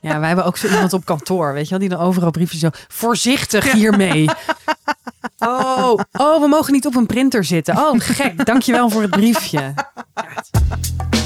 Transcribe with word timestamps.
Ja, 0.00 0.18
wij 0.18 0.26
hebben 0.26 0.44
ook 0.44 0.56
zo 0.56 0.68
iemand 0.68 0.92
op 0.92 1.04
kantoor, 1.04 1.52
weet 1.52 1.64
je 1.64 1.70
wel, 1.70 1.78
die 1.78 1.88
dan 1.88 1.98
overal 1.98 2.30
briefjes 2.30 2.60
zo 2.60 2.68
voorzichtig 2.88 3.72
hiermee. 3.72 4.28
Oh, 5.38 5.98
oh, 6.12 6.40
we 6.40 6.46
mogen 6.48 6.72
niet 6.72 6.86
op 6.86 6.96
een 6.96 7.06
printer 7.06 7.44
zitten. 7.44 7.76
Oh, 7.76 7.94
gek. 8.00 8.46
Dankjewel 8.46 8.90
voor 8.90 9.02
het 9.02 9.10
briefje. 9.10 9.74
Dag 10.14 11.17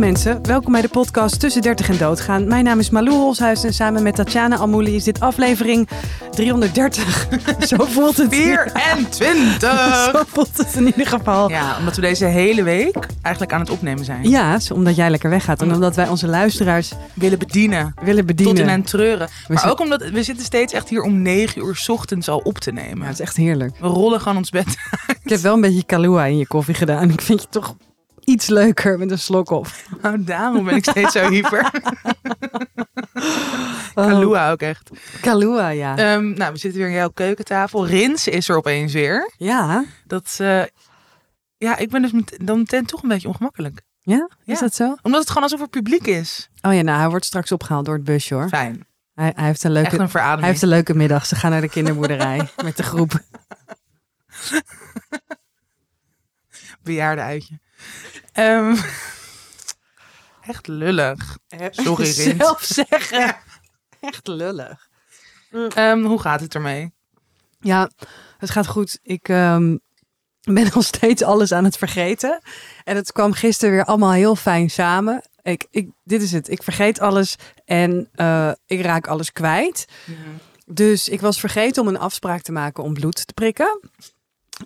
mensen, 0.00 0.46
welkom 0.46 0.72
bij 0.72 0.80
de 0.80 0.88
podcast 0.88 1.40
Tussen 1.40 1.62
30 1.62 1.88
en 1.88 1.98
Doodgaan. 1.98 2.48
Mijn 2.48 2.64
naam 2.64 2.78
is 2.78 2.90
Malou 2.90 3.16
Holshuis 3.16 3.64
en 3.64 3.74
samen 3.74 4.02
met 4.02 4.14
Tatjana 4.14 4.56
Almouli 4.56 4.94
is 4.94 5.04
dit 5.04 5.20
aflevering 5.20 5.88
330. 6.30 7.28
Zo 7.68 7.76
voelt 7.84 8.16
het. 8.16 8.34
24! 8.34 10.10
Zo 10.12 10.22
voelt 10.26 10.56
het 10.56 10.74
in 10.74 10.86
ieder 10.86 11.06
geval. 11.06 11.48
Ja, 11.48 11.76
omdat 11.78 11.94
we 11.96 12.00
deze 12.00 12.24
hele 12.24 12.62
week 12.62 13.06
eigenlijk 13.22 13.54
aan 13.54 13.60
het 13.60 13.70
opnemen 13.70 14.04
zijn. 14.04 14.28
Ja, 14.30 14.58
omdat 14.74 14.96
jij 14.96 15.10
lekker 15.10 15.30
weggaat 15.30 15.62
en 15.62 15.72
omdat 15.74 15.96
wij 15.96 16.08
onze 16.08 16.26
luisteraars 16.26 16.92
Willen 17.14 17.38
bedienen. 17.38 17.94
willen 18.02 18.26
bedienen. 18.26 18.54
Tot 18.54 18.64
in 18.64 18.70
en 18.70 18.82
treuren. 18.82 19.28
Maar 19.48 19.70
ook 19.70 19.80
omdat 19.80 20.08
we 20.08 20.22
zitten 20.22 20.44
steeds 20.44 20.72
echt 20.72 20.88
hier 20.88 21.02
om 21.02 21.22
9 21.22 21.62
uur 21.64 21.76
's 21.76 21.88
ochtends 21.88 22.28
al 22.28 22.38
op 22.38 22.58
te 22.58 22.72
Ja, 22.74 22.82
nemen. 22.82 23.06
het 23.06 23.14
is 23.14 23.20
echt 23.20 23.36
heerlijk. 23.36 23.76
We 23.80 23.86
rollen 23.86 24.20
gewoon 24.20 24.36
ons 24.36 24.50
bed. 24.50 24.66
Ik 25.22 25.30
heb 25.30 25.40
wel 25.40 25.54
een 25.54 25.60
beetje 25.60 25.84
Kahlua 25.84 26.24
in 26.24 26.38
je 26.38 26.46
koffie 26.46 26.74
gedaan. 26.74 27.10
Ik 27.10 27.20
vind 27.20 27.40
je 27.40 27.46
toch 27.50 27.74
iets 28.24 28.46
leuker 28.46 28.98
met 28.98 29.10
een 29.10 29.18
slok 29.18 29.50
op. 29.50 29.66
Nou, 30.02 30.24
daarom 30.24 30.64
ben 30.64 30.74
ik 30.76 30.84
steeds 30.84 31.12
zo 31.12 31.28
hyper. 31.28 31.70
Oh, 33.94 34.06
Kalua 34.06 34.50
ook 34.50 34.60
echt. 34.60 34.90
Kahlua, 35.20 35.68
ja. 35.68 35.96
Ehm, 35.96 36.32
nou, 36.32 36.52
we 36.52 36.58
zitten 36.58 36.80
weer 36.80 36.88
aan 36.88 36.94
jouw 36.96 37.08
keukentafel. 37.10 37.86
Rins 37.86 38.28
is 38.28 38.48
er 38.48 38.56
opeens 38.56 38.92
weer. 38.92 39.30
ja, 39.36 39.84
Dat, 40.06 40.36
eh, 40.38 40.62
ja, 41.56 41.76
ik 41.76 41.90
ben 41.90 42.02
dus 42.02 42.12
met- 42.12 42.38
dan 42.42 42.58
meteen 42.58 42.86
toch 42.86 43.02
een 43.02 43.08
beetje 43.08 43.28
ongemakkelijk. 43.28 43.80
ja? 44.02 44.28
Is 44.44 44.58
dat 44.58 44.74
zo? 44.74 44.96
Omdat 45.02 45.20
het 45.20 45.28
gewoon 45.28 45.42
alsof 45.42 45.60
er 45.60 45.68
publiek 45.68 46.06
is. 46.06 46.48
Oh 46.60 46.74
ja, 46.74 46.82
nou, 46.82 46.98
hij 46.98 47.08
wordt 47.08 47.24
straks 47.24 47.52
opgehaald 47.52 47.84
door 47.84 47.94
het 47.94 48.04
busje 48.04 48.34
hoor. 48.34 48.48
Fijn. 48.48 48.86
Hij, 49.14 49.32
hij, 49.36 49.46
heeft 49.46 49.64
een 49.64 49.76
Echt 49.76 49.82
leuke, 49.90 50.02
een 50.02 50.10
verademing. 50.10 50.40
hij 50.40 50.50
heeft 50.50 50.62
een 50.62 50.68
leuke 50.68 50.94
middag. 50.94 51.26
Ze 51.26 51.34
gaan 51.36 51.50
naar 51.50 51.60
de 51.60 51.68
kinderboerderij 51.68 52.48
met 52.64 52.76
de 52.76 52.82
groep. 52.82 53.12
bejaarde 56.82 57.22
uitje. 57.22 57.58
Ehm, 58.32 58.76
echt 60.50 60.66
lullig. 60.66 61.38
Sorry. 61.70 62.04
Zelf 62.36 62.62
zeggen. 62.62 63.36
Echt 64.00 64.26
lullig. 64.26 64.88
Ehm, 65.74 66.02
hoe 66.02 66.20
gaat 66.20 66.40
het 66.40 66.54
ermee? 66.54 66.92
Ja, 67.60 67.90
het 68.38 68.50
gaat 68.50 68.66
goed. 68.66 68.98
Ik 69.02 69.28
ehm, 69.28 69.76
ben 70.40 70.70
nog 70.74 70.84
steeds 70.84 71.22
alles 71.22 71.52
aan 71.52 71.64
het 71.64 71.76
vergeten. 71.76 72.40
En 72.84 72.96
het 72.96 73.12
kwam 73.12 73.32
gisteren 73.32 73.74
weer 73.74 73.84
allemaal 73.84 74.12
heel 74.12 74.36
fijn 74.36 74.70
samen. 74.70 75.22
Ik, 75.42 75.66
ik, 75.70 75.90
dit 76.04 76.22
is 76.22 76.32
het. 76.32 76.50
Ik 76.50 76.62
vergeet 76.62 77.00
alles 77.00 77.36
en 77.64 78.08
eh, 78.12 78.52
ik 78.66 78.80
raak 78.80 79.06
alles 79.06 79.32
kwijt. 79.32 79.84
Dus 80.66 81.08
ik 81.08 81.20
was 81.20 81.40
vergeten 81.40 81.82
om 81.82 81.88
een 81.88 81.98
afspraak 81.98 82.42
te 82.42 82.52
maken 82.52 82.84
om 82.84 82.94
bloed 82.94 83.26
te 83.26 83.32
prikken. 83.34 83.80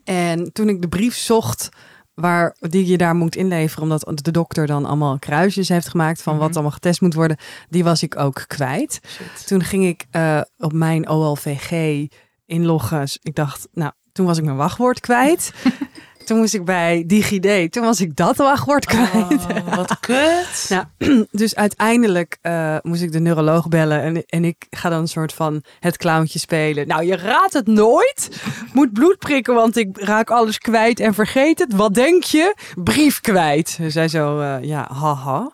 En 0.05 0.53
toen 0.53 0.69
ik 0.69 0.83
de 0.83 0.89
brief 0.89 1.17
zocht 1.17 1.69
waar, 2.15 2.57
die 2.61 2.87
je 2.87 2.97
daar 2.97 3.15
moet 3.15 3.37
inleveren, 3.37 3.83
omdat 3.83 4.25
de 4.25 4.31
dokter 4.31 4.67
dan 4.67 4.85
allemaal 4.85 5.19
kruisjes 5.19 5.69
heeft 5.69 5.89
gemaakt 5.89 6.23
van 6.23 6.33
wat 6.37 6.43
Mhm. 6.47 6.53
allemaal 6.55 6.73
getest 6.73 7.01
moet 7.01 7.15
worden, 7.15 7.37
die 7.69 7.85
was 7.85 8.03
ik 8.03 8.19
ook 8.19 8.45
kwijt. 8.47 9.01
Shit. 9.07 9.47
Toen 9.47 9.63
ging 9.63 9.85
ik 9.85 10.05
eh, 10.11 10.41
op 10.59 10.73
mijn 10.73 11.09
OLVG 11.09 12.07
inloggen. 12.47 13.09
Ik 13.23 13.35
dacht, 13.35 13.69
nou, 13.73 13.93
toen 14.13 14.27
was 14.27 14.39
ik 14.39 14.45
mijn 14.45 14.57
wachtwoord 14.57 15.01
kwijt. 15.01 15.53
toen 16.25 16.39
moest 16.39 16.55
ik 16.55 16.65
bij 16.65 17.05
DigiD. 17.07 17.73
Toen 17.73 17.85
was 17.85 18.01
ik 18.01 18.17
dat 18.17 18.37
wachtwoord 18.37 18.85
kwijt. 18.87 19.47
Oh, 19.67 19.75
wat 19.75 20.01
kut. 20.01 20.67
Nou, 20.75 20.85
dus 21.31 21.55
uiteindelijk 21.55 22.39
eh, 22.41 22.77
moest 22.83 23.03
ik 23.03 23.13
de 23.13 23.21
neuroloog 23.21 23.69
bellen. 23.69 24.03
En, 24.03 24.25
en 24.27 24.45
ik 24.45 24.67
ga 24.71 24.89
dan 24.89 25.01
een 25.01 25.09
soort 25.09 25.33
van 25.33 25.63
het 25.81 25.97
clowntje 25.97 26.39
spelen. 26.39 26.87
Nou, 26.87 27.05
je 27.05 27.17
raadt 27.17 27.53
het 27.53 27.67
nooit. 27.67 28.43
Moet 28.73 28.93
bloed 28.93 29.19
prikken, 29.19 29.55
want 29.55 29.77
ik 29.77 29.99
raak 30.01 30.31
alles 30.31 30.59
kwijt 30.59 31.01
en 31.01 31.15
vergeet 31.15 31.59
het. 31.59 31.75
Wat 31.75 31.95
denk 31.95 32.23
je? 32.25 32.55
Brief 32.75 33.21
kwijt. 33.21 33.69
Ze 33.69 33.91
zei 33.91 34.09
zo, 34.09 34.41
eh, 34.41 34.57
ja, 34.61 34.89
haha. 34.93 35.51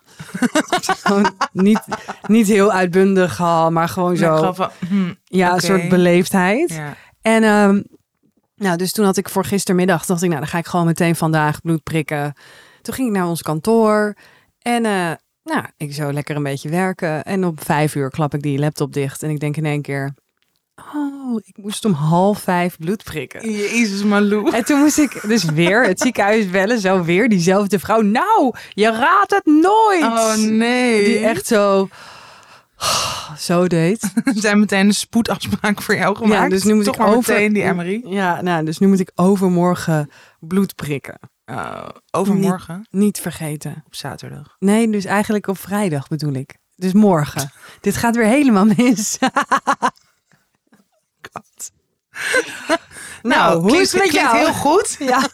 Niet, 1.53 1.81
niet 2.27 2.47
heel 2.47 2.73
uitbundig, 2.73 3.37
ha, 3.37 3.71
maar 3.71 3.89
gewoon 3.89 4.17
zo. 4.17 4.53
van, 4.53 4.71
hm, 4.89 5.13
Ja, 5.25 5.55
een 5.55 5.61
soort 5.61 5.89
beleefdheid. 5.89 6.73
ja. 6.73 6.97
En 7.23 7.43
ehm, 7.43 7.81
nou, 8.61 8.77
dus 8.77 8.93
toen 8.93 9.05
had 9.05 9.17
ik 9.17 9.29
voor 9.29 9.45
gistermiddag, 9.45 10.07
dacht 10.07 10.23
ik, 10.23 10.29
nou, 10.29 10.41
dan 10.41 10.51
ga 10.51 10.59
ik 10.59 10.67
gewoon 10.67 10.87
meteen 10.87 11.17
vandaag 11.17 11.61
bloed 11.61 11.83
prikken. 11.83 12.33
Toen 12.83 12.95
ging 12.95 13.09
ik 13.09 13.15
naar 13.15 13.29
ons 13.29 13.43
kantoor 13.43 14.15
en 14.59 14.85
eh, 14.85 15.11
nou, 15.45 15.65
ik 15.77 15.95
zo 15.95 16.13
lekker 16.13 16.37
een 16.37 16.43
beetje 16.43 16.69
werken. 16.69 17.25
En 17.25 17.45
op 17.45 17.65
vijf 17.65 17.95
uur 17.95 18.11
klap 18.11 18.35
ik 18.35 18.43
die 18.43 18.59
laptop 18.59 18.93
dicht 18.93 19.23
en 19.23 19.31
ik 19.31 19.41
denk 19.41 19.57
in 19.57 19.65
één 19.65 19.83
keer, 19.83 20.15
oh, 20.95 21.41
ik 21.45 21.57
moest 21.57 21.85
om 21.85 21.93
half 21.93 22.41
vijf 22.41 22.77
bloed 22.79 23.05
prikken. 23.05 23.53
Jezus, 23.53 24.05
Malou. 24.05 24.51
En 24.51 24.65
toen 24.65 24.79
moest 24.79 24.99
ik 24.99 25.21
dus 25.27 25.45
weer 25.45 25.85
het 25.85 26.01
ziekenhuis 26.01 26.51
bellen, 26.51 26.81
zo 26.81 27.03
weer 27.03 27.29
diezelfde 27.29 27.79
vrouw. 27.79 28.01
Nou, 28.01 28.55
je 28.69 28.91
raadt 28.91 29.31
het 29.31 29.47
nooit. 29.47 30.03
Oh 30.03 30.35
nee. 30.37 31.05
Die 31.05 31.19
echt 31.19 31.47
zo, 31.47 31.89
zo 33.39 33.67
deed. 33.67 34.13
We 34.25 34.41
zijn 34.47 34.59
meteen 34.61 34.87
een 34.87 34.95
spoedafspraak 34.95 35.83
voor 35.83 35.97
jou 35.97 36.17
gemaakt. 36.17 36.43
Ja, 36.43 36.49
dus 36.49 36.63
nu 36.63 36.75
moet 36.75 36.85
Toch 36.85 36.95
ik 36.95 37.01
over... 37.03 37.33
meteen 37.33 37.53
die 37.53 37.63
Emery. 37.63 38.03
Ja, 38.05 38.43
nou, 38.43 38.65
dus 38.65 38.79
nu 38.79 38.87
moet 38.87 39.01
ik 39.01 39.11
overmorgen 39.15 40.11
bloed 40.41 40.75
prikken. 40.75 41.19
Oh, 41.47 41.89
overmorgen 42.11 42.87
Niet 42.91 43.21
vergeten. 43.21 43.83
op 43.87 43.95
zaterdag. 43.95 44.57
Nee, 44.59 44.91
dus 44.91 45.05
eigenlijk 45.05 45.47
op 45.47 45.59
vrijdag 45.59 46.09
bedoel 46.09 46.33
ik. 46.33 46.57
Dus 46.77 46.93
morgen. 46.93 47.51
Dit 47.81 47.97
gaat 47.97 48.17
weer 48.17 48.27
helemaal 48.27 48.65
mis. 48.65 49.19
God. 52.67 52.79
Nou, 53.23 53.59
hoe 53.61 53.67
klinkt- 53.69 53.87
is 53.87 53.93
het 53.93 54.03
met 54.03 54.13
jou? 54.13 54.37
heel 54.37 54.53
goed. 54.53 54.97
Ja, 54.99 55.29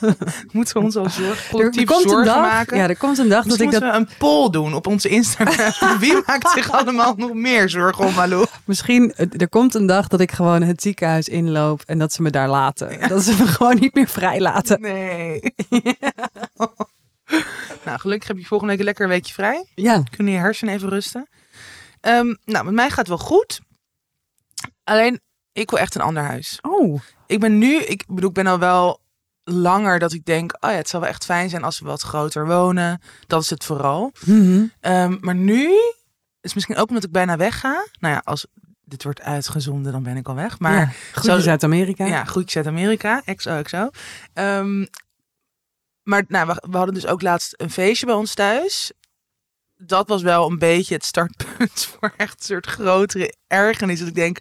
Moeten 0.52 0.74
we 0.74 0.80
ons 0.80 0.96
al 0.96 1.10
zorg, 1.10 1.48
collectief 1.50 1.80
er 1.80 1.86
komt 1.86 2.02
zorgen 2.08 2.24
dag. 2.24 2.40
maken? 2.40 2.76
Ja, 2.76 2.88
er 2.88 2.96
komt 2.96 3.18
een 3.18 3.28
dag 3.28 3.44
dat 3.44 3.60
ik 3.60 3.70
dat 3.70 3.82
moeten 3.82 3.90
we 3.90 3.96
een 4.10 4.16
poll 4.18 4.50
doen 4.50 4.74
op 4.74 4.86
onze 4.86 5.08
Instagram. 5.08 5.72
Wie 6.00 6.16
maakt 6.26 6.50
zich 6.50 6.70
allemaal 6.70 7.14
nog 7.16 7.32
meer 7.32 7.68
zorgen 7.68 8.04
om 8.04 8.14
Malou? 8.14 8.46
misschien. 8.64 9.14
Er 9.36 9.48
komt 9.48 9.74
een 9.74 9.86
dag 9.86 10.08
dat 10.08 10.20
ik 10.20 10.32
gewoon 10.32 10.62
het 10.62 10.82
ziekenhuis 10.82 11.28
inloop 11.28 11.82
en 11.86 11.98
dat 11.98 12.12
ze 12.12 12.22
me 12.22 12.30
daar 12.30 12.48
laten. 12.48 13.08
Dat 13.08 13.22
ze 13.22 13.36
me 13.38 13.46
gewoon 13.46 13.76
niet 13.78 13.94
meer 13.94 14.08
vrij 14.08 14.40
laten. 14.40 14.80
Nee. 14.80 15.40
nou, 17.84 17.98
gelukkig 17.98 18.28
heb 18.28 18.38
je 18.38 18.44
volgende 18.44 18.74
week 18.76 18.84
lekker 18.84 19.04
een 19.04 19.10
weekje 19.10 19.32
vrij. 19.32 19.66
Ja. 19.74 20.02
Kunnen 20.16 20.32
je 20.32 20.38
hersenen 20.38 20.74
even 20.74 20.88
rusten. 20.88 21.28
Ehm, 22.00 22.34
nou, 22.44 22.64
met 22.64 22.74
mij 22.74 22.88
gaat 22.88 22.96
het 22.98 23.08
wel 23.08 23.18
goed. 23.18 23.60
Alleen, 24.84 25.20
ik 25.54 25.70
wil 25.70 25.78
echt 25.78 25.94
een 25.94 26.00
ander 26.00 26.22
huis. 26.22 26.58
Oh. 26.62 27.00
Ik 27.26 27.40
ben 27.40 27.58
nu, 27.58 27.76
ik 27.76 28.04
bedoel, 28.06 28.28
ik 28.28 28.34
ben 28.34 28.46
al 28.46 28.58
wel 28.58 29.00
langer 29.44 29.98
dat 29.98 30.12
ik 30.12 30.24
denk, 30.24 30.56
oh 30.60 30.70
ja, 30.70 30.76
het 30.76 30.88
zou 30.88 31.02
wel 31.02 31.10
echt 31.10 31.24
fijn 31.24 31.48
zijn 31.48 31.64
als 31.64 31.78
we 31.78 31.86
wat 31.86 32.02
groter 32.02 32.46
wonen. 32.46 33.00
Dat 33.26 33.42
is 33.42 33.50
het 33.50 33.64
vooral. 33.64 34.12
Mhm. 34.24 34.64
Ehm, 34.80 35.16
maar 35.20 35.34
nu 35.34 35.70
is 36.40 36.54
misschien 36.54 36.76
ook 36.76 36.88
omdat 36.88 37.04
ik 37.04 37.10
bijna 37.10 37.36
wegga. 37.36 37.86
Nou 37.98 38.14
ja, 38.14 38.20
als 38.24 38.46
dit 38.84 39.02
wordt 39.02 39.20
uitgezonden, 39.22 39.92
dan 39.92 40.02
ben 40.02 40.16
ik 40.16 40.28
al 40.28 40.34
weg. 40.34 40.58
Maar 40.58 40.78
ja. 40.78 40.90
Groetjes 41.12 41.46
uit 41.46 41.64
Amerika. 41.64 42.06
ja, 42.06 42.24
groetjes 42.24 42.56
uit 42.56 42.66
Amerika, 42.66 43.22
XOXO. 43.34 43.90
Ehm 44.32 44.84
maar 46.04 46.24
nou, 46.28 46.46
we, 46.46 46.62
we 46.70 46.76
hadden 46.76 46.94
dus 46.94 47.06
ook 47.06 47.22
laatst 47.22 47.54
een 47.56 47.70
feestje 47.70 48.06
bij 48.06 48.14
ons 48.14 48.34
thuis. 48.34 48.92
Dat 49.76 50.08
was 50.08 50.22
wel 50.22 50.50
een 50.50 50.58
beetje 50.58 50.94
het 50.94 51.04
startpunt 51.04 51.84
voor 52.00 52.14
echt 52.16 52.38
een 52.38 52.44
soort 52.44 52.66
grotere 52.66 53.34
ergernis. 53.46 53.98
Dat 53.98 54.08
ik 54.08 54.14
denk, 54.14 54.38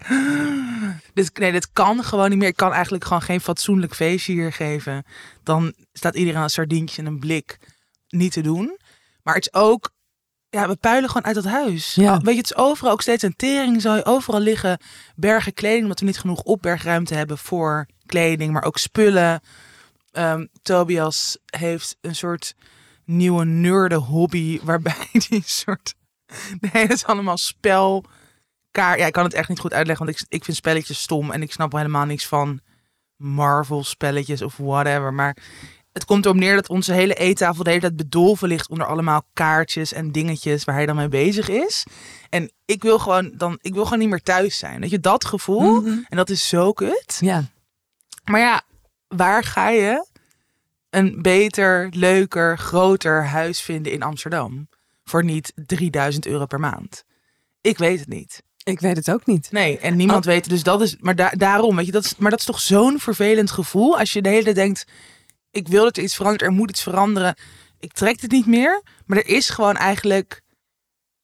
dit, 1.14 1.38
nee, 1.38 1.52
dit 1.52 1.72
kan 1.74 2.04
gewoon 2.04 2.30
niet 2.30 2.40
meer. 2.40 2.48
Ik 2.48 2.56
kan 2.56 2.74
eigenlijk 2.74 3.04
gewoon 3.04 3.22
geen 3.22 3.42
fatsoenlijk 3.42 3.96
feestje 3.96 4.34
hier 4.34 4.54
geven. 4.54 5.04
Dan 5.44 5.74
staat 5.94 6.16
iedereen 6.16 6.42
een 6.42 6.50
sardientje 6.50 7.02
en 7.02 7.08
een 7.08 7.20
blik 7.20 7.60
niet 8.08 8.32
te 8.32 8.42
doen. 8.42 8.78
Maar 9.24 9.36
het 9.36 9.46
is 9.46 9.54
ook, 9.54 9.92
ja, 10.50 10.68
we 10.68 10.76
puilen 10.76 11.10
gewoon 11.10 11.26
uit 11.26 11.36
dat 11.36 11.46
huis. 11.46 11.96
Ja. 11.96 12.18
Weet 12.18 12.34
je, 12.34 12.42
het 12.42 12.52
is 12.52 12.56
overal 12.56 12.92
ook 12.92 13.02
steeds 13.02 13.24
een 13.24 13.36
tering. 13.36 13.82
Zou 13.82 13.96
je 13.96 14.06
overal 14.06 14.40
liggen 14.40 14.80
bergen 15.16 15.54
kleding, 15.54 15.84
omdat 15.84 16.00
we 16.00 16.06
niet 16.06 16.20
genoeg 16.20 16.42
opbergruimte 16.42 17.16
hebben 17.16 17.38
voor 17.38 17.88
kleding, 18.06 18.54
maar 18.54 18.64
ook 18.64 18.78
spullen. 18.78 19.42
Ehm, 20.12 20.46
Tobias 20.62 21.38
heeft 21.46 21.98
een 22.02 22.16
soort 22.16 22.56
nieuwe 23.06 23.46
nerde 23.46 23.96
hobby, 23.96 24.60
waarbij 24.64 25.08
die 25.30 25.44
soort, 25.46 25.94
nee, 26.60 26.84
het 26.84 26.92
is 26.92 27.06
allemaal 27.06 27.38
spel, 27.38 28.04
kaart. 28.72 29.00
Ja, 29.00 29.06
ik 29.06 29.14
kan 29.14 29.24
het 29.24 29.34
echt 29.34 29.50
niet 29.50 29.60
goed 29.60 29.74
uitleggen, 29.74 30.06
want 30.06 30.20
ik, 30.20 30.26
ik 30.30 30.44
vind 30.44 30.58
spelletjes 30.58 31.02
stom 31.02 31.32
en 31.32 31.42
ik 31.42 31.52
snap 31.52 31.72
helemaal 31.72 32.06
niks 32.06 32.28
van 32.28 32.60
Marvel 33.16 33.84
spelletjes 33.84 34.42
of 34.42 34.58
whatever. 34.58 35.14
Maar 35.14 35.38
het 35.94 36.06
komt 36.06 36.26
erop 36.26 36.38
neer 36.38 36.56
dat 36.56 36.70
onze 36.70 36.94
hele 36.94 37.14
eettafel 37.14 37.64
de 37.64 37.70
hele 37.70 37.82
tijd 37.82 37.96
bedolven 37.96 38.48
ligt 38.48 38.70
onder 38.70 38.88
allemaal 38.88 39.28
kaartjes 39.34 39.94
en 39.94 40.12
dingetjes 40.12 40.64
waar 40.64 40.76
hij 40.76 40.86
dan 40.86 40.96
mee 40.96 41.08
bezig 41.08 41.50
is. 41.50 41.86
En 42.30 42.52
ik 42.66 42.84
wil 42.84 43.00
gewoon 43.00 43.32
dan, 43.38 43.58
ik 43.62 43.74
wil 43.74 43.84
gewoon 43.84 44.00
niet 44.00 44.10
meer 44.10 44.22
thuis 44.22 44.58
zijn. 44.58 44.80
Weet 44.80 44.90
je, 44.90 45.00
dat 45.00 45.26
gevoel. 45.26 45.82
Mhm. 45.82 45.88
En 45.88 46.18
dat 46.18 46.30
is 46.30 46.48
zo 46.48 46.72
kut. 46.72 47.18
Ja. 47.20 47.44
Maar 48.24 48.40
ja, 48.40 48.62
waar 49.08 49.44
ga 49.44 49.70
je 49.70 50.06
een 50.96 51.22
beter, 51.22 51.88
leuker, 51.92 52.58
groter 52.58 53.26
huis 53.26 53.62
vinden 53.62 53.92
in 53.92 54.02
Amsterdam? 54.04 54.68
Voor 55.04 55.24
niet 55.24 55.54
3000 55.56 56.26
euro 56.26 56.46
per 56.46 56.60
maand. 56.60 57.04
Ik 57.62 57.78
weet 57.78 58.00
het 58.00 58.08
niet. 58.10 58.44
Ik 58.64 58.80
weet 58.80 58.96
het 58.98 59.12
ook 59.12 59.26
niet. 59.26 59.52
Nee, 59.52 59.78
en 59.80 59.96
niemand 59.96 60.26
weet 60.26 60.42
het. 60.42 60.50
Dus 60.50 60.64
dat 60.64 60.82
is, 60.82 60.96
maar 61.00 61.16
da- 61.16 61.30
daarom, 61.38 61.76
weet 61.76 61.86
je, 61.86 61.92
dat 61.92 62.06
is, 62.06 62.16
maar 62.16 62.30
dat 62.32 62.40
is 62.40 62.46
toch 62.46 62.60
zo'n 62.60 63.00
vervelend 63.00 63.52
gevoel 63.52 63.98
als 64.00 64.14
je 64.14 64.22
de 64.22 64.30
hele 64.30 64.44
tijd 64.44 64.56
denkt: 64.56 64.86
ik 65.52 65.68
wil 65.68 65.84
dat 65.84 65.98
er 65.98 66.04
iets 66.04 66.16
verandert, 66.16 66.42
er 66.42 66.52
moet 66.52 66.70
iets 66.70 66.84
veranderen. 66.84 67.36
Ik 67.80 67.94
trek 67.94 68.22
het 68.22 68.32
niet 68.32 68.46
meer. 68.46 68.82
Maar 69.06 69.18
er 69.18 69.28
is 69.28 69.50
gewoon 69.50 69.76
eigenlijk 69.76 70.42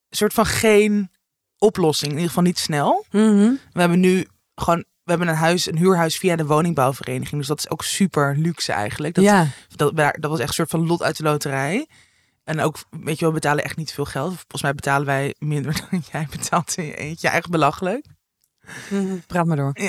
een 0.10 0.18
soort 0.18 0.34
van 0.34 0.46
geen 0.46 1.12
oplossing, 1.58 2.08
in 2.12 2.16
ieder 2.18 2.30
geval 2.30 2.44
niet 2.44 2.60
snel. 2.60 3.06
Mhm. 3.12 3.54
We 3.74 3.80
hebben 3.80 4.00
nu 4.00 4.28
gewoon, 4.56 4.86
we 5.10 5.16
hebben 5.16 5.36
een 5.36 5.42
huis, 5.42 5.68
een 5.68 5.78
huurhuis 5.78 6.18
via 6.18 6.36
de 6.36 6.46
woningbouwvereniging. 6.46 7.38
Dus 7.38 7.48
dat 7.48 7.60
is 7.60 7.70
ook 7.70 7.84
super 7.84 8.36
luxe 8.38 8.72
eigenlijk. 8.72 9.16
Dat, 9.16 9.24
ja. 9.24 9.48
dat, 9.76 9.96
dat 9.96 10.32
was 10.32 10.40
echt 10.40 10.48
een 10.48 10.54
soort 10.54 10.70
van 10.70 10.88
lot 10.88 11.04
uit 11.04 11.18
de 11.18 11.24
loterij. 11.24 11.88
En 12.44 12.60
ook, 12.60 12.78
weet 12.90 13.20
je, 13.20 13.26
we 13.26 13.32
betalen 13.32 13.64
echt 13.64 13.78
niet 13.78 13.94
veel 13.94 14.06
geld. 14.06 14.34
Volgens 14.34 14.62
mij 14.62 14.74
betalen 14.74 15.06
wij 15.06 15.36
minder 15.40 15.82
dan 15.90 16.04
jij 16.12 16.28
betaalt 16.30 16.78
in 16.78 16.86
je 16.86 16.96
eentje. 16.96 17.30
Echt 17.30 17.50
belachelijk. 17.50 18.06
Mhm. 18.90 19.18
Praat 19.28 19.46
maar 19.46 19.58
door. 19.58 19.74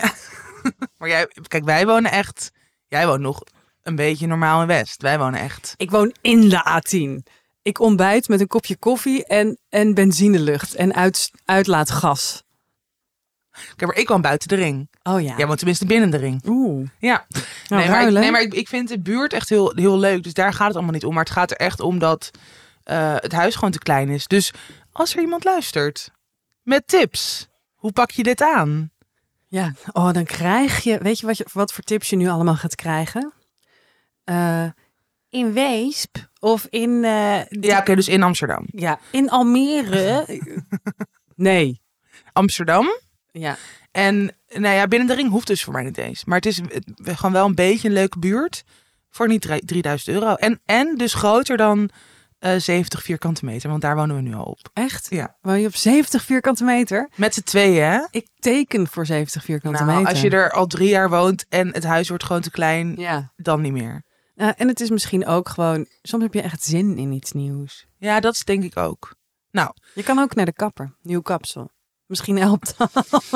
Maar 0.99 1.09
jij, 1.09 1.29
kijk, 1.49 1.65
wij 1.65 1.87
wonen 1.87 2.11
echt. 2.11 2.51
Jij 2.87 3.07
woont 3.07 3.21
nog 3.21 3.43
een 3.83 3.97
beetje 3.97 4.27
normaal 4.27 4.61
in 4.61 4.67
West. 4.67 5.03
Wij 5.03 5.19
wonen 5.19 5.41
echt. 5.41 5.75
Ik 5.77 5.91
woon 5.91 6.15
in 6.21 6.49
de 6.49 6.81
A10. 6.81 7.33
Ik 7.63 7.81
ontbijt 7.81 8.29
met 8.29 8.41
een 8.41 8.47
kopje 8.47 8.77
koffie 8.77 9.27
en, 9.27 9.59
en 9.69 9.95
benzinelucht 9.95 10.75
en 10.75 10.95
uit, 10.95 11.31
uitlaatgas. 11.45 12.43
Kijk, 13.77 13.91
maar 13.91 13.97
ik 13.97 14.09
woon 14.09 14.21
buiten 14.21 14.49
de 14.49 14.55
ring. 14.55 14.89
Oh 15.03 15.21
ja. 15.21 15.37
Jij 15.37 15.47
woont 15.47 15.59
tenminste 15.59 15.87
binnen 15.87 16.11
de 16.11 16.17
ring. 16.17 16.43
Oeh. 16.47 16.89
Ja. 16.99 17.27
Nou, 17.69 17.83
nee, 17.83 17.91
maar, 17.91 18.07
ik, 18.07 18.13
nee, 18.13 18.31
maar 18.31 18.41
ik, 18.43 18.55
ik 18.55 18.69
vind 18.69 18.89
de 18.89 19.01
buurt 19.01 19.33
echt 19.33 19.49
heel, 19.49 19.73
heel 19.75 19.99
leuk. 19.99 20.23
Dus 20.23 20.35
daar 20.35 20.53
gaat 20.53 20.67
het 20.67 20.77
allemaal 20.77 20.95
niet 20.95 21.05
om. 21.05 21.15
Maar 21.15 21.25
het 21.25 21.33
gaat 21.33 21.51
er 21.51 21.57
echt 21.57 21.81
om 21.81 21.99
dat 21.99 22.31
eh, 22.85 23.15
het 23.17 23.33
huis 23.33 23.55
gewoon 23.55 23.71
te 23.71 23.79
klein 23.79 24.09
is. 24.09 24.27
Dus 24.27 24.53
als 24.93 25.15
er 25.15 25.21
iemand 25.21 25.45
luistert 25.45 26.11
met 26.63 26.87
tips, 26.87 27.49
hoe 27.75 27.93
pak 27.93 28.11
je 28.11 28.23
dit 28.23 28.43
aan? 28.43 28.91
Ja, 29.49 29.73
oh, 29.93 30.13
dan 30.13 30.25
krijg 30.25 30.83
je, 30.83 30.99
weet 30.99 31.19
je 31.19 31.27
wat, 31.27 31.37
je, 31.37 31.47
wat 31.53 31.73
voor 31.73 31.85
tips 31.85 32.11
je 32.11 32.17
nu 32.17 32.29
allemaal 32.29 32.57
gaat 32.57 32.75
krijgen? 32.75 33.33
Eh, 34.25 34.67
in 35.31 35.53
Weesp 35.53 36.17
of 36.39 36.67
in, 36.71 37.05
eh, 37.05 37.45
Ja, 37.49 37.79
oké, 37.79 37.95
dus 37.95 38.09
in 38.09 38.23
Amsterdam. 38.23 38.65
ja, 38.67 38.99
in 39.11 39.31
Almere. 39.31 40.41
nee. 41.35 41.81
Amsterdam. 42.33 42.87
Ja. 43.33 43.57
En 43.91 44.37
nou 44.49 44.75
ja, 44.75 44.87
binnen 44.89 45.09
de 45.09 45.15
ring 45.15 45.31
hoeft 45.31 45.47
dus 45.47 45.65
voor 45.65 45.73
mij 45.73 45.83
niet 45.83 45.99
eens. 45.99 46.25
Maar 46.25 46.37
het 46.37 46.47
is 46.47 46.61
gewoon 47.05 47.33
wel 47.33 47.47
een 47.47 47.55
beetje 47.55 47.89
een 47.89 47.95
leuke 47.95 48.19
buurt. 48.19 48.65
Voor 49.11 49.29
niet 49.29 49.41
drie- 49.41 49.65
3000 49.65 50.17
euro. 50.17 50.35
En, 50.35 50.61
en 50.65 50.97
dus 50.97 51.15
groter 51.15 51.57
dan 51.57 51.91
eh 52.39 52.57
70 52.59 53.03
vierkante 53.03 53.45
meter. 53.45 53.71
Want 53.71 53.83
daar 53.83 53.97
wonen 53.97 54.17
we 54.17 54.23
nu 54.23 54.35
al 54.35 54.45
op. 54.45 54.59
Echt? 54.73 55.07
Ja. 55.11 55.37
Woon 55.43 55.61
je 55.61 55.67
op 55.67 55.75
70 55.77 56.25
vierkante 56.25 56.65
meter? 56.65 57.09
Met 57.17 57.35
z'n 57.35 57.43
tweeën, 57.43 57.83
hè? 57.85 58.01
Ik 58.11 58.27
teken 58.39 58.87
voor 58.89 59.07
70 59.07 59.45
vierkante 59.45 59.85
Nou, 59.85 59.97
meter. 59.97 60.11
als 60.13 60.21
je 60.21 60.31
er 60.31 60.51
al 60.53 60.67
drie 60.67 60.89
jaar 60.89 61.11
woont 61.11 61.47
en 61.49 61.69
het 61.75 61.85
huis 61.85 62.09
wordt 62.09 62.25
gewoon 62.25 62.43
te 62.43 62.51
klein, 62.51 62.95
Ja. 62.97 63.33
dan 63.37 63.61
niet 63.61 63.73
meer. 63.73 64.03
Nou, 64.35 64.53
en 64.57 64.69
het 64.69 64.81
is 64.81 64.91
misschien 64.91 65.27
ook 65.27 65.49
gewoon, 65.49 65.87
soms 66.03 66.23
heb 66.23 66.35
je 66.35 66.43
echt 66.43 66.63
zin 66.63 66.99
in 66.99 67.13
iets 67.13 67.33
nieuws. 67.33 67.87
Ja, 67.99 68.21
dat 68.21 68.35
is 68.35 68.45
denk 68.45 68.63
ik 68.65 68.77
ook. 68.77 69.15
Nou, 69.51 69.71
Je 69.95 70.03
kan 70.03 70.19
ook 70.19 70.35
naar 70.35 70.45
de 70.47 70.53
kapper, 70.53 70.95
nieuw 71.03 71.21
kapsel. 71.21 71.71
Misschien 72.11 72.39
helpt 72.39 72.75
dat. 72.79 73.29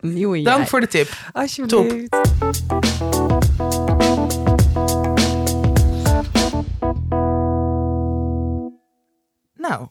Nieuwe 0.00 0.40
jij. 0.40 0.52
dank 0.52 0.68
voor 0.68 0.80
de 0.80 0.86
tip. 0.86 1.08
Alsjeblieft. 1.32 2.16
Nou, 9.54 9.86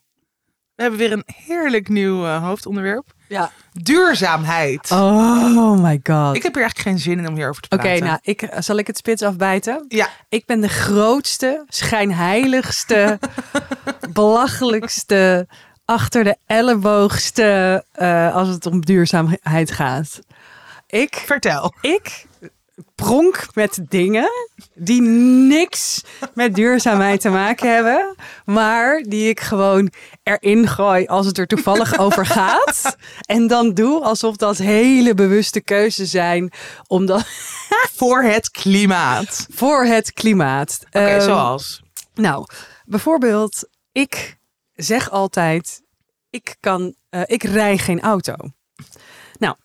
we 0.75 0.81
hebben 0.81 1.00
weer 1.00 1.12
een 1.12 1.24
heerlijk 1.25 1.88
nieuw 1.89 2.25
eh, 2.25 2.44
hoofdonderwerp. 2.44 3.13
Ja. 3.27 3.51
Duurzaamheid. 3.74 4.92
Oh 4.92 5.81
my 5.81 6.00
god. 6.03 6.36
Ik 6.36 6.44
heb 6.44 6.53
hier 6.53 6.63
eigenlijk 6.63 6.77
geen 6.77 7.00
zin 7.00 7.19
in 7.19 7.27
om 7.27 7.36
hierover 7.36 7.62
te 7.62 7.75
Oké, 7.75 7.83
praten. 7.83 8.06
nou, 8.06 8.19
ik, 8.21 8.42
eh, 8.42 8.62
zal 8.62 8.77
ik 8.77 8.88
het 8.88 8.98
spits 8.98 9.21
afbijten? 9.21 9.86
Ja, 9.88 10.10
Ik 10.30 10.45
ben 10.45 10.62
de 10.62 10.69
grootste, 10.69 11.63
schijnheiligste, 11.68 13.19
belachelijkste, 14.13 15.48
achter 15.88 16.24
de 16.24 16.36
elleboogste 16.45 17.84
eh, 17.92 18.36
als 18.36 18.48
het 18.48 18.66
om 18.66 18.81
duurzaamheid 18.81 19.72
gaat. 19.72 20.19
Ik, 20.88 21.24
vertel. 21.25 21.74
ik 21.81 22.25
pronk 22.95 23.48
met 23.54 23.80
dingen 23.89 24.30
die 24.74 25.01
niks 25.48 26.04
met 26.34 26.56
duurzaamheid 26.56 27.22
te 27.22 27.30
maken 27.30 27.74
hebben, 27.74 28.16
maar 28.45 29.01
die 29.01 29.30
ik 29.30 29.39
gewoon 29.39 29.92
erin 30.24 30.68
gooi 30.68 31.06
als 31.06 31.25
het 31.25 31.38
er 31.38 31.48
toevallig 31.48 31.98
over 32.06 32.25
gaat. 32.25 32.95
En 33.25 33.48
dan 33.48 33.74
doe 33.74 34.04
alsof 34.04 34.36
dat 34.36 34.57
hele 34.57 35.13
bewuste 35.13 35.62
keuzes 35.62 36.12
zijn, 36.12 36.51
omdat 36.88 37.25
Voor 37.98 38.24
het 38.24 38.50
klimaat. 38.51 39.48
voor 39.51 39.86
het 39.86 40.13
klimaat. 40.13 40.80
Oké, 40.88 41.00
Ehm, 41.00 41.22
zoals. 41.22 41.81
Nou, 42.13 42.45
bijvoorbeeld, 42.86 43.69
ik 43.92 44.37
zeg 44.77 45.09
altijd, 45.09 45.81
ik 46.29 46.56
kan, 46.59 46.95
eh, 47.09 47.21
ik 47.25 47.44
rij 47.44 47.77
geen 47.77 48.01
auto. 48.01 48.35
Nou, 49.39 49.56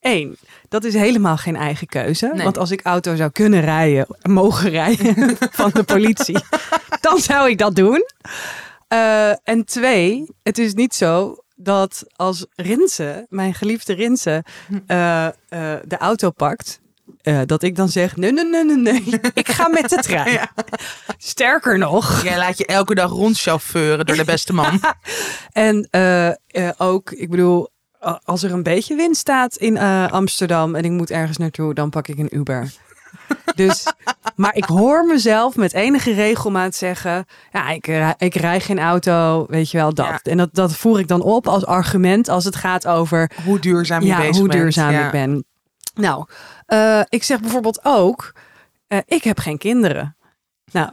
één, 0.00 0.36
dat 0.68 0.84
is 0.84 0.94
helemaal 0.94 1.36
geen 1.36 1.56
eigen 1.56 1.86
keuze. 1.86 2.30
Nee. 2.34 2.44
Want 2.44 2.58
als 2.58 2.70
ik 2.70 2.80
auto 2.82 3.16
zou 3.16 3.30
kunnen 3.30 3.60
rijden, 3.60 4.06
mogen 4.22 4.70
rijden 4.70 5.36
van 5.60 5.70
de 5.70 5.82
politie, 5.82 6.38
dan 7.00 7.18
zou 7.18 7.50
ik 7.50 7.58
dat 7.58 7.74
doen. 7.74 8.04
Eh, 8.88 9.48
en 9.48 9.64
twee, 9.64 10.26
het 10.42 10.58
is 10.58 10.74
niet 10.74 10.94
zo 10.94 11.36
dat 11.56 12.04
als 12.16 12.46
Rinse, 12.54 13.26
mijn 13.28 13.54
geliefde 13.54 13.92
Rinse, 13.92 14.44
eh, 14.86 15.26
eh, 15.26 15.32
de 15.84 15.96
auto 15.98 16.30
pakt, 16.30 16.80
eh, 17.22 17.40
dat 17.46 17.62
ik 17.62 17.76
dan 17.76 17.88
zeg, 17.88 18.16
nee, 18.16 18.32
nee, 18.32 18.44
nee, 18.44 18.64
nee, 18.64 18.76
nee, 18.76 19.20
ik 19.34 19.48
ga 19.48 19.68
met 19.68 19.88
de 19.88 19.96
trein. 19.96 20.32
Ja. 20.40 20.50
Sterker 21.18 21.78
nog, 21.78 22.22
Jij 22.22 22.38
laat 22.38 22.58
je 22.58 22.66
elke 22.66 22.94
dag 22.94 23.10
rondchauffeuren 23.10 24.06
door 24.06 24.16
de 24.16 24.24
beste 24.24 24.52
man. 24.52 24.80
En 25.52 25.88
eh, 25.90 26.28
eh, 26.28 26.34
ook, 26.76 27.10
ik 27.10 27.30
bedoel, 27.30 27.68
als 28.24 28.42
er 28.42 28.52
een 28.52 28.62
beetje 28.62 28.96
wind 28.96 29.16
staat 29.16 29.56
in 29.56 29.78
Amsterdam 30.10 30.74
en 30.74 30.84
ik 30.84 30.90
moet 30.90 31.10
ergens 31.10 31.36
naartoe, 31.36 31.74
dan 31.74 31.90
pak 31.90 32.08
ik 32.08 32.18
een 32.18 32.36
Uber. 32.36 32.72
Dus, 33.54 33.86
maar 34.36 34.54
ik 34.54 34.64
hoor 34.64 35.06
mezelf 35.06 35.56
met 35.56 35.72
enige 35.72 36.12
regelmaat 36.12 36.74
zeggen: 36.74 37.24
Ja, 37.52 37.70
ik, 37.70 37.86
ik 38.18 38.34
rij 38.34 38.60
geen 38.60 38.78
auto, 38.78 39.46
weet 39.48 39.70
je 39.70 39.76
wel 39.76 39.94
dat. 39.94 40.06
Ja. 40.06 40.20
En 40.22 40.36
dat, 40.36 40.48
dat 40.52 40.76
voer 40.76 40.98
ik 40.98 41.08
dan 41.08 41.22
op 41.22 41.48
als 41.48 41.66
argument 41.66 42.28
als 42.28 42.44
het 42.44 42.56
gaat 42.56 42.86
over 42.86 43.30
Hoe 43.44 43.58
duurzaam 43.58 44.00
je 44.00 44.06
ja, 44.06 44.16
bezig 44.16 44.36
hoe 44.36 44.48
duurzaam 44.48 44.94
ik 44.94 45.10
ben. 45.10 45.44
Nou, 46.00 46.26
eh, 46.66 47.00
ik 47.08 47.22
zeg 47.22 47.40
bijvoorbeeld 47.40 47.80
ook: 47.82 48.32
eh, 48.86 48.98
Ik 49.06 49.24
heb 49.24 49.38
geen 49.38 49.58
kinderen. 49.58 50.16
Nou, 50.72 50.90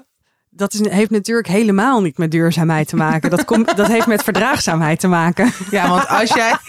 dat 0.49 0.73
is, 0.73 0.89
heeft 0.89 1.11
natuurlijk 1.11 1.47
helemaal 1.47 2.01
niet 2.01 2.17
met 2.17 2.31
duurzaamheid 2.31 2.87
te 2.87 2.95
maken. 2.95 3.29
Dat, 3.29 3.45
komt, 3.45 3.77
dat 3.77 3.87
heeft 3.87 4.07
met 4.07 4.23
verdraagzaamheid 4.23 4.99
te 4.99 5.07
maken. 5.07 5.51
Ja, 5.71 5.89
want 5.89 6.07
als 6.07 6.33
jij... 6.33 6.55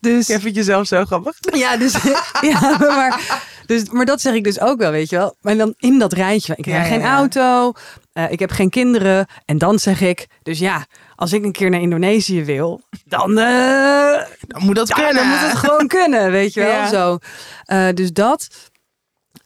Dus 0.00 0.26
Jij 0.26 0.40
vindt 0.40 0.56
jezelf 0.56 0.86
zo 0.86 1.04
grappig. 1.04 1.36
ja, 1.40 1.76
dus, 1.76 1.92
ja 2.40 2.76
maar, 2.78 3.40
dus, 3.66 3.90
maar 3.90 4.04
dat 4.04 4.20
zeg 4.20 4.34
ik 4.34 4.44
dus 4.44 4.60
ook 4.60 4.78
wel, 4.78 4.90
weet 4.90 5.10
je 5.10 5.16
wel. 5.16 5.36
Maar 5.40 5.56
dan 5.56 5.74
in 5.78 5.98
dat 5.98 6.12
rijtje, 6.12 6.54
ik 6.56 6.64
heb 6.64 6.74
ja, 6.74 6.82
geen 6.82 7.00
ja. 7.00 7.16
auto, 7.16 7.72
eh, 8.12 8.30
ik 8.30 8.38
heb 8.38 8.50
geen 8.50 8.70
kinderen. 8.70 9.26
En 9.44 9.58
dan 9.58 9.78
zeg 9.78 10.00
ik, 10.00 10.26
dus 10.42 10.58
ja, 10.58 10.86
als 11.18 11.32
ik 11.32 11.44
een 11.44 11.52
keer 11.52 11.70
naar 11.70 11.80
Indonesië 11.80 12.44
wil, 12.44 12.80
dan, 13.04 13.38
eh, 13.38 14.22
Dan 14.40 14.64
moet 14.64 14.76
dat 14.76 14.88
ja, 14.88 14.94
kunnen. 14.94 15.14
dan 15.14 15.26
moet 15.26 15.40
het 15.40 15.58
gewoon 15.58 15.86
kunnen, 15.98 16.30
weet 16.30 16.54
je 16.54 16.60
wel. 16.60 16.70
Ja. 16.70 16.88
Zo. 16.88 17.18
Eh, 17.64 17.88
dus 17.94 18.12
dat. 18.12 18.48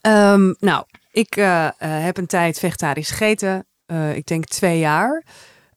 Ehm, 0.00 0.52
nou, 0.59 0.85
ik 1.11 1.37
eh, 1.37 1.69
heb 1.79 2.17
een 2.17 2.26
tijd 2.26 2.59
vegetarisch 2.59 3.11
gegeten. 3.11 3.67
Eh, 3.87 4.17
ik 4.17 4.26
denk 4.26 4.45
twee 4.45 4.79
jaar. 4.79 5.25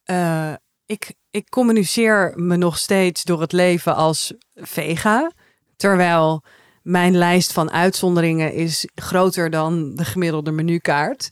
Eh, 0.04 0.54
ik, 0.86 1.14
ik 1.30 1.50
communiceer 1.50 2.34
me 2.36 2.56
nog 2.56 2.78
steeds 2.78 3.24
door 3.24 3.42
het 3.42 3.52
leven 3.52 3.96
als 3.96 4.34
vega. 4.56 5.32
Terwijl 5.76 6.44
mijn 6.82 7.18
lijst 7.18 7.52
van 7.52 7.72
uitzonderingen 7.72 8.54
is 8.54 8.88
groter 8.96 9.50
dan 9.50 9.96
de 9.96 10.06
gemiddelde 10.06 10.52
menukaart. 10.52 11.30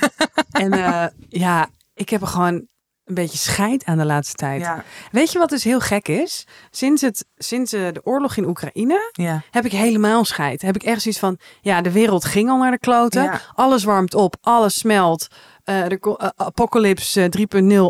en 0.50 0.72
eh, 0.72 1.06
ja, 1.28 1.68
ik 1.94 2.08
heb 2.08 2.20
er 2.20 2.26
gewoon 2.26 2.66
een 3.10 3.14
beetje 3.22 3.38
scheid 3.38 3.84
aan 3.84 3.98
de 3.98 4.04
laatste 4.04 4.34
tijd. 4.34 4.60
Ja, 4.60 4.84
Weet 5.12 5.32
je 5.32 5.38
wat 5.38 5.48
dus 5.48 5.64
heel 5.64 5.80
gek 5.80 6.08
is? 6.08 6.46
Sinds, 6.70 7.02
het, 7.02 7.24
sinds 7.36 7.72
eh, 7.72 7.80
de 7.92 8.00
oorlog 8.04 8.36
in 8.36 8.46
Oekraïne 8.46 9.10
ja. 9.12 9.42
heb 9.50 9.64
ik 9.64 9.72
helemaal 9.72 10.24
scheid. 10.24 10.62
Heb 10.62 10.74
ik 10.74 10.82
echt 10.82 11.02
zoiets 11.02 11.20
van, 11.20 11.38
ja, 11.60 11.80
de 11.80 11.92
wereld 11.92 12.24
ging 12.24 12.50
al 12.50 12.58
naar 12.58 12.70
de 12.70 12.78
kloten. 12.78 13.22
Ja. 13.22 13.40
Alles 13.54 13.84
warmt 13.84 14.14
op, 14.14 14.36
alles 14.40 14.78
smelt. 14.78 15.26
eh, 15.64 15.84
ko- 16.00 16.14
eh, 16.14 16.28
Apocalypse 16.36 17.22
eh, 17.22 17.28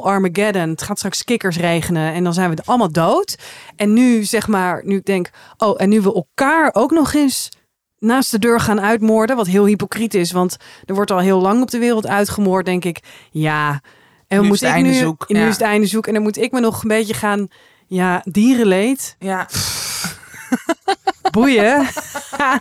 3.0, 0.00 0.05
Armageddon. 0.05 0.69
Het 0.69 0.83
gaat 0.83 0.97
straks 0.99 1.25
kikkers 1.25 1.57
regenen 1.57 2.12
en 2.12 2.25
dan 2.25 2.35
zijn 2.35 2.50
we 2.50 2.62
allemaal 2.65 2.93
dood. 2.93 3.39
En 3.77 3.93
nu 3.93 4.25
zeg 4.25 4.49
maar, 4.49 4.83
nu 4.85 4.97
ik 4.97 5.05
denk, 5.05 5.31
oh, 5.57 5.75
en 5.83 5.89
nu 5.89 6.00
we 6.00 6.15
elkaar 6.15 6.71
ook 6.75 6.91
nog 6.91 7.15
eens 7.15 7.49
naast 7.99 8.31
de 8.31 8.39
deur 8.39 8.61
gaan 8.61 8.81
uitmoorden, 8.81 9.37
wat 9.37 9.47
heel 9.47 9.65
hypocriet 9.67 10.15
is, 10.15 10.33
want 10.33 10.57
er 10.85 10.95
wordt 10.95 11.11
al 11.11 11.19
heel 11.19 11.41
lang 11.41 11.62
op 11.62 11.71
de 11.71 11.79
wereld 11.79 12.07
uitgemoord, 12.07 12.65
denk 12.65 12.85
ik. 12.85 12.99
Ja, 13.31 13.81
en 14.30 14.37
Nu 14.38 14.42
is 14.42 14.49
moet 14.49 14.60
het 14.60 14.68
ik 14.68 14.75
einde 14.75 14.90
nu, 14.90 14.96
zoek, 14.96 15.28
nu 15.28 15.38
ja. 15.40 15.46
is 15.46 15.52
het 15.52 15.62
einde 15.62 15.87
zoek 15.87 16.06
en 16.06 16.14
dan 16.14 16.22
moet 16.22 16.37
ik 16.38 16.52
me 16.52 16.60
nog 16.60 16.82
een 16.82 16.88
beetje 16.88 17.14
gaan, 17.14 17.49
ja, 17.87 18.20
dierenleed, 18.25 19.16
Ja. 19.18 19.49
boeien. 21.30 21.80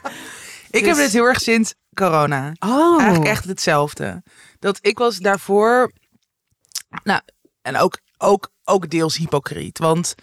Ik 0.71 0.85
heb 0.85 0.95
Dus- 0.95 1.03
dit 1.03 1.11
heel 1.13 1.25
erg 1.25 1.39
sinds 1.41 1.73
corona. 1.93 2.51
Oh, 2.59 2.99
Eigenlijk 3.01 3.29
echt 3.31 3.45
hetzelfde. 3.45 4.23
Dat 4.59 4.77
ik 4.81 4.97
was 4.97 5.17
daarvoor, 5.17 5.91
nou, 7.03 7.21
en 7.61 7.77
ook, 7.77 7.99
ook, 8.17 8.49
ook 8.63 8.89
deels 8.89 9.17
hypocriet. 9.17 9.79
Want 9.79 10.15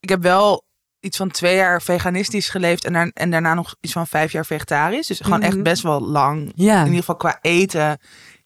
ik 0.00 0.08
heb 0.08 0.22
wel 0.22 0.64
iets 1.00 1.16
van 1.16 1.30
twee 1.30 1.56
jaar 1.56 1.82
veganistisch 1.82 2.48
geleefd 2.48 2.84
en, 2.84 2.92
daar, 2.92 3.10
en 3.14 3.30
daarna 3.30 3.54
nog 3.54 3.74
iets 3.80 3.92
van 3.92 4.06
vijf 4.06 4.32
jaar 4.32 4.46
vegetarisch. 4.46 5.06
Dus 5.06 5.20
gewoon 5.20 5.38
Mhm. 5.38 5.48
echt 5.48 5.62
best 5.62 5.82
wel 5.82 6.00
lang. 6.00 6.52
Ja. 6.54 6.78
In 6.78 6.84
ieder 6.84 6.98
geval 7.00 7.16
qua 7.16 7.38
eten 7.40 7.98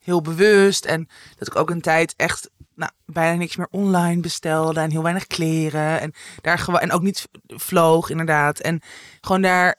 heel 0.08 0.22
bewust. 0.22 0.84
En 0.84 1.08
dat 1.36 1.48
ik 1.48 1.56
ook 1.56 1.70
een 1.70 1.80
tijd 1.80 2.14
echt 2.16 2.50
nou, 2.74 2.90
bijna 3.06 3.38
niks 3.38 3.56
meer 3.56 3.68
online 3.70 4.20
bestelde 4.20 4.80
en 4.80 4.90
heel 4.90 5.02
weinig 5.02 5.26
kleren. 5.26 6.00
En, 6.00 6.14
daar 6.40 6.58
gewoon, 6.58 6.80
en 6.80 6.92
ook 6.92 7.02
niet 7.02 7.28
vloog 7.46 8.10
inderdaad. 8.10 8.58
En 8.58 8.80
gewoon 9.20 9.42
daar 9.42 9.76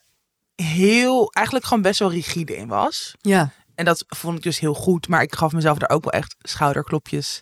heel, 0.56 1.32
eigenlijk 1.32 1.66
gewoon 1.66 1.84
best 1.84 2.00
wel 2.00 2.12
rigide 2.12 2.58
in 2.58 2.68
was. 2.68 3.16
Ja. 3.22 3.52
En 3.76 3.86
dat 3.86 4.06
vond 4.08 4.38
ik 4.38 4.44
dus 4.44 4.60
heel 4.60 4.74
goed. 4.74 5.08
Maar 5.08 5.22
ik 5.22 5.36
gaf 5.36 5.52
mezelf 5.52 5.78
daar 5.78 5.90
ook 5.90 6.04
wel 6.04 6.14
echt 6.14 6.36
schouderklopjes 6.40 7.42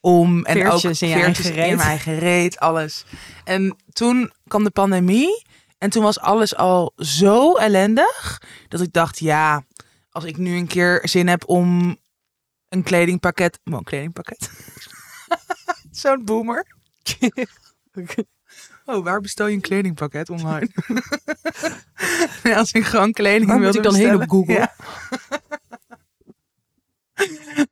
om. 0.00 0.44
En 0.44 0.72
ook 0.72 0.82
in 0.82 0.88
je 0.88 1.14
veertjes 1.14 1.46
in 1.46 1.54
mijn 1.54 1.78
eigen 1.78 2.18
reet, 2.18 2.58
alles. 2.58 3.04
En 3.44 3.76
toen 3.92 4.32
kwam 4.48 4.64
de 4.64 4.70
pandemie. 4.70 5.44
En 5.78 5.90
toen 5.90 6.02
was 6.02 6.20
alles 6.20 6.56
al 6.56 6.92
zo 6.96 7.56
ellendig. 7.56 8.42
Dat 8.68 8.80
ik 8.80 8.92
dacht, 8.92 9.18
ja, 9.18 9.64
als 10.10 10.24
ik 10.24 10.36
nu 10.36 10.56
een 10.56 10.66
keer 10.66 11.00
zin 11.02 11.28
heb 11.28 11.48
om 11.48 11.96
een 12.72 12.82
kledingpakket... 12.82 13.58
Oh, 13.64 13.74
een 13.74 13.84
kledingpakket. 13.84 14.50
Zo'n 15.90 16.24
boomer. 16.24 16.66
Oh, 18.84 19.04
waar 19.04 19.20
bestel 19.20 19.46
je 19.46 19.54
een 19.54 19.60
kledingpakket 19.60 20.30
online? 20.30 20.68
nee, 22.42 22.56
als 22.56 22.72
ik 22.72 22.84
gewoon 22.84 23.12
kleding 23.12 23.50
Waar 23.50 23.58
moet 23.60 23.74
ik 23.74 23.82
dan 23.82 23.94
heen 23.94 24.14
op 24.14 24.18
bestellen. 24.18 24.46
Google? 24.46 24.54
Ja. 24.54 24.74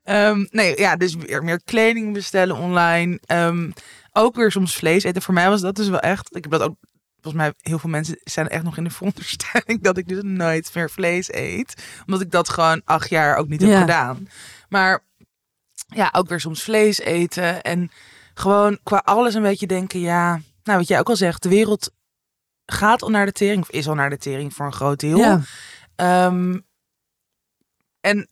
Ehm, 0.03 0.45
nee, 0.49 0.79
ja, 0.79 0.95
dus 0.95 1.15
weer 1.15 1.43
meer 1.43 1.61
kleding 1.63 2.13
bestellen 2.13 2.55
online. 2.55 3.19
Ehm, 3.25 3.71
ook 4.11 4.35
weer 4.35 4.51
soms 4.51 4.75
vlees 4.75 5.03
eten. 5.03 5.21
Voor 5.21 5.33
mij 5.33 5.49
was 5.49 5.61
dat 5.61 5.75
dus 5.75 5.89
wel 5.89 5.99
echt. 5.99 6.35
Ik 6.35 6.43
heb 6.43 6.51
dat 6.51 6.61
ook. 6.61 6.75
Volgens 7.21 7.43
mij 7.43 7.53
heel 7.57 7.79
veel 7.79 7.89
mensen 7.89 8.19
zijn 8.23 8.47
echt 8.47 8.63
nog 8.63 8.77
in 8.77 8.83
de 8.83 8.89
veronderstelling 8.89 9.81
dat 9.81 9.97
ik 9.97 10.07
dus 10.07 10.21
nooit 10.23 10.71
meer 10.73 10.89
vlees 10.89 11.33
eet. 11.33 11.83
Omdat 12.05 12.21
ik 12.21 12.31
dat 12.31 12.49
gewoon 12.49 12.81
acht 12.85 13.09
jaar 13.09 13.35
ook 13.37 13.47
niet 13.47 13.61
heb 13.61 13.69
Ja. 13.69 13.79
gedaan. 13.79 14.27
Maar 14.71 15.03
ja, 15.87 16.09
ook 16.11 16.27
weer 16.27 16.39
soms 16.39 16.63
vlees 16.63 16.99
eten. 16.99 17.61
En 17.61 17.91
gewoon 18.33 18.79
qua 18.83 18.97
alles 18.97 19.33
een 19.33 19.41
beetje 19.41 19.67
denken, 19.67 19.99
ja, 19.99 20.41
nou 20.63 20.77
wat 20.77 20.87
jij 20.87 20.99
ook 20.99 21.09
al 21.09 21.15
zegt, 21.15 21.43
de 21.43 21.49
wereld 21.49 21.91
gaat 22.65 23.01
al 23.01 23.09
naar 23.09 23.25
de 23.25 23.31
tering, 23.31 23.61
of 23.61 23.69
is 23.69 23.87
al 23.87 23.95
naar 23.95 24.09
de 24.09 24.17
tering 24.17 24.53
voor 24.53 24.65
een 24.65 24.73
groot 24.73 24.99
deel. 24.99 25.17
Ja. 25.17 25.41
Ehm, 25.95 26.59
en 27.99 28.29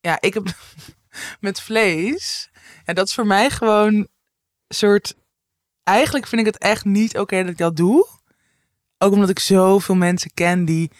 ja, 0.00 0.20
ik 0.20 0.34
heb 0.34 0.46
met 1.40 1.60
vlees, 1.60 2.50
en 2.84 2.94
dat 2.94 3.06
is 3.06 3.14
voor 3.14 3.26
mij 3.26 3.50
gewoon 3.50 3.94
een 3.94 4.08
soort, 4.68 5.16
eigenlijk 5.82 6.26
vind 6.26 6.40
ik 6.40 6.46
het 6.46 6.58
echt 6.58 6.84
niet 6.84 7.18
oké 7.18 7.40
dat 7.40 7.50
ik 7.50 7.58
dat 7.58 7.76
doe. 7.76 8.06
Ook 8.98 9.12
omdat 9.12 9.28
ik 9.28 9.38
zoveel 9.38 9.94
mensen 9.94 10.30
ken 10.34 10.64
die 10.64 10.90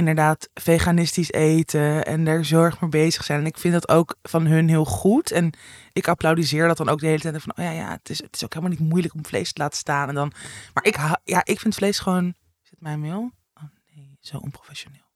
inderdaad 0.00 0.48
veganistisch 0.54 1.32
eten 1.32 2.04
en 2.04 2.24
daar 2.24 2.44
zo 2.44 2.62
erg 2.62 2.80
mee 2.80 2.90
bezig 2.90 3.24
zijn. 3.24 3.40
En 3.40 3.46
ik 3.46 3.58
vind 3.58 3.74
dat 3.74 3.88
ook 3.88 4.16
van 4.22 4.46
hun 4.46 4.68
heel 4.68 4.84
goed. 4.84 5.30
En 5.30 5.52
ik 5.92 6.08
applaudiseer 6.08 6.66
dat 6.68 6.76
dan 6.76 6.88
ook 6.88 7.00
de 7.00 7.06
hele 7.06 7.20
tijd. 7.20 7.42
Van, 7.42 7.52
oh 7.56 7.64
ja, 7.64 7.70
ja 7.70 7.90
het, 7.90 8.10
is, 8.10 8.22
het 8.22 8.34
is 8.36 8.44
ook 8.44 8.54
helemaal 8.54 8.76
niet 8.78 8.88
moeilijk 8.88 9.14
om 9.14 9.26
vlees 9.26 9.52
te 9.52 9.62
laten 9.62 9.78
staan. 9.78 10.08
En 10.08 10.14
dan, 10.14 10.32
maar 10.74 10.84
ik, 10.84 10.96
ja, 11.24 11.40
ik 11.44 11.60
vind 11.60 11.74
vlees 11.74 11.98
gewoon... 11.98 12.34
Is 12.64 12.70
het 12.70 12.80
mijn 12.80 13.00
mail? 13.00 13.30
Oh 13.54 13.62
nee, 13.94 14.18
zo 14.20 14.36
onprofessioneel. 14.36 15.08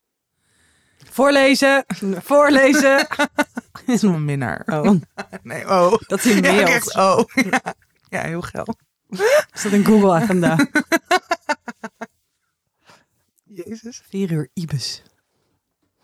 Voorlezen. 1.11 1.85
Voorlezen. 2.23 3.07
Is 3.87 4.03
nog 4.03 4.15
een 4.15 4.25
minnaar. 4.25 4.63
Oh, 4.67 4.91
Nee, 5.43 5.69
oh. 5.69 5.95
dat 6.07 6.23
hij 6.23 6.33
Ja, 6.33 6.39
ik 6.39 6.43
mailt. 6.43 6.69
echt, 6.69 6.97
oh. 6.97 7.25
Ja, 7.35 7.61
ja 8.21 8.23
heel 8.23 8.43
geil. 8.43 8.77
Is 9.53 9.63
dat 9.63 9.73
een 9.73 9.85
Google 9.85 10.13
agenda? 10.13 10.57
Jezus. 13.55 14.03
Vier 14.09 14.31
uur 14.33 14.49
Ibis. 14.55 15.03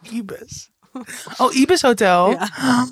Ibis. 0.02 0.71
Oh, 1.38 1.54
Ibis 1.54 1.83
Hotel. 1.83 2.30
Ja. 2.30 2.49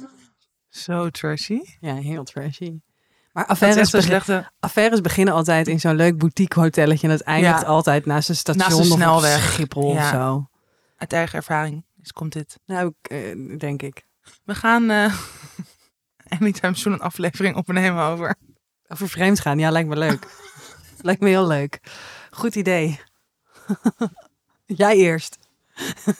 Zo 0.68 1.10
trashy. 1.10 1.60
Ja, 1.80 1.94
heel 1.94 2.24
trashy. 2.24 2.80
Maar 3.32 3.46
affaires, 3.46 3.90
begin- 3.90 4.08
slechte... 4.08 4.50
affaires 4.60 5.00
beginnen 5.00 5.34
altijd 5.34 5.68
in 5.68 5.80
zo'n 5.80 5.94
leuk 5.96 6.18
boutique 6.18 6.60
hotelletje. 6.60 7.06
En 7.08 7.12
dat 7.16 7.26
eindigt 7.26 7.60
Ja. 7.60 7.66
altijd 7.66 8.06
naast 8.06 8.28
een 8.28 8.36
station 8.36 8.62
Naast 8.68 8.78
een 8.78 8.92
of 8.92 8.98
snelweg. 8.98 9.42
Schiphol 9.52 9.82
of 9.90 10.08
zo. 10.08 10.48
Uit 10.96 11.12
eigen 11.12 11.36
ervaring 11.38 11.84
dus 11.94 12.12
komt 12.12 12.32
dit. 12.32 12.58
Nou, 12.66 12.86
ik, 13.00 13.10
eh, 13.10 13.58
denk 13.58 13.82
ik. 13.82 14.06
We 14.44 14.54
gaan 14.54 14.90
eh 14.90 15.14
anytime 16.38 16.74
soon 16.74 16.92
een 16.92 17.00
aflevering 17.00 17.56
opnemen 17.56 18.02
over. 18.02 18.34
Over 18.88 19.08
vreemd 19.08 19.40
gaan, 19.40 19.58
ja, 19.58 19.70
lijkt 19.70 19.88
me 19.88 19.96
leuk. 19.96 20.26
lijkt 21.00 21.20
me 21.20 21.28
heel 21.28 21.46
leuk. 21.46 21.80
Goed 22.30 22.54
idee. 22.54 23.00
Jij 24.76 24.96
eerst. 24.96 25.38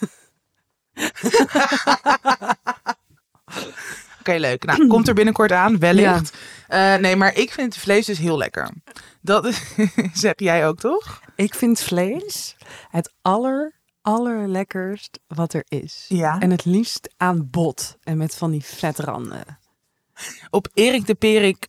Oké, 4.20 4.36
leuk. 4.36 4.64
Nou, 4.64 4.86
komt 4.86 5.08
er 5.08 5.14
binnenkort 5.14 5.52
aan, 5.52 5.78
wellicht. 5.78 6.36
Eh, 6.68 6.94
nee, 6.94 7.16
maar 7.16 7.34
ik 7.34 7.52
vind 7.52 7.76
vlees 7.76 8.06
dus 8.06 8.18
heel 8.18 8.38
lekker. 8.38 8.70
Dat 9.20 9.62
zeg 10.12 10.32
jij 10.36 10.66
ook, 10.66 10.78
toch? 10.78 11.20
Ik 11.36 11.54
vind 11.54 11.80
vlees 11.80 12.56
het 12.90 13.12
aller, 13.22 13.74
allerlekkerst 14.02 15.20
wat 15.26 15.52
er 15.52 15.64
is. 15.68 16.04
Ja. 16.08 16.38
En 16.38 16.50
het 16.50 16.64
liefst 16.64 17.14
aan 17.16 17.50
bot 17.50 17.96
en 18.02 18.16
met 18.16 18.34
van 18.34 18.50
die 18.50 18.64
vetranden. 18.64 19.58
Op 20.50 20.68
Erik 20.74 21.06
de 21.06 21.14
Perik 21.14 21.68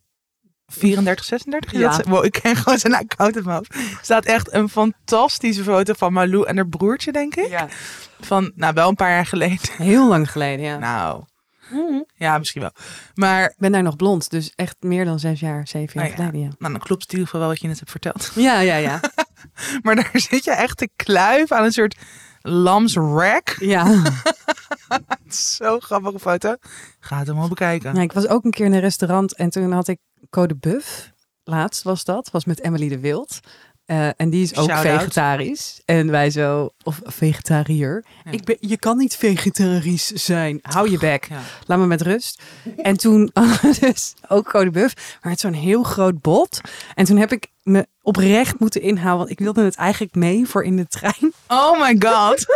34, 0.69 1.25
36? 1.25 1.71
Ja. 1.71 1.97
Dat- 1.97 2.05
wow, 2.07 2.25
ik 2.25 2.31
ken 2.31 2.55
gewoon 2.55 2.77
zijn 2.79 2.95
account 2.95 3.35
in 3.37 3.43
mijn 3.43 3.55
hoofd. 3.57 3.75
staat 4.01 4.25
echt 4.25 4.53
een 4.53 4.69
fantastische 4.69 5.63
foto 5.63 5.93
van 5.97 6.13
Malou 6.13 6.45
en 6.47 6.55
haar 6.55 6.67
broertje, 6.67 7.11
denk 7.11 7.35
ik. 7.35 7.49
Ja. 7.49 7.67
Van, 8.19 8.51
nou, 8.55 8.73
wel 8.73 8.89
een 8.89 8.95
paar 8.95 9.09
jaar 9.09 9.25
geleden. 9.25 9.59
Heel 9.77 10.07
lang 10.07 10.31
geleden, 10.31 10.65
ja. 10.65 10.77
Nou, 10.77 11.23
Mhm. 11.71 12.01
ja, 12.15 12.37
misschien 12.37 12.61
wel. 12.61 12.71
Maar 13.13 13.43
Ik 13.43 13.55
ben 13.57 13.71
daar 13.71 13.83
nog 13.83 13.95
blond, 13.95 14.29
dus 14.29 14.53
echt 14.55 14.75
meer 14.79 15.05
dan 15.05 15.19
zes 15.19 15.39
jaar, 15.39 15.67
zeven 15.67 15.93
jaar 15.93 16.03
Oh 16.03 16.09
ja. 16.09 16.15
geleden, 16.15 16.39
ja. 16.39 16.55
nou, 16.59 16.71
dan 16.73 16.81
klopt 16.81 17.01
het 17.01 17.11
in 17.11 17.17
ieder 17.17 17.25
geval 17.25 17.39
wel 17.39 17.49
wat 17.49 17.59
je 17.61 17.67
net 17.67 17.79
hebt 17.79 17.91
verteld. 17.91 18.31
Ja, 18.47 18.59
ja, 18.59 18.75
ja. 18.75 18.99
Maar 19.83 19.95
daar 19.95 20.09
zit 20.13 20.43
je 20.43 20.51
echt 20.51 20.77
te 20.77 20.89
kluif 20.95 21.51
aan 21.51 21.63
een 21.63 21.71
soort 21.71 21.95
lamsrack. 22.41 23.55
Ja. 23.59 23.85
Zo 25.29 25.79
grappige 25.79 26.19
foto. 26.19 26.55
Ga 26.99 27.17
het 27.17 27.27
hem 27.27 27.49
bekijken. 27.49 27.95
ja. 27.95 28.01
Ik 28.01 28.11
was 28.11 28.27
ook 28.27 28.43
een 28.43 28.51
keer 28.51 28.65
in 28.65 28.73
een 28.73 28.79
restaurant 28.79 29.35
en 29.35 29.49
toen 29.49 29.71
had 29.71 29.87
ik 29.87 29.99
Code 30.29 30.55
Buff. 30.55 31.11
Laatst 31.43 31.83
was 31.83 32.03
dat. 32.03 32.29
Was 32.31 32.45
met 32.45 32.63
Emily 32.63 32.89
de 32.89 32.99
Wild. 32.99 33.39
Eh, 33.89 34.07
en 34.15 34.29
die 34.29 34.43
is 34.43 34.55
ook 34.55 34.71
vegetarisch. 34.71 35.81
En 35.85 36.11
wij 36.11 36.29
zo, 36.29 36.69
of 36.83 37.01
vegetariër. 37.03 38.05
Ja. 38.23 38.31
Ik 38.31 38.43
ben, 38.43 38.57
je 38.59 38.77
kan 38.77 38.97
niet 38.97 39.15
vegetarisch 39.15 40.07
zijn. 40.07 40.59
Hou 40.61 40.89
je 40.89 40.97
bek. 40.97 41.27
Ja. 41.29 41.39
Laat 41.65 41.79
me 41.79 41.85
met 41.85 42.01
rust. 42.01 42.41
En 42.77 42.97
toen 42.97 43.31
dus 43.79 44.13
ook 44.27 44.49
Code 44.49 44.71
Buff, 44.71 45.17
maar 45.21 45.31
het 45.31 45.41
zo'n 45.41 45.53
heel 45.53 45.83
groot 45.83 46.21
bot. 46.21 46.61
En 46.95 47.05
toen 47.05 47.17
heb 47.17 47.31
ik 47.31 47.47
me 47.69 47.87
oprecht 48.01 48.59
moeten 48.59 48.81
inhouden, 48.81 49.17
want 49.17 49.29
ik 49.29 49.39
wilde 49.39 49.63
het 49.63 49.75
eigenlijk 49.75 50.15
mee 50.15 50.47
voor 50.47 50.63
in 50.63 50.75
de 50.75 50.87
trein. 50.87 51.33
Oh 51.47 51.79
my 51.81 51.95
god. 51.99 52.45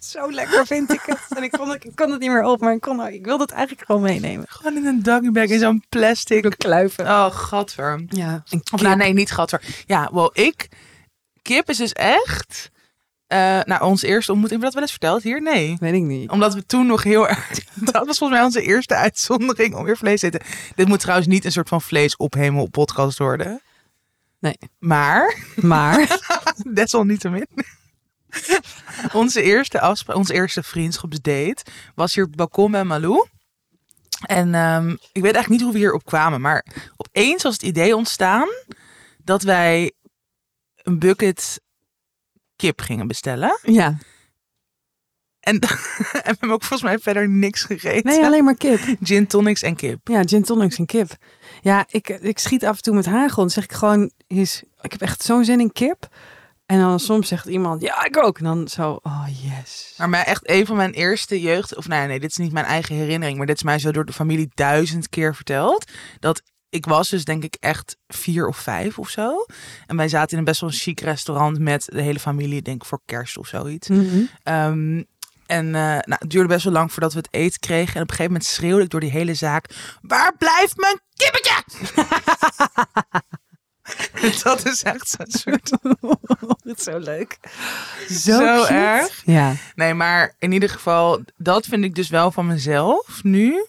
Zo 0.00 0.32
lekker 0.32 0.66
vind 0.66 0.92
ik 0.92 1.00
het. 1.04 1.18
En 1.36 1.42
ik 1.42 1.50
kon, 1.50 1.68
het- 1.68 1.84
ik 1.84 1.96
kon 1.96 2.10
het 2.10 2.20
niet 2.20 2.30
meer 2.30 2.42
op, 2.44 2.60
maar 2.60 2.72
ik, 2.72 2.80
kon, 2.80 3.06
ik 3.06 3.24
wilde 3.24 3.42
het 3.42 3.52
eigenlijk 3.52 3.86
gewoon 3.86 4.02
meenemen. 4.02 4.46
Gewoon 4.48 4.76
in 4.76 4.86
een 4.86 5.02
duggybag 5.02 5.44
in 5.48 5.58
zo'n 5.58 5.84
plastic. 5.88 6.54
Kluiven. 6.58 7.04
Oh, 7.06 7.26
gadver. 7.30 8.04
Ja. 8.08 8.42
Of 8.72 8.82
nou, 8.82 8.96
nee, 8.96 9.12
niet 9.12 9.30
gadver. 9.32 9.62
Ja, 9.86 10.08
wel, 10.12 10.30
ik... 10.32 10.68
Kip 11.42 11.68
is 11.68 11.76
dus 11.76 11.92
echt... 11.92 12.70
eh 13.28 13.60
nou, 13.64 13.82
onze 13.84 14.06
eerste 14.06 14.32
ontmoeting. 14.32 14.60
Heb 14.60 14.60
je 14.60 14.64
dat 14.64 14.72
wel 14.72 14.82
eens 14.82 14.90
verteld 14.90 15.22
hier? 15.22 15.42
Nee. 15.42 15.76
Weet 15.80 15.94
ik 15.94 16.02
niet. 16.02 16.30
Omdat 16.30 16.54
we 16.54 16.66
toen 16.66 16.86
nog 16.86 17.02
heel 17.02 17.28
erg... 17.28 17.50
Dat 17.92 18.06
was 18.06 18.18
volgens 18.18 18.38
mij 18.38 18.42
onze 18.42 18.62
eerste 18.62 18.94
uitzondering 18.94 19.74
om 19.74 19.84
weer 19.84 19.96
vlees 19.96 20.20
te 20.20 20.26
eten. 20.26 20.40
Dit 20.74 20.88
moet 20.88 21.00
trouwens 21.00 21.28
niet 21.28 21.44
een 21.44 21.52
soort 21.52 21.68
van 21.68 21.82
vlees 21.82 22.16
ophemel 22.16 22.68
podcast 22.68 23.18
worden. 23.18 23.60
Nee. 24.38 24.58
Maar, 24.78 25.44
Maar, 25.56 26.18
desalniettemin. 26.74 27.46
onze 29.12 29.42
eerste 29.42 29.80
afspraak, 29.80 30.16
onze 30.16 30.34
eerste 30.34 30.62
vriendschapsdate 30.62 31.64
was 31.94 32.14
hier 32.14 32.24
op 32.24 32.28
het 32.28 32.38
balkon 32.38 32.70
bij 32.70 32.84
Malou. 32.84 33.26
En 34.26 34.54
ehm, 34.54 34.90
ik 34.90 35.22
weet 35.22 35.34
eigenlijk 35.34 35.48
niet 35.48 35.62
hoe 35.62 35.72
we 35.72 35.78
hierop 35.78 36.04
kwamen, 36.04 36.40
maar 36.40 36.64
opeens 36.96 37.42
was 37.42 37.52
het 37.52 37.62
idee 37.62 37.96
ontstaan 37.96 38.48
dat 39.24 39.42
wij 39.42 39.92
een 40.82 40.98
bucket 40.98 41.60
kip 42.58 42.80
gingen 42.80 43.06
bestellen. 43.06 43.58
Ja. 43.62 43.96
En, 45.40 45.58
en 45.60 45.68
we 46.12 46.20
hebben 46.22 46.50
ook 46.50 46.64
volgens 46.64 46.82
mij 46.82 46.98
verder 46.98 47.28
niks 47.28 47.62
gegeten. 47.62 48.10
Nee, 48.10 48.24
alleen 48.24 48.44
maar 48.44 48.56
kip. 48.56 48.80
Gin 49.02 49.26
tonics 49.26 49.62
en 49.62 49.76
kip. 49.76 50.08
Ja, 50.08 50.22
gin 50.22 50.42
tonics 50.42 50.78
en 50.78 50.86
kip. 50.86 51.16
Ja, 51.62 51.86
ik, 51.88 52.08
ik 52.08 52.38
schiet 52.38 52.64
af 52.64 52.76
en 52.76 52.82
toe 52.82 52.94
met 52.94 53.06
hagel. 53.06 53.42
Dan 53.42 53.50
zeg 53.50 53.64
ik 53.64 53.72
gewoon, 53.72 54.10
is, 54.26 54.62
ik 54.80 54.92
heb 54.92 55.00
echt 55.00 55.22
zo'n 55.22 55.44
zin 55.44 55.60
in 55.60 55.72
kip. 55.72 56.08
En 56.66 56.78
dan 56.78 57.00
soms 57.00 57.28
zegt 57.28 57.46
iemand, 57.46 57.82
ja, 57.82 58.04
ik 58.04 58.16
ook. 58.16 58.38
En 58.38 58.44
dan 58.44 58.68
zo, 58.68 58.98
oh 59.02 59.26
yes. 59.42 59.94
Maar 59.98 60.08
mij 60.08 60.24
echt 60.24 60.50
een 60.50 60.66
van 60.66 60.76
mijn 60.76 60.92
eerste 60.92 61.40
jeugd... 61.40 61.76
Of 61.76 61.88
nee, 61.88 62.06
nee, 62.06 62.20
dit 62.20 62.30
is 62.30 62.36
niet 62.36 62.52
mijn 62.52 62.66
eigen 62.66 62.94
herinnering. 62.94 63.38
Maar 63.38 63.46
dit 63.46 63.56
is 63.56 63.62
mij 63.62 63.78
zo 63.78 63.90
door 63.90 64.04
de 64.04 64.12
familie 64.12 64.50
duizend 64.54 65.08
keer 65.08 65.34
verteld. 65.34 65.90
Dat 66.20 66.42
ik 66.70 66.86
was 66.86 67.08
dus 67.08 67.24
denk 67.24 67.44
ik 67.44 67.56
echt 67.60 67.96
vier 68.08 68.46
of 68.46 68.56
vijf 68.56 68.98
of 68.98 69.08
zo. 69.08 69.46
En 69.86 69.96
wij 69.96 70.08
zaten 70.08 70.32
in 70.32 70.38
een 70.38 70.44
best 70.44 70.60
wel 70.60 70.70
een 70.70 70.76
chic 70.76 71.00
restaurant 71.00 71.58
met 71.58 71.84
de 71.84 72.02
hele 72.02 72.20
familie. 72.20 72.62
Denk 72.62 72.82
ik 72.82 72.88
voor 72.88 73.00
kerst 73.04 73.38
of 73.38 73.46
zoiets. 73.46 73.88
Mhm. 73.88 74.22
Ehm, 74.42 75.02
en 75.46 75.66
eh, 75.66 75.82
nou, 75.82 76.16
het 76.18 76.30
duurde 76.30 76.48
best 76.48 76.64
wel 76.64 76.72
lang 76.72 76.92
voordat 76.92 77.12
we 77.12 77.18
het 77.18 77.28
eten 77.30 77.60
kregen. 77.60 77.94
En 77.94 78.02
op 78.02 78.10
een 78.10 78.16
gegeven 78.16 78.32
moment 78.32 78.44
schreeuwde 78.44 78.82
ik 78.82 78.90
door 78.90 79.00
die 79.00 79.10
hele 79.10 79.34
zaak... 79.34 79.96
Waar 80.00 80.36
blijft 80.36 80.76
mijn 80.76 81.00
kippetje? 81.14 81.62
dat 84.44 84.66
is 84.66 84.82
echt 84.82 85.08
zo'n 85.08 85.26
soort... 85.28 85.70
Is 86.76 86.82
zo 86.82 86.98
leuk. 86.98 87.38
Zo, 88.08 88.38
cute. 88.38 88.74
erg. 88.74 89.22
Ja. 89.24 89.54
Nee, 89.74 89.94
maar 89.94 90.34
in 90.38 90.52
ieder 90.52 90.68
geval... 90.68 91.22
Dat 91.36 91.66
vind 91.66 91.84
ik 91.84 91.94
dus 91.94 92.08
wel 92.08 92.30
van 92.30 92.46
mezelf 92.46 93.22
nu... 93.22 93.66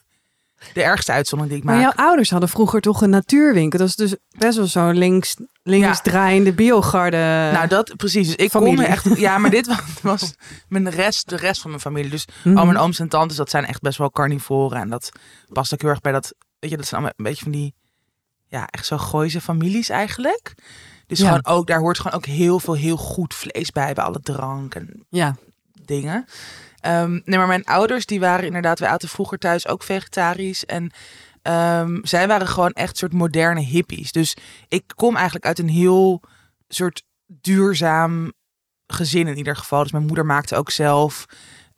De 0.74 0.84
ergste 0.84 1.12
uitzondering 1.12 1.56
die 1.56 1.64
ik 1.66 1.70
Maar 1.76 1.84
maak. 1.86 1.96
jouw 1.98 2.06
ouders 2.06 2.30
hadden 2.30 2.50
vroeger 2.50 2.82
toch 2.82 3.02
een 3.02 3.10
natuurwinkel. 3.10 3.80
Dat 3.80 3.88
is 3.88 3.96
dus 3.96 4.16
best 4.38 4.58
wel 4.58 4.66
zo'n 4.68 4.98
links, 4.98 5.36
links 5.64 5.88
Ja. 5.88 5.94
draaiende 6.04 6.54
biogarde. 6.54 7.18
Nou, 7.54 7.68
dat 7.68 7.94
precies. 7.98 8.26
Dus 8.28 8.36
ik 8.36 8.50
familie. 8.50 8.76
kom 8.76 8.86
er 8.86 8.92
echt. 8.92 9.18
Ja, 9.20 9.38
maar 9.38 9.50
dit 9.52 9.68
was, 9.68 9.78
was 10.02 10.34
mijn 10.68 10.90
rest, 10.90 11.30
de 11.30 11.36
rest 11.36 11.62
van 11.62 11.70
mijn 11.70 11.82
familie. 11.82 12.10
Dus 12.10 12.28
Mhm. 12.44 12.58
al 12.58 12.66
mijn 12.66 12.78
ooms 12.78 13.00
en 13.00 13.10
tantes, 13.10 13.38
dat 13.38 13.50
zijn 13.50 13.66
echt 13.66 13.82
best 13.82 13.98
wel 13.98 14.12
carnivoren. 14.12 14.80
En 14.80 14.90
dat 14.90 15.10
past 15.52 15.74
ook 15.74 15.82
heel 15.82 15.90
erg 15.90 16.02
bij 16.02 16.12
dat. 16.12 16.34
Weet 16.60 16.70
je, 16.70 16.78
dat 16.78 16.86
zijn 16.86 17.02
allemaal 17.02 17.14
een 17.18 17.26
beetje 17.26 17.44
van 17.44 17.52
die. 17.52 17.74
Ja, 18.48 18.68
echt 18.68 18.86
zo 18.86 18.98
gooise 18.98 19.42
families 19.42 19.90
eigenlijk. 19.90 20.54
Dus 21.08 21.20
Ja. 21.20 21.26
gewoon 21.26 21.46
ook, 21.46 21.68
daar 21.68 21.80
hoort 21.80 21.98
gewoon 22.00 22.18
ook 22.18 22.26
heel 22.26 22.60
veel 22.60 22.74
heel 22.76 22.98
goed 22.98 23.34
vlees 23.34 23.72
bij, 23.72 23.94
bij 23.94 24.04
alle 24.04 24.20
drank 24.24 24.76
en 24.76 25.06
Ja. 25.10 25.36
dingen. 25.86 26.26
Ehm, 26.82 27.20
nee, 27.24 27.38
maar 27.38 27.48
mijn 27.48 27.66
ouders, 27.66 28.06
die 28.06 28.20
waren 28.20 28.46
inderdaad, 28.46 28.80
wij 28.80 28.90
aten 28.90 29.10
vroeger 29.10 29.38
thuis 29.38 29.68
ook 29.68 29.84
vegetarisch. 29.84 30.66
En 30.66 30.92
ehm, 31.42 32.00
zij 32.02 32.28
waren 32.28 32.48
gewoon 32.48 32.72
echt 32.72 32.98
soort 32.98 33.14
moderne 33.14 33.62
hippies. 33.62 34.12
Dus 34.12 34.38
ik 34.68 34.84
kom 34.96 35.16
eigenlijk 35.16 35.46
uit 35.46 35.60
een 35.60 35.70
heel 35.70 36.22
soort 36.68 37.04
duurzaam 37.26 38.32
gezin 38.88 39.28
in 39.28 39.38
ieder 39.38 39.56
geval. 39.56 39.84
Dus 39.84 39.92
mijn 39.92 40.06
moeder 40.06 40.26
maakte 40.26 40.56
ook 40.56 40.72
zelf 40.72 41.26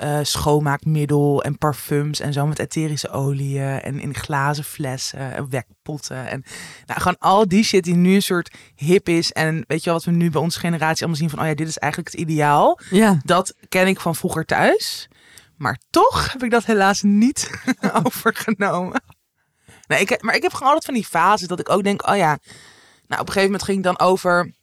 eh, 0.02 0.20
schoonmaakmiddel 0.22 1.44
en 1.44 1.58
parfums 1.58 2.20
en 2.20 2.34
zo 2.34 2.48
met 2.48 2.60
etherische 2.60 3.10
oliën 3.10 3.82
en 3.82 4.00
in 4.00 4.16
glazen 4.16 4.64
flessen 4.64 5.36
en 5.36 5.50
wekpotten. 5.50 6.28
En 6.28 6.44
nou, 6.86 7.00
gewoon 7.00 7.18
al 7.18 7.48
die 7.48 7.64
shit 7.64 7.84
die 7.84 7.96
nu 7.96 8.16
een 8.16 8.22
soort 8.22 8.56
hip 8.76 9.10
is. 9.10 9.32
En 9.32 9.64
weet 9.68 9.80
je 9.80 9.86
wel, 9.86 9.94
wat 9.94 10.04
we 10.04 10.12
nu 10.12 10.30
bij 10.30 10.42
onze 10.42 10.60
generatie 10.60 11.00
allemaal 11.00 11.20
zien 11.20 11.30
van, 11.30 11.40
oh 11.40 11.46
ja, 11.46 11.54
dit 11.54 11.68
is 11.68 11.78
eigenlijk 11.78 12.12
het 12.12 12.22
ideaal. 12.22 12.80
Ja. 12.90 13.20
Dat 13.24 13.54
ken 13.70 13.88
ik 13.88 14.00
van 14.00 14.16
vroeger 14.16 14.46
thuis. 14.46 15.08
Maar 15.58 15.80
toch 15.90 16.32
heb 16.32 16.44
ik 16.44 16.52
dat 16.52 16.66
helaas 16.66 17.02
niet 17.02 17.50
overgenomen. 18.04 19.02
Nee, 19.88 20.00
ik, 20.00 20.22
maar 20.22 20.36
ik 20.36 20.42
heb 20.42 20.54
gewoon 20.54 20.68
altijd 20.68 20.86
van 20.86 20.94
die 20.94 21.06
fases 21.06 21.48
dat 21.48 21.60
ik 21.60 21.70
ook 21.70 21.84
denk, 21.84 22.08
oh 22.08 22.16
ja. 22.16 22.40
Nou, 23.08 23.22
op 23.22 23.28
een 23.28 23.34
gegeven 23.34 23.44
moment 23.44 23.64
ging 23.64 23.78
ik 23.78 23.84
dan 23.84 24.00
over 24.00 24.54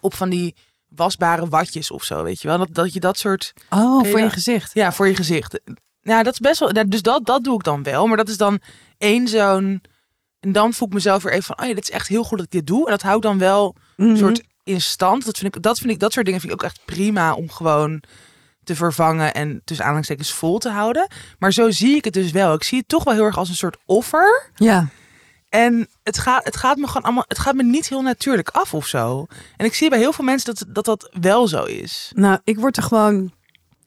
op 0.00 0.14
van 0.14 0.28
die 0.28 0.56
wasbare 0.96 1.48
watjes 1.48 1.90
of 1.90 2.04
zo, 2.04 2.22
weet 2.22 2.42
je 2.42 2.48
wel. 2.48 2.58
Dat, 2.58 2.68
dat 2.72 2.92
je 2.92 3.00
dat 3.00 3.18
soort, 3.18 3.52
Oh, 3.70 4.04
voor 4.04 4.18
je 4.18 4.24
dat? 4.24 4.32
gezicht. 4.32 4.70
ja, 4.74 4.92
voor 4.92 5.06
je 5.08 5.14
gezicht. 5.16 5.60
Ja, 6.00 6.22
dat 6.22 6.32
is 6.32 6.38
best 6.38 6.58
wel, 6.60 6.72
dus 6.88 7.02
dat, 7.02 7.26
dat 7.26 7.44
doe 7.44 7.54
ik 7.54 7.62
dan 7.64 7.82
wel. 7.82 8.06
Maar 8.06 8.16
dat 8.16 8.28
is 8.28 8.36
dan 8.36 8.60
één 8.98 9.28
zo'n, 9.28 9.82
en 10.40 10.52
dan 10.52 10.72
voel 10.72 10.88
ik 10.88 10.94
mezelf 10.94 11.22
weer 11.22 11.32
even 11.32 11.44
van, 11.44 11.58
oh 11.60 11.66
ja, 11.68 11.74
dit 11.74 11.82
is 11.82 11.90
echt 11.90 12.08
heel 12.08 12.24
goed 12.24 12.36
dat 12.38 12.46
ik 12.46 12.52
dit 12.52 12.66
doe. 12.66 12.84
En 12.84 12.90
dat 12.90 13.02
houdt 13.02 13.22
dan 13.22 13.38
wel 13.38 13.74
Mhm. 13.96 14.08
een 14.08 14.16
soort 14.16 14.42
in 14.62 14.80
stand. 14.80 15.24
Dat 15.24 15.38
vind 15.38 15.56
ik, 15.56 15.62
dat 15.62 15.78
vind 15.78 15.90
ik, 15.92 15.98
dat 15.98 16.12
soort 16.12 16.24
dingen 16.24 16.40
vind 16.40 16.52
ik 16.52 16.58
ook 16.58 16.64
echt 16.70 16.80
prima 16.84 17.34
om 17.34 17.50
gewoon 17.50 18.02
te 18.64 18.74
vervangen 18.76 19.34
en 19.34 19.60
tussen 19.64 19.84
aanhalingstekens 19.84 20.32
vol 20.32 20.58
te 20.58 20.68
houden. 20.70 21.08
Maar 21.38 21.52
zo 21.52 21.70
zie 21.70 21.96
ik 21.96 22.04
het 22.04 22.14
dus 22.14 22.30
wel. 22.30 22.54
Ik 22.54 22.62
zie 22.64 22.78
het 22.78 22.88
toch 22.88 23.04
wel 23.04 23.14
heel 23.14 23.24
erg 23.24 23.36
als 23.38 23.48
een 23.48 23.54
soort 23.54 23.76
offer. 23.86 24.50
Ja. 24.54 24.88
En 25.54 25.88
het 26.02 26.18
gaat, 26.18 26.44
het 26.44 26.56
gaat 26.56 26.76
me 26.76 26.86
gewoon 26.86 27.02
allemaal, 27.02 27.24
het 27.28 27.38
gaat 27.38 27.54
me 27.54 27.62
niet 27.62 27.88
heel 27.88 28.02
natuurlijk 28.02 28.48
af 28.48 28.74
of 28.74 28.86
zo. 28.86 29.26
En 29.56 29.66
ik 29.66 29.74
zie 29.74 29.90
bij 29.90 29.98
heel 29.98 30.12
veel 30.12 30.24
mensen 30.24 30.54
dat 30.54 30.74
dat, 30.74 30.84
dat 30.84 31.10
wel 31.20 31.48
zo 31.48 31.64
is. 31.64 32.12
Nou, 32.14 32.38
ik 32.44 32.58
word 32.58 32.76
er 32.76 32.82
gewoon 32.82 33.32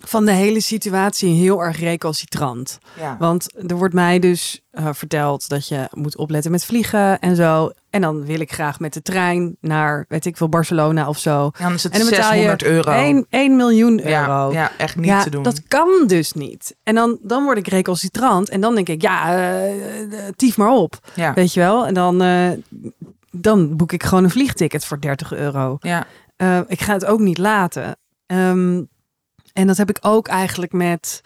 van 0.06 0.26
de 0.26 0.32
hele 0.32 0.60
situatie 0.60 1.34
heel 1.34 1.64
erg 1.64 1.80
recalcitrant. 1.80 2.78
Ja. 3.00 3.16
Want 3.20 3.70
er 3.70 3.76
wordt 3.76 3.94
mij 3.94 4.20
dus 4.20 4.62
eh, 4.72 4.88
verteld 4.92 5.50
dat 5.50 5.68
je 5.68 5.88
moet 5.94 6.18
opletten 6.18 6.52
met 6.52 6.66
vliegen 6.66 7.20
en 7.20 7.36
zo. 7.36 7.72
En 7.90 8.02
dan 8.02 8.26
wil 8.26 8.40
ik 8.40 8.52
graag 8.52 8.80
met 8.80 8.94
de 8.94 9.02
trein 9.02 9.58
naar, 9.62 10.06
weet 10.08 10.26
ik 10.26 10.38
veel, 10.38 10.50
Barcelona 10.50 11.08
of 11.08 11.18
zo. 11.18 11.52
Dan 11.60 11.74
is 11.74 11.84
het 11.84 11.94
En 11.94 12.00
dan 12.00 12.10
betaal 12.10 12.30
600 12.32 12.62
je 12.62 12.68
euro. 12.68 12.92
1, 12.92 13.26
1 13.30 13.56
miljoen 13.56 14.08
euro. 14.08 14.52
ja, 14.52 14.72
echt 14.78 14.96
niet 14.96 15.06
ja, 15.06 15.24
te 15.24 15.30
doen. 15.30 15.44
dat 15.44 15.68
kan 15.68 16.04
dus 16.08 16.34
niet. 16.34 16.76
En 16.84 16.96
dan, 16.96 17.18
dan 17.22 17.44
word 17.44 17.58
ik 17.58 17.68
recalcitrant. 17.68 18.50
En 18.50 18.62
dan 18.62 18.76
denk 18.76 18.90
ik, 18.90 19.02
ja, 19.02 19.36
eh, 19.36 20.02
eh, 20.02 20.34
tief 20.36 20.58
maar 20.58 20.72
op. 20.72 21.00
ja. 21.14 21.34
Weet 21.34 21.54
je 21.54 21.60
wel? 21.60 21.88
En 21.88 21.94
dan, 21.94 22.24
dan 23.32 23.76
boek 23.76 23.92
ik 23.92 24.04
gewoon 24.04 24.24
een 24.24 24.30
vliegticket 24.30 24.86
voor 24.86 25.02
30 25.02 25.34
euro. 25.34 25.78
ja. 25.82 26.06
Ik 26.68 26.82
ga 26.82 26.94
het 26.94 27.06
ook 27.06 27.20
niet 27.20 27.38
laten. 27.38 27.98
Ehm, 28.26 28.82
en 29.58 29.68
dat 29.68 29.78
heb 29.78 29.90
ik 29.90 29.98
ook 30.02 30.28
eigenlijk 30.28 30.72
met 30.72 31.22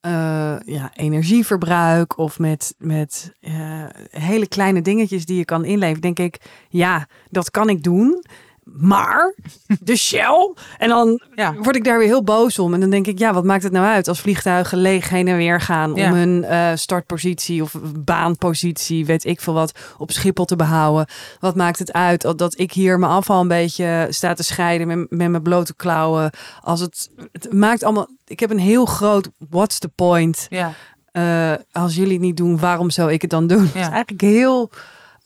eh, 0.00 0.56
ja, 0.64 0.90
energieverbruik 0.94 2.16
of 2.18 2.38
met, 2.38 2.74
met 2.78 3.32
eh, 3.40 3.84
hele 4.10 4.46
kleine 4.46 4.82
dingetjes 4.82 5.26
die 5.26 5.36
je 5.36 5.44
kan 5.44 5.64
inleveren. 5.64 6.00
Denk 6.00 6.18
ik, 6.18 6.40
ja, 6.68 7.06
dat 7.30 7.50
kan 7.50 7.68
ik 7.68 7.82
doen. 7.82 8.24
Maar 8.64 9.34
de 9.80 9.96
Shell. 9.96 10.54
En 10.78 10.88
dan 10.88 11.20
Ja. 11.34 11.54
word 11.54 11.76
ik 11.76 11.84
daar 11.84 11.98
weer 11.98 12.06
heel 12.06 12.22
boos 12.24 12.58
om. 12.58 12.74
En 12.74 12.80
dan 12.80 12.90
denk 12.90 13.06
ik, 13.06 13.18
ja, 13.18 13.32
wat 13.32 13.44
maakt 13.44 13.62
het 13.62 13.72
nou 13.72 13.86
uit 13.86 14.08
als 14.08 14.20
vliegtuigen 14.20 14.78
leeg 14.78 15.08
heen 15.08 15.28
en 15.28 15.36
weer 15.36 15.60
gaan 15.60 15.94
Ja. 15.94 16.06
om 16.10 16.14
hun 16.16 16.44
eh, 16.44 16.70
startpositie 16.74 17.62
of 17.62 17.74
baanpositie, 18.04 19.06
weet 19.06 19.24
ik 19.24 19.40
veel 19.40 19.52
wat, 19.54 19.78
op 19.98 20.10
Schiphol 20.10 20.44
te 20.44 20.56
behouden. 20.56 21.06
Wat 21.40 21.56
maakt 21.56 21.78
het 21.78 21.92
uit 21.92 22.38
dat 22.38 22.58
ik 22.58 22.72
hier 22.72 22.98
mijn 22.98 23.12
afval 23.12 23.40
een 23.40 23.48
beetje 23.48 24.06
sta 24.10 24.34
te 24.34 24.42
scheiden 24.44 24.86
met, 24.86 24.96
met 25.10 25.30
mijn 25.30 25.42
blote 25.42 25.74
klauwen? 25.74 26.30
Als 26.60 26.80
het, 26.80 27.10
het 27.32 27.52
maakt 27.52 27.82
allemaal. 27.84 28.08
Ik 28.26 28.40
heb 28.40 28.50
een 28.50 28.58
heel 28.58 28.84
groot 28.84 29.28
what's 29.50 29.78
the 29.78 29.88
point? 29.88 30.46
ja. 30.50 30.72
Eh, 31.12 31.52
als 31.72 31.94
jullie 31.94 32.12
het 32.12 32.20
niet 32.22 32.36
doen, 32.36 32.58
waarom 32.58 32.90
zou 32.90 33.12
ik 33.12 33.20
het 33.22 33.30
dan 33.30 33.46
doen? 33.46 33.62
Het 33.66 33.74
is 33.74 33.88
eigenlijk 33.88 34.20
heel. 34.20 34.70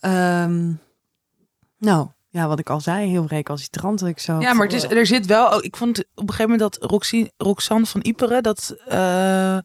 ehm, 0.00 0.72
nou, 1.78 2.06
ja, 2.36 2.48
wat 2.48 2.58
ik 2.58 2.70
al 2.70 2.80
zei, 2.80 3.08
heel 3.08 3.24
recalcitrant. 3.28 4.04
Ik 4.06 4.18
zo. 4.18 4.40
Ja, 4.40 4.52
maar 4.52 4.66
het 4.66 4.74
is, 4.74 4.82
er 4.84 5.06
zit 5.06 5.26
wel. 5.26 5.52
ook- 5.52 5.62
Ik 5.62 5.76
vond 5.76 5.98
op 5.98 6.04
een 6.14 6.34
gegeven 6.34 6.50
moment 6.50 6.60
dat 6.80 6.90
Roxie, 6.90 7.32
Roxanne 7.36 7.86
van 7.86 8.00
Iperen 8.04 8.42
dat 8.42 8.74
eh, 8.88 9.58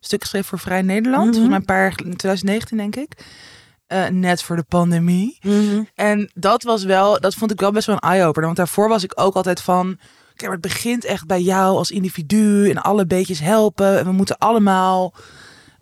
stuk 0.00 0.24
schreef 0.24 0.46
voor 0.46 0.58
Vrij 0.58 0.82
Nederland. 0.82 1.24
Volgens 1.24 1.48
mij 1.48 1.56
een 1.58 1.64
paar 1.64 1.80
jaar 1.80 1.90
in 2.04 2.16
2019 2.16 2.76
denk 2.76 2.96
ik. 2.96 3.24
Eh, 3.86 4.06
net 4.06 4.42
voor 4.42 4.56
de 4.56 4.64
pandemie. 4.68 5.38
Mhm. 5.42 5.82
En 5.94 6.30
dat 6.34 6.62
was 6.62 6.84
wel, 6.84 7.20
dat 7.20 7.34
vond 7.34 7.50
ik 7.50 7.60
wel 7.60 7.72
best 7.72 7.86
wel 7.86 7.96
een 8.00 8.10
eye-opener. 8.10 8.44
Want 8.44 8.56
daarvoor 8.56 8.88
was 8.88 9.02
ik 9.04 9.12
ook 9.14 9.34
altijd 9.34 9.60
van. 9.60 9.96
Kijk, 10.26 10.42
maar 10.50 10.60
het 10.60 10.72
begint 10.72 11.04
echt 11.04 11.26
bij 11.26 11.40
jou 11.40 11.76
als 11.76 11.90
individu 11.90 12.70
en 12.70 12.82
alle 12.82 13.06
beetjes 13.06 13.40
helpen. 13.40 13.98
En 13.98 14.04
we 14.04 14.12
moeten 14.12 14.38
allemaal 14.38 15.14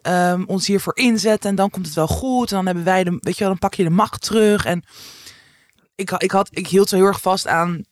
ehm, 0.03 0.43
ons 0.47 0.67
hiervoor 0.67 0.97
inzetten. 0.97 1.51
En 1.51 1.57
dan 1.57 1.71
komt 1.71 1.87
het 1.87 1.95
wel 1.95 2.07
goed. 2.07 2.51
En 2.51 2.57
dan 2.57 2.67
hebben 2.67 2.85
wij 2.85 3.05
de, 3.05 3.11
weet 3.21 3.35
je 3.35 3.41
wel, 3.41 3.49
dan 3.49 3.59
pak 3.59 3.75
je 3.75 3.83
de 3.85 3.91
macht 3.91 4.21
terug. 4.23 4.65
En 4.65 4.83
ik, 5.95 6.11
ik, 6.11 6.31
had, 6.31 6.49
ik 6.51 6.67
hield 6.67 6.89
zo 6.89 6.97
heel 6.97 7.07
erg 7.07 7.21
vast 7.21 7.47
aan 7.47 7.85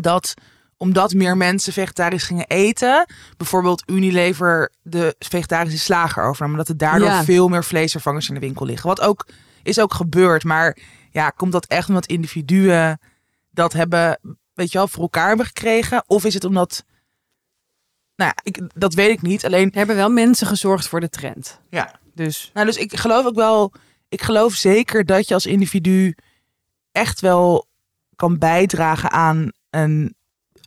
dat 0.00 0.34
omdat 0.76 1.14
meer 1.14 1.36
mensen 1.36 1.72
vegetarisch 1.72 2.22
gingen 2.24 2.46
eten, 2.46 3.06
bijvoorbeeld 3.36 3.82
Unilever 3.86 4.72
de 4.82 5.16
vegetarische 5.18 5.78
slager 5.78 6.24
overnam, 6.24 6.56
dat 6.56 6.68
er 6.68 6.76
daardoor 6.76 7.08
Ja. 7.08 7.24
veel 7.24 7.48
meer 7.48 7.64
vleesvervangers 7.64 8.28
in 8.28 8.34
de 8.34 8.40
winkel 8.40 8.66
liggen. 8.66 8.88
Wat 8.88 9.00
ook 9.00 9.26
is 9.62 9.80
ook 9.80 9.94
gebeurd, 9.94 10.44
maar 10.44 10.78
ja, 11.10 11.30
komt 11.30 11.52
dat 11.52 11.66
echt 11.66 11.88
omdat 11.88 12.06
individuen 12.06 13.00
dat 13.50 13.72
hebben, 13.72 14.20
weet 14.54 14.72
je 14.72 14.78
wel, 14.78 14.88
voor 14.88 15.02
elkaar 15.02 15.28
hebben 15.28 15.46
gekregen, 15.46 16.04
of 16.06 16.24
is 16.24 16.34
het 16.34 16.44
omdat, 16.44 16.84
nou 18.16 18.32
ja, 18.34 18.42
ik, 18.42 18.60
dat 18.74 18.94
weet 18.94 19.10
ik 19.10 19.22
niet. 19.22 19.44
Alleen, 19.44 19.70
hebben 19.74 19.96
wel 19.96 20.10
mensen 20.10 20.46
gezorgd 20.46 20.88
voor 20.88 21.00
de 21.00 21.08
trend. 21.10 21.60
ja, 21.70 22.00
Dus 22.14 22.50
nou, 22.54 22.66
dus 22.66 22.76
ik 22.76 22.96
geloof 22.96 23.26
ook 23.26 23.34
wel, 23.34 23.72
ik 24.08 24.22
geloof 24.22 24.54
zeker 24.54 25.04
dat 25.04 25.28
je 25.28 25.34
als 25.34 25.46
individu 25.46 26.14
echt 26.98 27.20
wel 27.20 27.66
kan 28.16 28.38
bijdragen 28.38 29.10
aan 29.10 29.52
een 29.70 30.14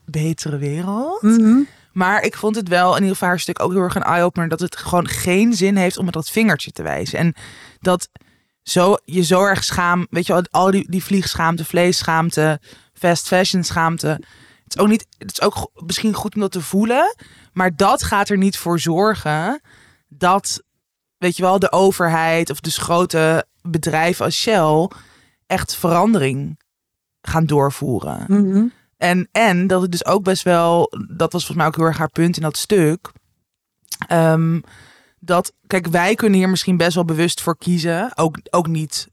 betere 0.05 0.57
wereld. 0.57 1.21
Mhm. 1.21 1.59
Maar 1.91 2.23
ik 2.23 2.35
vond 2.35 2.55
het 2.55 2.67
wel 2.67 2.89
in 2.89 3.01
ieder 3.01 3.11
geval 3.11 3.27
haar 3.27 3.39
stuk 3.39 3.61
ook 3.61 3.71
heel 3.71 3.81
erg 3.81 3.95
een 3.95 4.03
eye-opener 4.03 4.49
dat 4.49 4.59
het 4.59 4.77
gewoon 4.77 5.07
geen 5.07 5.53
zin 5.53 5.75
heeft 5.75 5.97
om 5.97 6.05
met 6.05 6.13
dat 6.13 6.29
vingertje 6.29 6.71
te 6.71 6.83
wijzen. 6.83 7.19
En 7.19 7.35
dat 7.79 8.09
zo, 8.63 8.97
je 9.05 9.23
zo 9.23 9.43
erg 9.43 9.63
schaam, 9.63 10.07
weet 10.09 10.25
je 10.27 10.33
wel, 10.33 10.43
al 10.51 10.71
die, 10.71 10.91
die 10.91 11.03
vliegschaamte, 11.03 11.65
vleesschaamte, 11.65 12.59
fast 12.93 13.27
fashion 13.27 13.63
schaamte. 13.63 14.07
Het 14.63 14.75
is 14.75 14.77
ook 14.77 14.87
niet, 14.87 15.07
het 15.17 15.31
is 15.31 15.41
ook 15.41 15.71
misschien 15.73 16.13
goed 16.13 16.35
om 16.35 16.41
dat 16.41 16.51
te 16.51 16.61
voelen, 16.61 17.15
maar 17.53 17.75
dat 17.75 18.03
gaat 18.03 18.29
er 18.29 18.37
niet 18.37 18.57
voor 18.57 18.79
zorgen 18.79 19.61
dat, 20.07 20.63
weet 21.17 21.37
je 21.37 21.43
wel, 21.43 21.59
de 21.59 21.71
overheid 21.71 22.49
of 22.49 22.59
dus 22.59 22.77
grote 22.77 23.45
bedrijven 23.61 24.25
als 24.25 24.35
Shell 24.35 24.89
echt 25.51 25.75
verandering 25.75 26.59
gaan 27.21 27.45
doorvoeren. 27.45 28.25
Mhm. 28.27 28.65
En, 28.97 29.27
en 29.31 29.67
dat 29.67 29.81
het 29.81 29.91
dus 29.91 30.05
ook 30.05 30.23
best 30.23 30.43
wel, 30.43 30.91
dat 31.07 31.31
was 31.31 31.45
volgens 31.45 31.57
mij 31.57 31.65
ook 31.65 31.75
heel 31.75 31.85
erg 31.85 31.97
haar 31.97 32.09
punt 32.09 32.35
in 32.35 32.41
dat 32.41 32.57
stuk. 32.57 33.11
Ehm, 34.07 34.59
dat, 35.19 35.53
kijk, 35.67 35.87
wij 35.87 36.15
kunnen 36.15 36.39
hier 36.39 36.49
misschien 36.49 36.77
best 36.77 36.95
wel 36.95 37.05
bewust 37.05 37.41
voor 37.41 37.57
kiezen. 37.57 38.17
Ook, 38.17 38.37
ook 38.49 38.67
niet, 38.67 39.07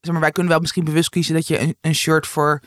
zeg 0.00 0.12
maar, 0.12 0.20
wij 0.20 0.32
kunnen 0.32 0.52
wel 0.52 0.60
misschien 0.60 0.84
bewust 0.84 1.08
kiezen 1.08 1.34
dat 1.34 1.46
je 1.46 1.60
een, 1.60 1.76
een 1.80 1.94
shirt 1.94 2.26
voor 2.26 2.60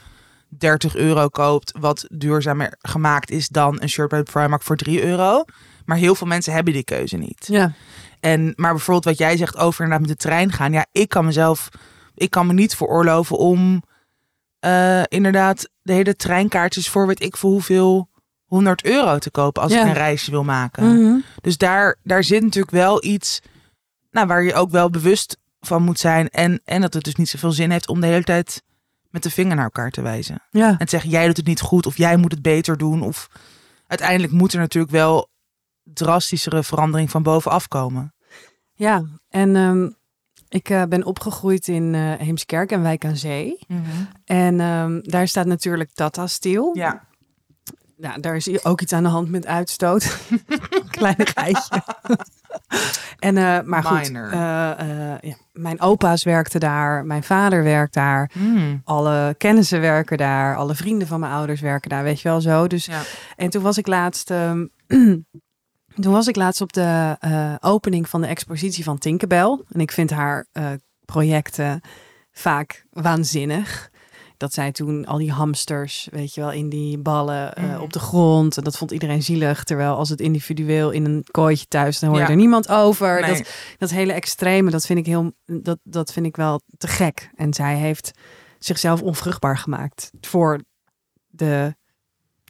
30 0.50 0.96
euro 0.96 1.28
koopt, 1.28 1.72
wat 1.80 2.06
duurzamer 2.08 2.74
gemaakt 2.80 3.32
is 3.32 3.48
dan 3.48 3.82
een 3.82 3.90
shirt 3.90 4.10
bij 4.10 4.24
de 4.24 4.32
Primark 4.32 4.64
voor 4.64 4.76
3 4.76 5.04
euro. 5.04 5.44
Maar 5.86 5.98
heel 5.98 6.16
veel 6.16 6.28
mensen 6.28 6.54
hebben 6.54 6.74
die 6.74 6.84
keuze 6.84 7.18
niet. 7.18 7.48
Ja. 7.48 7.74
En, 8.20 8.54
maar 8.56 8.72
bijvoorbeeld 8.72 9.06
wat 9.06 9.18
jij 9.18 9.38
zegt 9.38 9.58
over 9.58 9.84
inderdaad 9.84 10.08
met 10.08 10.18
de 10.18 10.28
trein 10.28 10.52
gaan. 10.52 10.72
Ja, 10.72 10.86
ik 10.92 11.10
kan 11.10 11.26
mezelf, 11.26 11.70
ik 12.18 12.30
kan 12.30 12.48
me 12.48 12.54
niet 12.54 12.76
veroorloven 12.76 13.38
om 13.38 13.84
eh, 14.60 15.04
inderdaad 15.08 15.70
de 15.82 15.94
hele 15.94 16.16
treinkaartjes 16.16 16.90
voor 16.90 17.08
weet 17.08 17.22
ik 17.24 17.38
voor 17.38 17.52
hoeveel 17.52 18.10
100 18.46 18.84
euro 18.86 19.18
te 19.18 19.32
kopen 19.32 19.62
als 19.62 19.72
Ja. 19.72 19.82
ik 19.82 19.88
een 19.88 19.94
reisje 19.94 20.32
wil 20.32 20.44
maken. 20.44 21.02
Mhm. 21.04 21.20
Dus 21.42 21.58
daar, 21.58 21.96
daar 22.04 22.24
zit 22.24 22.44
natuurlijk 22.44 22.74
wel 22.74 23.04
iets 23.04 23.42
nou, 24.12 24.28
waar 24.28 24.44
je 24.44 24.54
ook 24.54 24.70
wel 24.72 24.90
bewust 24.90 25.38
van 25.60 25.84
moet 25.84 26.00
zijn. 26.00 26.30
En, 26.30 26.62
en 26.66 26.82
dat 26.82 26.94
het 26.94 27.04
dus 27.04 27.16
niet 27.16 27.30
zoveel 27.30 27.52
zin 27.52 27.72
heeft 27.72 27.88
om 27.88 28.02
de 28.02 28.08
hele 28.08 28.24
tijd 28.24 28.64
met 29.10 29.24
de 29.24 29.30
vinger 29.32 29.56
naar 29.56 29.64
elkaar 29.64 29.92
te 29.92 30.02
wijzen. 30.02 30.42
Ja. 30.52 30.70
En 30.70 30.78
te 30.78 30.90
zeggen, 30.90 31.10
jij 31.10 31.26
doet 31.26 31.38
het 31.38 31.46
niet 31.48 31.62
goed 31.62 31.86
of 31.86 31.98
jij 31.98 32.18
moet 32.18 32.32
het 32.32 32.42
beter 32.42 32.78
doen. 32.78 33.02
Of 33.02 33.28
uiteindelijk 33.88 34.34
moet 34.34 34.54
er 34.54 34.60
natuurlijk 34.60 34.94
wel 34.94 35.30
drastischere 35.84 36.64
verandering 36.64 37.12
van 37.12 37.24
bovenaf 37.24 37.68
komen. 37.68 38.14
Ja, 38.74 39.04
en 39.30 39.56
ehm, 39.56 39.90
ik 40.50 40.70
eh, 40.70 40.84
ben 40.90 41.06
opgegroeid 41.06 41.68
in 41.68 41.96
eh, 41.96 42.02
Heemskerk 42.18 42.72
en 42.72 42.82
Wijk 42.82 43.06
aan 43.06 43.16
Zee. 43.16 43.60
En 44.26 44.60
ehm, 44.60 45.00
daar 45.02 45.28
staat 45.28 45.46
natuurlijk 45.46 45.90
Tata 45.94 46.28
Steel. 46.28 46.70
Ja. 46.74 47.06
Nou, 47.98 48.20
daar 48.22 48.36
is 48.36 48.66
ook 48.66 48.82
iets 48.82 48.94
aan 48.94 49.04
de 49.04 49.10
hand 49.10 49.30
met 49.30 49.46
uitstoot. 49.46 50.18
Kleinigheidje. 50.90 51.82
en, 53.20 53.38
eh, 53.38 53.62
maar 53.62 53.84
goed, 53.84 54.08
Minor. 54.12 54.36
ja, 54.36 55.20
mijn 55.54 55.82
opa's 55.82 56.24
werkten 56.24 56.60
daar, 56.60 57.06
mijn 57.06 57.24
vader 57.24 57.64
werkt 57.64 57.94
daar, 57.94 58.32
Hmm. 58.34 58.82
alle 58.84 59.36
kennissen 59.38 59.82
werken 59.82 60.18
daar, 60.18 60.56
alle 60.56 60.76
vrienden 60.76 61.08
van 61.08 61.20
mijn 61.20 61.32
ouders 61.32 61.62
werken 61.62 61.90
daar, 61.90 62.04
weet 62.04 62.22
je 62.22 62.30
wel 62.30 62.42
zo. 62.42 62.68
Dus, 62.68 62.86
Ja. 62.86 63.02
En 63.36 63.50
toen 63.50 63.62
was 63.62 63.78
ik 63.78 63.88
laatst, 63.88 64.32
ehm, 64.32 64.66
toen 66.02 66.14
was 66.14 66.28
ik 66.28 66.36
laatst 66.36 66.62
op 66.62 66.74
de 66.74 67.16
eh, 67.20 67.56
opening 67.60 68.10
van 68.10 68.22
de 68.22 68.28
expositie 68.28 68.84
van 68.84 68.98
Tinkerbell. 68.98 69.60
En 69.72 69.80
ik 69.80 69.92
vind 69.92 70.10
haar 70.10 70.48
eh, 70.52 70.70
projecten 71.06 71.82
vaak 72.32 72.86
waanzinnig. 72.90 73.90
Dat 74.38 74.54
zij 74.54 74.72
toen 74.72 75.06
al 75.06 75.18
die 75.18 75.32
hamsters, 75.32 76.08
weet 76.12 76.34
je 76.34 76.42
wel, 76.42 76.52
in 76.52 76.70
die 76.70 76.98
ballen 76.98 77.56
eh, 77.56 77.64
Mhm. 77.64 77.82
op 77.82 77.94
de 77.94 78.00
grond. 78.00 78.58
En 78.58 78.64
dat 78.64 78.78
vond 78.78 78.92
iedereen 78.92 79.24
zielig. 79.24 79.64
Terwijl 79.64 79.96
als 79.96 80.10
het 80.10 80.20
individueel 80.22 80.92
in 80.92 81.06
een 81.06 81.26
kooitje 81.32 81.66
thuis, 81.68 82.00
dan 82.00 82.10
hoor 82.10 82.18
je 82.18 82.24
Ja. 82.24 82.30
er 82.30 82.36
niemand 82.36 82.70
over. 82.70 83.22
Nee. 83.22 83.34
Dat, 83.38 83.50
dat 83.78 83.90
hele 83.90 84.14
extreme, 84.14 84.72
dat 84.72 84.86
vind 84.86 85.00
ik 85.00 85.06
heel, 85.06 85.32
dat, 85.46 85.80
dat 85.84 86.14
vind 86.14 86.26
ik 86.26 86.36
wel 86.36 86.62
te 86.78 86.88
gek. 86.88 87.30
En 87.36 87.54
zij 87.54 87.76
heeft 87.76 88.12
zichzelf 88.60 89.02
onvruchtbaar 89.02 89.58
gemaakt 89.58 90.12
voor 90.22 90.62
de 91.28 91.76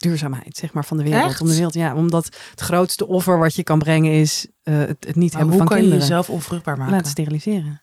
duurzaamheid, 0.01 0.57
zeg 0.57 0.73
maar, 0.73 0.85
van 0.85 0.97
de 0.97 1.03
wereld. 1.03 1.23
Echt? 1.31 1.41
Om 1.41 1.47
de 1.47 1.53
wereld, 1.53 1.73
ja, 1.73 1.95
omdat 1.95 2.25
het 2.51 2.59
grootste 2.61 3.07
offer 3.07 3.37
wat 3.39 3.55
je 3.55 3.63
kan 3.63 3.79
brengen 3.79 4.11
is 4.11 4.47
eh, 4.63 4.77
het, 4.77 4.87
het 4.87 5.15
niet 5.15 5.31
Maar 5.33 5.41
hebben 5.41 5.47
hoe 5.49 5.57
van 5.57 5.65
kan 5.67 5.75
je 5.77 5.81
kinderen. 5.81 6.07
jezelf 6.07 6.29
onvruchtbaar 6.29 6.77
maken? 6.77 6.93
Laten 6.93 7.11
steriliseren. 7.11 7.81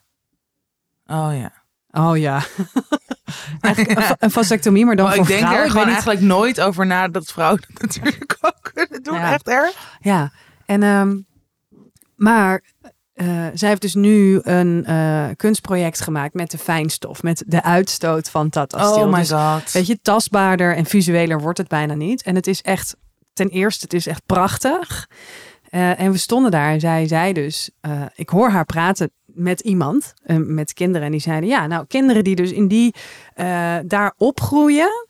Oh 1.06 1.30
ja. 1.32 1.52
Oh 1.90 2.16
ja. 2.16 2.42
Een, 3.60 4.02
va- 4.02 4.16
een 4.18 4.30
vasectomie, 4.30 4.84
maar 4.84 4.96
dan 4.96 5.04
Maar 5.06 5.14
voor 5.14 5.22
ik 5.22 5.28
denk 5.28 5.40
vrouwen. 5.40 5.64
er 5.64 5.70
gewoon 5.70 5.86
niet- 5.86 5.94
eigenlijk 5.94 6.26
nooit 6.26 6.60
over 6.60 6.86
na 6.86 7.08
dat 7.08 7.32
vrouwen 7.32 7.60
dat 7.68 7.80
natuurlijk 7.80 8.36
ook 8.40 8.70
kunnen 8.72 9.02
doen. 9.02 9.14
Ja. 9.14 9.32
Echt 9.32 9.48
erg. 9.48 9.96
Ja, 10.00 10.32
en 10.66 10.82
ehm, 10.82 11.16
maar 12.16 12.62
eh, 13.14 13.46
zij 13.54 13.68
heeft 13.68 13.80
dus 13.80 13.94
nu 13.94 14.40
een 14.42 14.84
eh, 14.84 15.26
kunstproject 15.36 16.00
gemaakt 16.00 16.34
met 16.34 16.50
de 16.50 16.58
fijnstof, 16.58 17.22
met 17.22 17.44
de 17.46 17.62
uitstoot 17.62 18.30
van 18.30 18.50
Tata 18.50 18.84
Steel. 18.84 19.04
Oh 19.04 19.12
my 19.12 19.18
Dus, 19.18 19.30
god. 19.30 19.72
Weet 19.72 19.86
je, 19.86 19.98
tastbaarder 20.02 20.76
en 20.76 20.84
visueler 20.84 21.40
wordt 21.40 21.58
het 21.58 21.68
bijna 21.68 21.94
niet. 21.94 22.22
En 22.22 22.34
het 22.34 22.46
is 22.46 22.62
echt, 22.62 22.96
ten 23.32 23.48
eerste, 23.48 23.84
het 23.84 23.92
is 23.92 24.06
echt 24.06 24.22
prachtig. 24.26 25.08
Eh, 25.70 26.00
en 26.00 26.10
we 26.10 26.18
stonden 26.18 26.50
daar 26.50 26.72
en 26.72 26.80
zij 26.80 27.06
zei 27.06 27.32
dus, 27.32 27.70
ik 28.14 28.28
hoor 28.28 28.48
haar 28.48 28.64
praten 28.64 29.10
met 29.26 29.60
iemand, 29.60 30.14
met 30.36 30.72
kinderen. 30.72 31.06
En 31.06 31.12
die 31.12 31.20
zeiden, 31.20 31.48
ja, 31.48 31.66
nou, 31.66 31.84
kinderen 31.86 32.24
die 32.24 32.36
dus 32.36 32.52
in 32.52 32.68
die, 32.68 32.94
daar 33.84 34.14
opgroeien, 34.16 35.06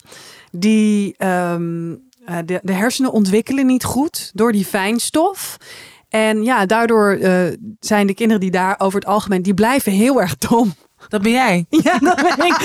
die, 0.51 1.15
ehm, 1.17 1.93
eh, 2.25 2.37
de, 2.45 2.61
de 2.63 2.73
hersenen 2.73 3.13
ontwikkelen 3.13 3.67
niet 3.67 3.85
goed 3.85 4.31
door 4.35 4.53
die 4.53 4.65
fijnstof. 4.65 5.57
En 6.15 6.43
ja, 6.45 6.67
daardoor 6.67 7.11
eh, 7.11 7.43
zijn 7.81 8.07
de 8.07 8.15
kinderen 8.15 8.41
die 8.41 8.51
daar 8.51 8.75
over 8.79 8.99
het 8.99 9.09
algemeen, 9.09 9.43
die 9.43 9.55
blijven 9.55 9.93
heel 9.93 10.21
erg 10.21 10.37
dom. 10.39 10.75
Dat 11.09 11.23
ben 11.23 11.33
jij. 11.33 11.67
Ja, 11.85 11.99
dat 11.99 12.17
ben 12.17 12.47
ik. 12.47 12.57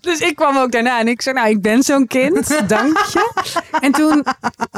Dus 0.00 0.18
ik 0.20 0.36
kwam 0.36 0.56
ook 0.56 0.72
daarna 0.72 1.00
en 1.00 1.08
ik 1.08 1.22
zei, 1.22 1.34
nou, 1.34 1.48
ik 1.48 1.62
ben 1.62 1.82
zo'n 1.82 2.06
kind, 2.06 2.68
dank 2.68 2.98
je. 2.98 3.30
En 3.80 3.92
toen, 3.92 4.24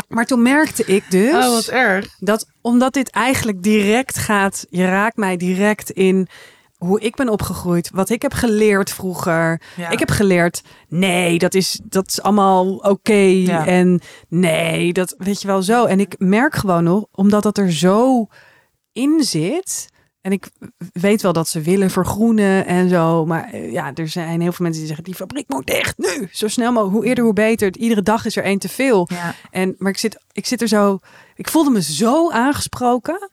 maar 0.08 0.24
toen 0.26 0.42
merkte 0.42 0.84
ik 0.84 1.10
dus 1.10 1.46
Oh, 1.46 1.52
wat 1.54 1.66
erg. 1.66 2.08
dat 2.18 2.46
omdat 2.60 2.92
dit 2.92 3.10
eigenlijk 3.10 3.62
direct 3.62 4.18
gaat, 4.18 4.66
je 4.70 4.84
raakt 4.84 5.16
mij 5.16 5.36
direct 5.36 5.90
in 5.90 6.28
hoe 6.76 7.00
ik 7.00 7.16
ben 7.16 7.28
opgegroeid, 7.28 7.90
wat 7.90 8.10
ik 8.10 8.22
heb 8.22 8.32
geleerd 8.32 8.90
vroeger. 8.90 9.60
Ja. 9.76 9.90
Ik 9.90 9.98
heb 9.98 10.10
geleerd, 10.10 10.62
nee, 10.88 11.38
dat 11.38 11.54
is, 11.54 11.80
dat 11.84 12.08
is 12.08 12.22
allemaal 12.22 12.76
oké. 12.76 13.12
Ja. 13.12 13.66
En 13.66 14.00
nee, 14.28 14.92
dat 14.92 15.14
weet 15.18 15.40
je 15.40 15.46
wel 15.46 15.62
zo. 15.62 15.84
En 15.84 16.00
ik 16.00 16.14
merk 16.18 16.54
gewoon 16.54 16.84
nog, 16.84 17.06
omdat 17.10 17.42
dat 17.42 17.58
er 17.58 17.72
zo 17.72 18.26
in 18.92 19.22
zit. 19.22 19.94
En 20.20 20.32
ik 20.32 20.50
weet 20.92 21.22
wel 21.22 21.32
dat 21.32 21.48
ze 21.48 21.60
willen 21.60 21.90
vergroenen 21.90 22.66
en 22.66 22.88
zo. 22.88 23.26
Maar 23.26 23.50
eh, 23.52 23.72
ja, 23.72 23.94
er 23.94 24.08
zijn 24.08 24.40
heel 24.40 24.52
veel 24.52 24.64
mensen 24.64 24.80
die 24.80 24.86
zeggen: 24.86 25.04
die 25.04 25.14
fabriek 25.14 25.48
moet 25.48 25.66
dicht 25.66 25.98
nu. 25.98 26.28
Zo 26.32 26.48
snel 26.48 26.72
mogelijk. 26.72 26.96
Hoe 26.96 27.06
eerder, 27.06 27.24
hoe 27.24 27.32
beter. 27.32 27.76
Iedere 27.76 28.02
dag 28.02 28.24
is 28.24 28.36
er 28.36 28.44
één 28.44 28.58
te 28.58 28.68
veel. 28.68 29.08
Ja. 29.10 29.34
En, 29.50 29.74
maar 29.78 29.90
ik 29.90 29.98
zit, 29.98 30.24
ik 30.32 30.46
zit 30.46 30.60
er 30.60 30.68
zo. 30.68 30.98
Ik 31.34 31.48
voelde 31.48 31.70
me 31.70 31.82
zo 31.82 32.30
aangesproken. 32.30 33.30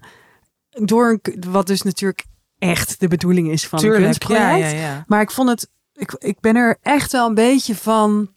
Door 0.70 1.20
een, 1.22 1.44
wat 1.52 1.68
dus 1.68 1.82
natuurlijk 1.82 2.26
echt 2.70 3.00
de 3.00 3.08
bedoeling 3.08 3.50
is 3.52 3.68
van 3.68 3.80
een 3.80 3.86
Tuurlijk. 3.86 4.04
kunstproject. 4.04 4.72
Ja, 4.72 4.78
ja, 4.78 4.80
ja. 4.88 5.04
Maar 5.08 5.22
ik 5.22 5.32
vond 5.32 5.50
het. 5.50 5.70
Ik, 5.94 6.16
ik 6.20 6.40
ben 6.40 6.56
er 6.56 6.78
echt 6.82 7.12
wel 7.12 7.28
een 7.28 7.34
beetje 7.34 7.76
van 7.76 8.30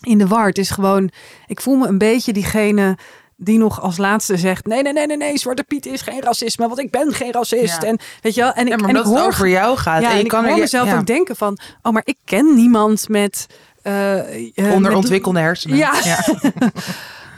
in 0.00 0.18
de 0.18 0.26
war. 0.26 0.46
Het 0.46 0.58
is 0.58 0.70
gewoon. 0.70 1.10
Ik 1.46 1.60
voel 1.60 1.76
me 1.76 1.86
een 1.86 1.98
beetje 1.98 2.32
diegene 2.32 2.98
die 3.36 3.58
nog 3.58 3.80
als 3.80 3.96
laatste 3.96 4.36
zegt: 4.36 4.66
nee, 4.66 4.82
nee, 4.82 4.92
nee, 4.92 5.06
nee, 5.06 5.16
nee, 5.16 5.38
Zwarte 5.38 5.64
Piet 5.64 5.86
is 5.86 6.02
geen 6.02 6.20
racisme, 6.20 6.66
want 6.66 6.78
ik 6.78 6.90
ben 6.90 7.12
geen 7.12 7.32
racist. 7.32 7.82
Ja. 7.82 7.88
En 7.88 7.98
weet 8.20 8.34
je 8.34 8.40
wel. 8.40 8.52
En 8.52 8.66
ik, 8.66 8.80
Ja, 8.80 8.86
en 8.88 8.96
ik 8.96 9.02
hoor, 9.02 9.20
over 9.20 9.48
jou 9.48 9.76
gaat. 9.76 10.02
ja, 10.02 10.10
en 10.12 10.18
ik 10.18 10.28
kan 10.28 10.44
hoor 10.44 10.52
er 10.52 10.58
mezelf 10.58 10.92
ook 10.94 11.06
denken 11.06 11.36
van: 11.36 11.58
oh, 11.82 11.92
maar 11.92 12.02
ik 12.04 12.16
ken 12.24 12.54
niemand 12.54 13.08
met. 13.08 13.46
met- 13.82 14.52
onderontwikkelde 14.72 15.38
hersenen. 15.40 15.76
Ja. 15.76 15.92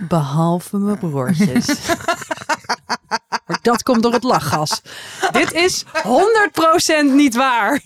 Behalve 0.08 0.76
mijn 0.76 0.98
broertjes. 0.98 1.66
maar 3.50 3.58
dat 3.62 3.82
komt 3.82 4.02
door 4.02 4.12
het 4.12 4.22
lachgas. 4.22 4.82
Dit 5.32 5.52
is 5.52 5.84
100% 5.84 5.88
niet 7.12 7.34
waar. 7.34 7.82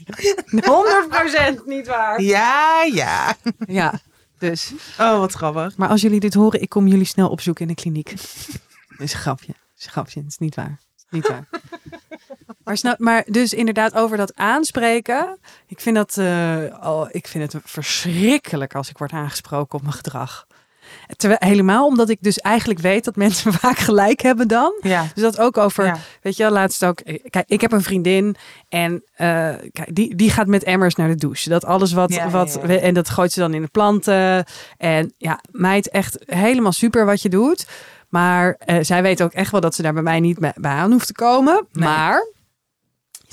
100% 1.61 1.64
niet 1.64 1.87
waar. 1.87 2.22
Ja, 2.22 2.83
ja. 2.83 3.37
Ja, 3.66 4.00
dus. 4.38 4.72
Oh, 4.98 5.18
wat 5.18 5.33
grappig. 5.33 5.77
Maar 5.77 5.88
als 5.88 6.00
jullie 6.00 6.20
dit 6.20 6.35
horen, 6.35 6.62
ik 6.62 6.68
kom 6.68 6.87
jullie 6.87 7.05
snel 7.05 7.29
opzoeken 7.29 7.62
in 7.62 7.74
de 7.74 7.81
kliniek. 7.83 8.11
Dat 8.88 8.98
is 8.98 9.12
een 9.12 9.18
grapje. 9.18 9.46
Dat 9.46 9.79
is 9.79 9.85
een 9.85 9.90
grapje. 9.90 10.20
Het 10.20 10.29
is 10.29 10.38
niet 10.38 10.55
waar. 10.55 10.81
Is 10.96 11.05
niet 11.11 11.29
waar. 11.29 11.48
Maar, 12.64 12.77
snap, 12.77 12.98
maar 12.98 13.24
dus 13.27 13.53
inderdaad 13.53 13.94
over 13.94 14.16
dat 14.16 14.35
aanspreken. 14.35 15.38
Ik 15.66 15.81
vind 15.81 15.96
dat 15.96 16.16
eh, 16.18 16.64
oh, 16.83 17.07
ik 17.11 17.29
vind 17.29 17.53
het 17.53 17.62
verschrikkelijk 17.64 18.74
als 18.74 18.88
ik 18.88 18.98
word 18.98 19.12
aangesproken 19.12 19.79
op 19.79 19.83
mijn 19.83 19.94
gedrag. 19.94 20.46
Terwijl, 21.17 21.40
helemaal 21.45 21.87
omdat 21.87 22.09
ik 22.09 22.19
dus 22.21 22.38
eigenlijk 22.38 22.81
weet 22.81 23.05
dat 23.05 23.17
mensen 23.17 23.53
vaak 23.62 23.79
gelijk 23.79 24.21
hebben 24.23 24.49
dan. 24.49 24.73
Ja. 24.81 25.07
Dus 25.14 25.23
dat 25.23 25.38
ook 25.40 25.59
over, 25.59 25.85
Ja. 25.85 25.97
weet 26.23 26.37
je 26.37 26.43
wel, 26.43 26.53
laatst 26.53 26.85
ook. 26.85 27.01
eh, 27.01 27.19
Kijk, 27.31 27.45
ik 27.49 27.61
heb 27.61 27.73
een 27.73 27.83
vriendin 27.83 28.37
en 28.69 29.03
eh, 29.14 29.27
kijk, 29.73 29.95
die, 29.95 30.14
die 30.14 30.31
gaat 30.31 30.47
met 30.47 30.62
emmers 30.64 30.95
naar 30.95 31.09
de 31.09 31.14
douche. 31.14 31.49
Dat 31.49 31.64
alles 31.64 31.93
wat, 31.93 32.12
Ja, 32.14 32.31
wat 32.31 32.57
en 32.57 32.95
dat 32.95 33.09
gooit 33.11 33.33
ze 33.33 33.40
dan 33.40 33.55
in 33.55 33.62
de 33.62 33.69
planten. 33.69 34.45
En 34.77 35.12
ja, 35.19 35.40
meid, 35.51 35.88
echt 35.88 36.19
helemaal 36.27 36.73
super 36.73 37.05
wat 37.07 37.23
je 37.23 37.29
doet. 37.29 37.67
Maar 38.09 38.55
eh, 38.59 38.77
zij 38.81 39.03
weet 39.03 39.23
ook 39.23 39.33
echt 39.33 39.51
wel 39.51 39.61
dat 39.61 39.75
ze 39.75 39.83
daar 39.83 39.93
bij 39.93 40.03
mij 40.03 40.21
niet 40.21 40.38
bij 40.38 40.53
bij 40.57 40.71
aan 40.73 40.93
hoeft 40.93 41.07
te 41.07 41.12
komen. 41.12 41.67
Nee. 41.73 41.85
Maar 41.88 42.27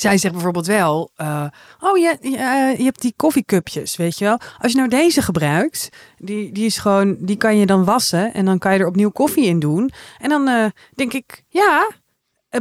zij 0.02 0.18
zegt 0.18 0.34
bijvoorbeeld 0.34 0.66
wel: 0.66 1.12
eh, 1.16 1.46
Oh, 1.80 1.98
je, 1.98 2.18
je, 2.22 2.38
eh, 2.38 2.78
je 2.78 2.84
hebt 2.84 3.02
die 3.02 3.14
koffiecupjes, 3.16 3.96
weet 3.96 4.18
je 4.18 4.26
wel. 4.26 4.40
Als 4.60 4.72
je 4.72 4.78
nou 4.78 4.90
deze 4.90 5.22
gebruikt, 5.22 5.90
die, 6.18 6.52
die 6.52 6.66
is 6.66 6.78
gewoon, 6.78 7.18
die 7.20 7.38
kan 7.38 7.58
je 7.58 7.66
dan 7.66 7.84
wassen 7.84 8.34
en 8.34 8.46
dan 8.46 8.58
kan 8.58 8.74
je 8.74 8.80
er 8.80 8.88
opnieuw 8.88 9.10
koffie 9.10 9.46
in 9.46 9.60
doen. 9.60 9.92
En 10.18 10.30
dan 10.30 10.48
eh, 10.48 10.66
denk 10.96 11.14
ik: 11.14 11.44
Ja, 11.48 11.90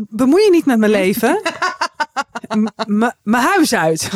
bemoei 0.08 0.44
je 0.44 0.50
niet 0.50 0.66
met 0.66 0.78
mijn 0.78 0.92
leven. 0.92 1.42
Mijn 3.22 3.42
huis 3.44 3.74
uit. 3.74 4.10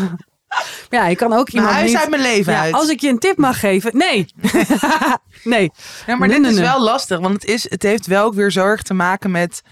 Ja, 0.90 1.06
je 1.06 1.16
kan 1.16 1.32
ook 1.32 1.52
Mijn 1.52 1.56
iemand 1.56 1.74
huis 1.74 1.90
niet... 1.90 2.00
uit 2.00 2.10
mijn 2.10 2.22
leven 2.22 2.52
Ja, 2.52 2.60
uit. 2.60 2.74
als 2.74 2.88
ik 2.88 3.00
je 3.00 3.08
een 3.08 3.18
tip 3.18 3.36
mag 3.36 3.60
geven, 3.60 3.96
nee. 3.96 4.26
nee. 5.44 5.72
Ja, 6.06 6.16
maar 6.16 6.28
Nee, 6.28 6.28
dit 6.28 6.38
nee, 6.40 6.50
is 6.50 6.56
nee. 6.56 6.66
wel 6.66 6.80
lastig, 6.82 7.20
want 7.20 7.32
het, 7.34 7.44
is, 7.44 7.70
het 7.70 7.82
heeft 7.82 8.06
wel 8.06 8.24
ook 8.24 8.34
weer 8.34 8.50
zorg 8.50 8.82
te 8.82 8.94
maken 8.94 9.30
met 9.30 9.62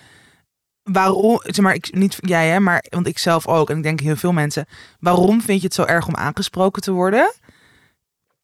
waarom, 0.83 1.41
zeg 1.43 1.65
maar, 1.65 1.75
ik, 1.75 1.95
niet 1.95 2.17
jij 2.21 2.49
hè, 2.49 2.61
maar 2.61 2.85
want 2.89 3.07
ik 3.07 3.19
zelf 3.19 3.47
ook 3.47 3.71
en 3.71 3.77
ik 3.77 3.83
denk 3.83 4.01
heel 4.01 4.17
veel 4.17 4.33
mensen, 4.33 4.67
waarom 5.01 5.43
vind 5.43 5.61
je 5.61 5.67
het 5.67 5.75
zo 5.75 5.85
erg 5.85 6.07
om 6.07 6.17
aangesproken 6.17 6.83
te 6.83 6.93
worden? 6.93 7.35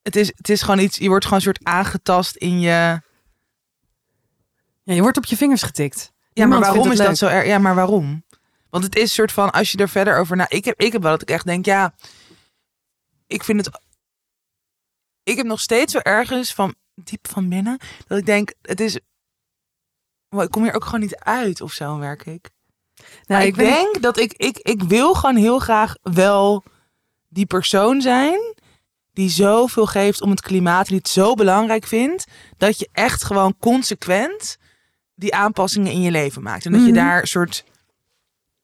Het 0.01 0.15
is, 0.15 0.31
het 0.35 0.49
is 0.49 0.61
gewoon 0.61 0.79
iets, 0.79 0.97
je 0.97 1.07
wordt 1.07 1.23
gewoon 1.25 1.39
een 1.39 1.45
soort 1.45 1.63
aangetast 1.63 2.35
in 2.35 2.59
je. 2.59 3.01
Ja, 4.83 4.93
je 4.93 5.01
wordt 5.01 5.17
op 5.17 5.25
je 5.25 5.37
vingers 5.37 5.63
getikt. 5.63 6.11
Ja, 6.33 6.45
maar 6.45 6.59
waarom 6.59 6.91
is 6.91 6.97
dat 6.97 7.17
zo 7.17 7.27
erg? 7.27 7.45
Ja, 7.45 7.57
maar 7.57 7.75
waarom? 7.75 8.23
Want 8.69 8.83
het 8.83 8.95
is 8.95 9.01
een 9.01 9.07
soort 9.07 9.31
van, 9.31 9.51
als 9.51 9.71
je 9.71 9.77
er 9.77 9.89
verder 9.89 10.17
over 10.17 10.35
na, 10.35 10.49
ik 10.49 10.65
heb, 10.65 10.81
ik 10.81 10.91
heb 10.91 11.01
wel 11.01 11.11
dat 11.11 11.21
ik 11.21 11.29
echt 11.29 11.45
denk, 11.45 11.65
ja, 11.65 11.93
ik 13.27 13.43
vind 13.43 13.65
het, 13.65 13.81
ik 15.23 15.37
heb 15.37 15.45
nog 15.45 15.59
steeds 15.59 15.93
wel 15.93 16.01
ergens 16.01 16.53
van 16.53 16.75
diep 16.95 17.27
van 17.27 17.49
binnen 17.49 17.77
dat 18.07 18.17
ik 18.17 18.25
denk, 18.25 18.53
het 18.61 18.79
is, 18.79 18.99
maar 20.29 20.43
ik 20.45 20.51
kom 20.51 20.63
hier 20.63 20.73
ook 20.73 20.85
gewoon 20.85 20.99
niet 20.99 21.15
uit 21.15 21.61
of 21.61 21.71
zo, 21.73 21.97
werk 21.97 22.25
ik. 22.25 22.49
Nou, 23.25 23.43
ik 23.43 23.55
denk 23.55 24.01
dat 24.01 24.19
ik, 24.19 24.33
ik, 24.33 24.57
ik 24.57 24.83
wil 24.83 25.13
gewoon 25.13 25.35
heel 25.35 25.59
graag 25.59 25.95
wel 26.01 26.63
die 27.27 27.45
persoon 27.45 28.01
zijn 28.01 28.57
die 29.13 29.29
zoveel 29.29 29.85
geeft 29.85 30.21
om 30.21 30.29
het 30.29 30.41
klimaat, 30.41 30.87
die 30.87 30.97
het 30.97 31.07
zo 31.07 31.33
belangrijk 31.33 31.85
vindt, 31.85 32.25
dat 32.57 32.79
je 32.79 32.89
echt 32.91 33.23
gewoon 33.23 33.55
consequent 33.59 34.57
die 35.15 35.35
aanpassingen 35.35 35.91
in 35.91 36.01
je 36.01 36.11
leven 36.11 36.41
maakt. 36.41 36.65
En 36.65 36.71
dat 36.71 36.81
je 36.81 36.87
Mhm. 36.91 36.95
daar 36.95 37.27
soort, 37.27 37.63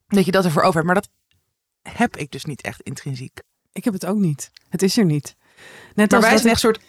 dat 0.07 0.25
je 0.25 0.31
dat 0.31 0.45
ervoor 0.45 0.61
over 0.61 0.73
hebt. 0.73 0.85
Maar 0.85 0.95
dat 0.95 1.09
heb 1.93 2.17
ik 2.17 2.31
dus 2.31 2.45
niet 2.45 2.61
echt 2.61 2.81
intrinsiek. 2.81 3.39
Ik 3.71 3.83
heb 3.83 3.93
het 3.93 4.05
ook 4.05 4.17
niet. 4.17 4.51
Het 4.69 4.81
is 4.81 4.97
er 4.97 5.05
niet. 5.05 5.35
Net 5.95 6.11
Maar 6.11 6.19
als 6.19 6.19
wij 6.19 6.31
dat 6.31 6.39
zijn 6.39 6.51
echt 6.51 6.61
soort 6.61 6.79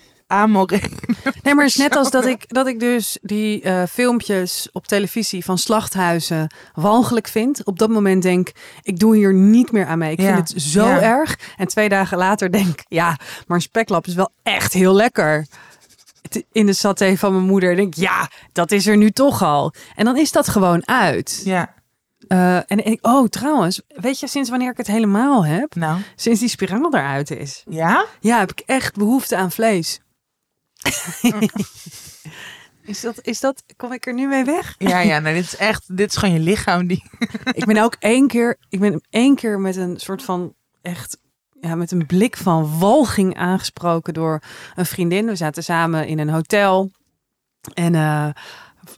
Nee, 1.43 1.55
maar 1.55 1.65
het 1.65 1.75
is 1.75 1.81
net 1.81 1.97
als 1.97 2.11
dat 2.11 2.25
ik, 2.27 2.45
dat 2.47 2.67
ik 2.67 2.81
dus 2.81 3.19
die 3.23 3.63
eh, 3.63 3.83
filmpjes 3.91 4.69
op 4.73 4.87
televisie 4.87 5.45
van 5.45 5.59
slachthuizen 5.59 6.55
walgelijk 6.75 7.29
vind. 7.29 7.65
Op 7.65 7.79
dat 7.79 7.89
moment 7.91 8.23
denk 8.23 8.51
ik 8.83 8.99
doe 8.99 9.17
hier 9.17 9.35
niet 9.35 9.73
meer 9.73 9.87
aan 9.87 9.99
mee. 9.99 10.13
Ik 10.13 10.21
Ja. 10.21 10.35
vind 10.35 10.49
het 10.49 10.63
zo 10.63 10.87
Ja. 10.89 11.01
erg. 11.01 11.39
En 11.57 11.67
twee 11.69 11.89
dagen 11.89 12.19
later 12.19 12.53
denk 12.53 12.79
ja, 12.89 13.07
maar 13.47 13.57
een 13.57 13.63
speklap 13.63 14.07
is 14.07 14.15
wel 14.15 14.31
echt 14.43 14.73
heel 14.73 14.95
lekker. 14.95 15.47
In 16.53 16.67
de 16.67 16.73
saté 16.73 17.17
van 17.17 17.33
mijn 17.33 17.45
moeder 17.47 17.77
denk 17.77 17.95
ik, 17.95 18.01
ja, 18.03 18.31
dat 18.53 18.73
is 18.73 18.87
er 18.87 18.97
nu 18.97 19.11
toch 19.11 19.43
al. 19.43 19.73
En 19.95 20.05
dan 20.05 20.17
is 20.17 20.33
dat 20.33 20.49
gewoon 20.49 20.89
uit. 20.89 21.41
Ja, 21.45 21.75
Eh, 22.29 22.57
en, 22.57 22.65
en 22.67 22.85
ik- 22.87 23.07
oh, 23.07 23.29
trouwens, 23.29 23.81
weet 23.89 24.21
je 24.21 24.27
sinds 24.29 24.51
wanneer 24.51 24.71
ik 24.71 24.77
het 24.77 24.87
helemaal 24.87 25.45
heb? 25.47 25.75
nou. 25.75 26.01
Sinds 26.17 26.41
die 26.41 26.49
spiraal 26.49 26.95
eruit 26.95 27.31
is. 27.31 27.63
Ja? 27.69 28.05
Ja, 28.21 28.39
heb 28.39 28.51
ik 28.51 28.63
echt 28.67 28.97
behoefte 28.97 29.37
aan 29.37 29.51
vlees. 29.51 30.01
is, 32.83 33.01
dat, 33.01 33.19
is 33.23 33.41
dat, 33.41 33.63
kom 33.77 33.93
ik 33.93 34.07
er 34.07 34.15
nu 34.15 34.27
mee 34.27 34.45
weg? 34.45 34.75
Ja, 34.79 35.01
ja, 35.01 35.19
nee, 35.19 35.35
dit 35.35 35.45
is 35.45 35.57
echt, 35.57 35.97
dit 35.97 36.11
is 36.11 36.17
gewoon 36.17 36.35
je 36.35 36.41
lichaam 36.41 36.87
die... 36.87 37.05
ik 37.53 37.65
ben 37.65 37.79
ook 37.79 37.97
één 37.99 38.27
keer, 38.27 38.57
ik 38.69 38.81
ben 38.81 39.01
één 39.11 39.35
keer 39.35 39.61
met 39.61 39.77
een 39.77 40.01
soort 40.01 40.23
van 40.23 40.55
echt, 40.83 41.19
ja, 41.61 41.75
met 41.75 41.91
een 41.91 42.07
blik 42.07 42.37
van 42.37 42.79
walging 42.79 43.37
aangesproken 43.37 44.15
door 44.15 44.43
een 44.75 44.87
vriendin. 44.87 45.27
We 45.27 45.37
zaten 45.37 45.65
samen 45.65 46.07
in 46.07 46.19
een 46.19 46.31
hotel 46.31 46.91
en 47.75 47.95
eh, 47.95 48.29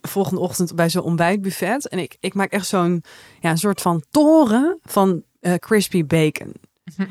volgende 0.01 0.41
ochtend 0.41 0.75
bij 0.75 0.91
zo'n 0.91 1.03
ontbijtbuffet. 1.03 1.89
En 1.89 1.99
ik, 1.99 2.17
ik 2.21 2.35
maak 2.35 2.53
echt 2.53 2.67
zo'n, 2.67 3.03
ja, 3.41 3.51
een 3.51 3.59
soort 3.59 3.81
van 3.81 4.05
toren 4.11 4.79
van 4.83 5.23
eh, 5.41 5.55
crispy 5.55 6.05
bacon. 6.05 6.53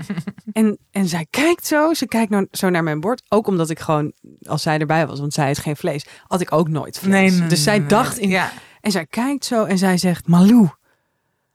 En, 0.54 0.78
en 0.92 1.08
zij 1.08 1.26
kijkt 1.30 1.66
zo, 1.68 1.94
ze 1.94 2.06
kijkt 2.06 2.32
nou, 2.32 2.48
zo 2.52 2.70
naar 2.70 2.84
mijn 2.84 3.00
bord. 3.00 3.22
Ook 3.30 3.48
omdat 3.48 3.70
ik 3.70 3.80
gewoon, 3.80 4.14
als 4.42 4.62
zij 4.62 4.80
erbij 4.80 5.08
was, 5.08 5.20
want 5.20 5.34
zij 5.34 5.50
is 5.52 5.58
geen 5.58 5.76
vlees, 5.76 6.06
had 6.28 6.42
ik 6.42 6.52
ook 6.52 6.70
nooit 6.70 7.00
vlees. 7.00 7.48
dus 7.48 7.64
zij 7.64 7.78
nee, 7.80 7.88
dacht 7.88 8.18
in, 8.18 8.30
Ja. 8.30 8.52
en 8.82 8.92
zij 8.92 9.06
kijkt 9.06 9.46
zo 9.46 9.64
en 9.64 9.78
zij 9.78 9.98
zegt, 9.98 10.28
Malou, 10.28 10.68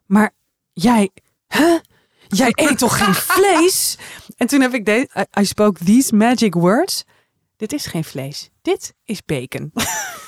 maar 0.07 0.31
jij, 0.73 1.11
hè? 1.49 1.79
Jij 2.29 2.53
eet 2.55 2.79
toch 2.79 2.99
geen 2.99 3.15
vlees? 3.35 3.99
En 4.37 4.47
toen 4.47 4.61
heb 4.61 4.75
ik 4.75 4.85
deze, 4.85 5.09
I, 5.39 5.41
I 5.41 5.45
spoke 5.45 5.85
these 5.85 6.15
magic 6.15 6.55
words. 6.55 7.05
Dit 7.57 7.73
is 7.73 7.87
geen 7.87 8.05
vlees, 8.05 8.51
dit 8.63 8.95
is 9.05 9.25
bacon. 9.25 9.73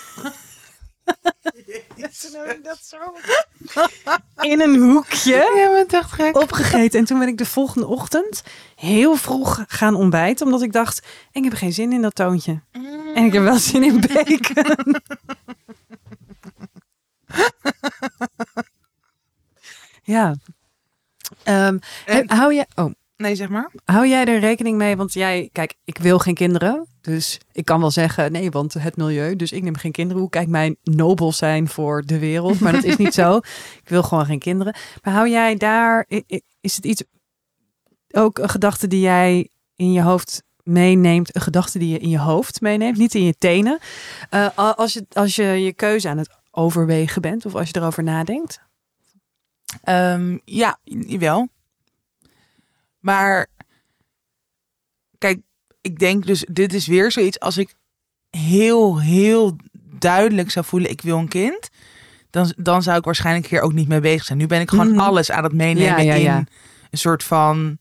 Toen 2.21 2.33
heb 2.33 2.57
ik 2.57 2.65
dat 2.65 2.79
zo 2.85 2.97
in 4.51 4.61
een 4.61 4.77
hoekje 4.77 5.35
Ja, 5.57 5.71
bent 5.73 5.93
echt 5.93 6.13
gek. 6.13 6.37
opgegeten. 6.37 6.99
En 6.99 7.05
toen 7.05 7.19
ben 7.19 7.29
ik 7.29 7.39
de 7.39 7.47
volgende 7.47 7.87
ochtend 7.87 8.43
heel 8.75 9.17
vroeg 9.17 9.65
gaan 9.69 9.95
ontbijten. 9.95 10.47
Omdat 10.47 10.63
ik 10.63 10.73
dacht, 10.73 11.07
ik 11.33 11.45
heb 11.45 11.53
geen 11.53 11.73
zin 11.73 11.93
in 11.93 12.03
dat 12.03 12.15
toontje. 12.15 12.61
En 13.15 13.25
ik 13.25 13.33
heb 13.33 13.43
wel 13.43 13.59
zin 13.59 13.83
in 13.85 14.01
bacon. 14.01 15.01
ja. 20.03 20.35
Ehm, 21.43 21.79
En- 22.07 22.31
hou, 22.31 22.55
jij, 22.55 22.67
oh, 22.75 22.93
Nee, 23.17 23.35
zeg 23.35 23.49
maar. 23.49 23.71
hou 23.85 24.09
jij 24.09 24.25
er 24.25 24.39
rekening 24.39 24.77
mee? 24.77 24.97
Want 24.97 25.13
jij, 25.13 25.49
kijk, 25.53 25.75
ik 25.85 25.99
wil 25.99 26.19
geen 26.19 26.35
kinderen. 26.35 26.87
Dus 27.01 27.41
ik 27.53 27.65
kan 27.65 27.81
wel 27.81 27.91
zeggen, 27.91 28.33
nee, 28.33 28.51
want 28.51 28.75
het 28.75 28.97
milieu. 28.97 29.37
Dus 29.37 29.53
ik 29.53 29.63
neem 29.63 29.77
geen 29.77 29.93
kinderen. 29.93 30.21
Hoe 30.21 30.31
kijk 30.31 30.49
mijn 30.49 30.77
nobel 30.83 31.33
zijn 31.33 31.69
voor 31.69 32.03
de 32.07 32.19
wereld? 32.19 32.61
Maar 32.61 32.73
dat 32.73 32.85
is 32.85 32.97
niet 32.97 33.15
zo. 33.25 33.37
Ik 33.83 33.89
wil 33.89 34.03
gewoon 34.03 34.27
geen 34.27 34.39
kinderen. 34.39 34.75
Maar 35.03 35.15
hou 35.15 35.29
jij 35.29 35.57
daar, 35.57 36.07
is 36.61 36.77
het 36.77 36.85
iets, 36.85 37.05
ook 38.11 38.39
een 38.39 38.49
gedachte 38.49 38.87
die 38.87 39.01
jij 39.01 39.49
in 39.77 39.93
je 39.93 40.03
hoofd 40.03 40.43
meeneemt? 40.63 41.35
Een 41.35 41.41
gedachte 41.41 41.79
die 41.79 41.89
je 41.89 41.99
in 41.99 42.09
je 42.09 42.19
hoofd 42.19 42.61
meeneemt, 42.61 42.99
niet 42.99 43.15
in 43.15 43.25
je 43.25 43.35
tenen. 43.39 43.79
Eh, 44.31 44.49
als, 44.57 44.93
je, 44.93 45.07
als 45.13 45.37
je 45.37 45.45
je 45.45 45.73
keuze 45.73 46.09
aan 46.09 46.19
het 46.19 46.31
overwegen 46.51 47.23
bent 47.23 47.47
of 47.47 47.55
als 47.55 47.69
je 47.69 47.77
erover 47.77 48.03
nadenkt. 48.03 48.61
Ehm, 49.83 50.39
ja, 50.45 50.79
jawel. 50.85 51.49
Maar 53.05 53.47
kijk, 55.19 55.41
ik 55.81 55.99
denk 55.99 56.27
dus, 56.27 56.45
dit 56.51 56.73
is 56.75 56.87
weer 56.87 57.13
zoiets 57.13 57.41
als 57.41 57.59
ik 57.59 57.75
heel, 58.31 59.01
heel 59.01 59.57
duidelijk 59.99 60.51
zou 60.51 60.65
voelen, 60.65 60.91
ik 60.91 61.01
wil 61.01 61.19
een 61.19 61.29
kind. 61.29 61.69
Dan, 62.31 62.53
dan 62.57 62.83
zou 62.83 62.99
ik 62.99 63.05
waarschijnlijk 63.05 63.47
hier 63.47 63.61
ook 63.61 63.73
niet 63.73 63.89
mee 63.89 64.01
bezig 64.01 64.25
zijn. 64.25 64.39
Nu 64.39 64.47
ben 64.47 64.61
ik 64.61 64.69
gewoon 64.71 64.91
Mhm. 64.91 64.99
alles 65.01 65.31
aan 65.31 65.45
het 65.45 65.53
meenemen 65.53 66.05
Ja, 66.05 66.15
ja, 66.15 66.15
ja. 66.15 66.37
in 66.39 66.47
een 66.91 66.99
soort 66.99 67.23
van... 67.25 67.79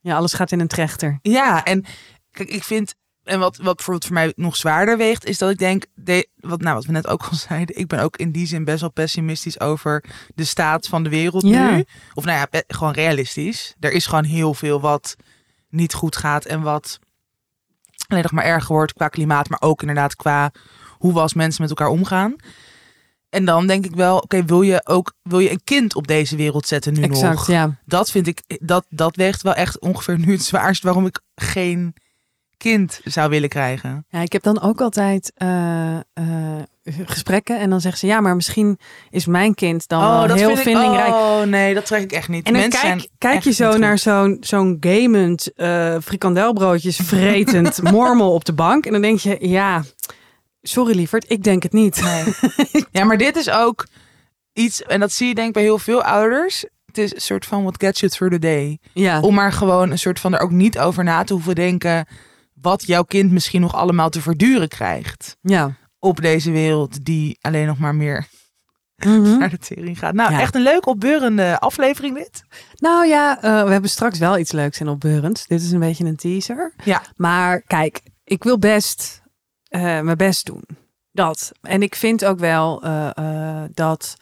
Ja, 0.00 0.16
alles 0.16 0.32
gaat 0.32 0.52
in 0.52 0.60
een 0.60 0.68
trechter. 0.68 1.18
Ja, 1.22 1.64
en 1.64 1.84
kijk, 2.30 2.48
ik 2.48 2.64
vind... 2.64 2.94
En 3.24 3.38
wat, 3.38 3.56
wat 3.56 3.74
bijvoorbeeld 3.76 4.04
voor 4.06 4.14
mij 4.14 4.32
nog 4.36 4.56
zwaarder 4.56 4.96
weegt, 4.96 5.24
is 5.24 5.38
dat 5.38 5.50
ik 5.50 5.58
denk, 5.58 5.84
de, 5.94 6.28
wat, 6.36 6.60
nou, 6.60 6.74
wat 6.74 6.84
we 6.84 6.92
net 6.92 7.06
ook 7.06 7.22
al 7.30 7.36
zeiden, 7.48 7.78
ik 7.78 7.86
ben 7.86 8.00
ook 8.00 8.16
in 8.16 8.30
die 8.32 8.46
zin 8.46 8.64
best 8.64 8.80
wel 8.80 8.90
pessimistisch 8.90 9.60
over 9.60 10.04
de 10.34 10.44
staat 10.44 10.86
van 10.86 11.02
de 11.02 11.08
wereld 11.08 11.42
Ja. 11.42 11.70
nu. 11.70 11.84
Of 12.14 12.24
nou 12.24 12.46
ja, 12.50 12.62
gewoon 12.68 12.92
realistisch. 12.92 13.74
Er 13.80 13.92
is 13.92 14.06
gewoon 14.06 14.24
heel 14.24 14.54
veel 14.54 14.80
wat 14.80 15.16
niet 15.68 15.94
goed 15.94 16.16
gaat 16.16 16.44
en 16.44 16.62
wat 16.62 16.98
alleen 18.08 18.22
nog 18.22 18.32
maar 18.32 18.44
erger 18.44 18.74
wordt 18.74 18.92
qua 18.92 19.08
klimaat, 19.08 19.48
maar 19.48 19.60
ook 19.62 19.80
inderdaad 19.80 20.16
qua 20.16 20.52
hoe 20.98 21.12
we 21.12 21.20
als 21.20 21.34
mensen 21.34 21.60
met 21.62 21.70
elkaar 21.70 21.88
omgaan. 21.88 22.36
En 23.30 23.44
dan 23.44 23.66
denk 23.66 23.84
ik 23.84 23.94
wel, 23.94 24.18
oké, 24.18 24.44
wil 24.44 24.62
je 24.62 24.80
ook 24.86 25.12
wil 25.22 25.38
je 25.38 25.50
een 25.50 25.64
kind 25.64 25.94
op 25.94 26.06
deze 26.06 26.36
wereld 26.36 26.66
zetten 26.66 26.92
nu 26.92 27.02
Exact, 27.02 27.34
nog? 27.34 27.46
ja. 27.46 27.78
Dat 27.84 28.10
vind 28.10 28.26
ik, 28.26 28.42
dat, 28.60 28.86
dat 28.88 29.16
weegt 29.16 29.42
wel 29.42 29.54
echt 29.54 29.78
ongeveer 29.80 30.18
nu 30.18 30.32
het 30.32 30.42
zwaarst 30.44 30.82
waarom 30.82 31.06
ik 31.06 31.20
geen 31.34 31.94
kind 32.56 33.00
zou 33.04 33.30
willen 33.30 33.48
krijgen. 33.48 34.06
Ja, 34.08 34.20
ik 34.20 34.32
heb 34.32 34.42
dan 34.42 34.60
ook 34.60 34.80
altijd 34.80 35.32
eh, 35.34 35.96
eh, 35.96 36.02
gesprekken 37.04 37.58
en 37.60 37.70
dan 37.70 37.80
zeggen 37.80 38.00
ze 38.00 38.06
ja, 38.06 38.20
maar 38.20 38.34
misschien 38.34 38.78
is 39.10 39.26
mijn 39.26 39.54
kind 39.54 39.88
dan 39.88 40.00
wel 40.00 40.36
heel 40.36 40.46
vind 40.46 40.58
ik- 40.58 40.62
vindingrijk. 40.64 41.12
Oh 41.12 41.42
nee, 41.42 41.74
dat 41.74 41.86
trek 41.86 42.02
ik 42.02 42.12
echt 42.12 42.28
niet. 42.28 42.46
En 42.46 42.52
dan 42.52 42.68
kijk, 42.68 43.08
kijk 43.18 43.42
je 43.42 43.52
zo 43.52 43.76
naar 43.76 43.98
zo'n 43.98 44.36
zo'n 44.40 44.76
gamend 44.80 45.52
eh 45.54 45.96
frikandelbroodjes 46.02 46.96
vretend 46.96 47.82
mormel 47.92 48.32
op 48.32 48.44
de 48.44 48.52
bank 48.52 48.86
en 48.86 48.92
dan 48.92 49.02
denk 49.02 49.18
je 49.18 49.36
ja, 49.40 49.82
sorry 50.62 50.96
lieverd, 50.96 51.30
ik 51.30 51.42
denk 51.42 51.62
het 51.62 51.72
niet. 51.72 52.02
Nee. 52.02 52.24
ja, 52.92 53.04
maar 53.04 53.18
dit 53.18 53.36
is 53.36 53.50
ook 53.50 53.86
iets, 54.52 54.82
en 54.82 55.00
dat 55.00 55.12
zie 55.12 55.28
je 55.28 55.34
denk 55.34 55.48
ik 55.48 55.54
bij 55.54 55.62
heel 55.62 55.78
veel 55.78 56.02
ouders. 56.02 56.64
Het 56.86 56.98
is 56.98 57.14
een 57.14 57.20
soort 57.20 57.46
van 57.46 57.62
what 57.62 57.74
gets 57.80 58.00
you 58.00 58.12
through 58.12 58.34
the 58.34 58.40
day. 58.40 58.78
Ja, 58.92 59.20
Om 59.20 59.34
maar 59.34 59.52
gewoon 59.52 59.90
een 59.90 59.98
soort 59.98 60.20
van 60.20 60.34
er 60.34 60.40
ook 60.40 60.50
niet 60.50 60.78
over 60.78 61.04
na 61.04 61.24
te 61.24 61.32
hoeven 61.32 61.54
denken 61.54 62.06
wat 62.64 62.86
jouw 62.86 63.02
kind 63.02 63.30
misschien 63.32 63.60
nog 63.60 63.74
allemaal 63.74 64.10
te 64.10 64.20
verduren 64.20 64.68
krijgt 64.68 65.36
ja. 65.40 65.76
op 65.98 66.20
deze 66.20 66.50
wereld 66.50 67.04
die 67.04 67.38
alleen 67.40 67.66
nog 67.66 67.78
maar 67.78 67.94
meer 67.94 68.26
Mhm. 68.96 69.38
naar 69.38 69.50
de 69.50 69.58
tering 69.58 69.98
gaat. 69.98 70.14
Nou, 70.14 70.32
Ja. 70.32 70.40
echt 70.40 70.54
een 70.54 70.62
leuk 70.62 70.86
opbeurende 70.86 71.58
aflevering 71.60 72.16
dit. 72.16 72.44
Nou 72.74 73.06
ja, 73.06 73.36
eh, 73.42 73.64
we 73.64 73.70
hebben 73.70 73.90
straks 73.90 74.18
wel 74.18 74.38
iets 74.38 74.52
leuks 74.52 74.80
en 74.80 74.88
opbeurends. 74.88 75.46
Dit 75.46 75.62
is 75.62 75.70
een 75.72 75.78
beetje 75.80 76.04
een 76.04 76.16
teaser. 76.16 76.74
Ja. 76.84 77.02
Maar 77.16 77.60
kijk, 77.60 78.00
ik 78.24 78.44
wil 78.44 78.58
best 78.58 79.22
eh, 79.68 79.80
mijn 80.00 80.16
best 80.16 80.46
doen. 80.46 80.62
Dat. 81.12 81.52
En 81.60 81.82
ik 81.82 81.94
vind 81.94 82.24
ook 82.24 82.38
wel 82.38 82.82
eh, 82.82 83.62
dat 83.72 84.14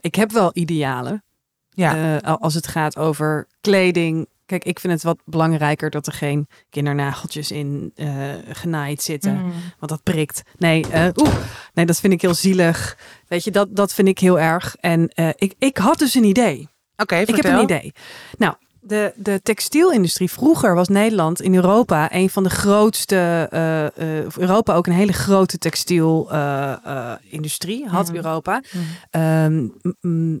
ik 0.00 0.14
heb 0.14 0.32
wel 0.32 0.50
idealen. 0.52 1.24
Ja. 1.70 2.16
als 2.18 2.54
het 2.54 2.66
gaat 2.66 2.96
over 2.96 3.46
kleding. 3.60 4.28
Kijk, 4.46 4.64
ik 4.64 4.80
vind 4.80 4.92
het 4.92 5.02
wat 5.02 5.18
belangrijker 5.24 5.90
dat 5.90 6.06
er 6.06 6.12
geen 6.12 6.46
kindernageltjes 6.70 7.50
in 7.50 7.92
eh, 7.94 8.08
genaaid 8.48 9.02
zitten. 9.02 9.36
Mm. 9.36 9.52
Want 9.78 9.90
dat 9.90 10.02
prikt. 10.02 10.42
Nee, 10.58 10.84
eh, 10.90 11.06
oeh, 11.16 11.34
nee, 11.74 11.86
dat 11.86 12.00
vind 12.00 12.12
ik 12.12 12.22
heel 12.22 12.34
zielig. 12.34 12.96
Weet 13.28 13.44
je, 13.44 13.50
dat, 13.50 13.76
dat 13.76 13.94
vind 13.94 14.08
ik 14.08 14.18
heel 14.18 14.40
erg. 14.40 14.76
En 14.80 15.08
eh, 15.08 15.28
ik, 15.34 15.54
ik 15.58 15.76
had 15.76 15.98
dus 15.98 16.14
een 16.14 16.24
idee. 16.24 16.68
Oké, 16.96 17.16
Ik 17.16 17.36
heb 17.36 17.44
een 17.44 17.62
idee. 17.62 17.92
Nou, 18.38 18.54
de, 18.80 19.12
de 19.16 19.40
textielindustrie. 19.42 20.30
Vroeger 20.30 20.74
was 20.74 20.88
Nederland 20.88 21.40
in 21.40 21.54
Europa 21.54 22.12
een 22.12 22.30
van 22.30 22.42
de 22.42 22.50
grootste. 22.50 23.48
of 24.26 24.38
Europa 24.38 24.74
ook 24.74 24.86
een 24.86 24.92
hele 24.92 25.12
grote 25.12 25.58
textielindustrie 25.58 27.88
had 27.88 28.06
Mhm. 28.06 28.16
Europa. 28.16 28.62
Mhm. 28.72 28.82
Ehm, 29.10 29.62
m- 29.64 29.70
m- 30.00 30.38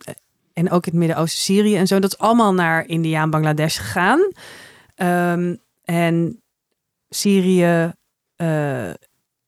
en 0.54 0.70
ook 0.70 0.86
in 0.86 0.90
het 0.92 1.00
Midden-Oosten, 1.00 1.40
Syrië 1.42 1.76
en 1.76 1.86
zo. 1.86 1.98
Dat 1.98 2.12
is 2.12 2.18
allemaal 2.18 2.54
naar 2.54 2.86
India 2.86 3.22
en 3.22 3.30
Bangladesh 3.30 3.76
gegaan. 3.78 4.30
Ehm, 4.94 5.54
en 5.84 6.42
Syrië 7.08 7.92
eh, 8.36 8.88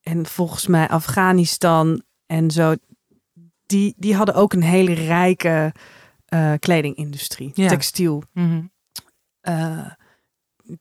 en 0.02 0.26
volgens 0.26 0.66
mij 0.66 0.88
Afghanistan 0.88 2.02
en 2.26 2.50
zo. 2.50 2.74
Die, 3.66 3.94
die 3.96 4.14
hadden 4.14 4.34
ook 4.34 4.52
een 4.52 4.62
hele 4.62 4.92
rijke 4.92 5.72
eh, 6.26 6.52
kledingindustrie, 6.58 7.50
Ja. 7.54 7.68
textiel. 7.68 8.22
Mhm. 8.32 8.62
Eh, 9.40 9.90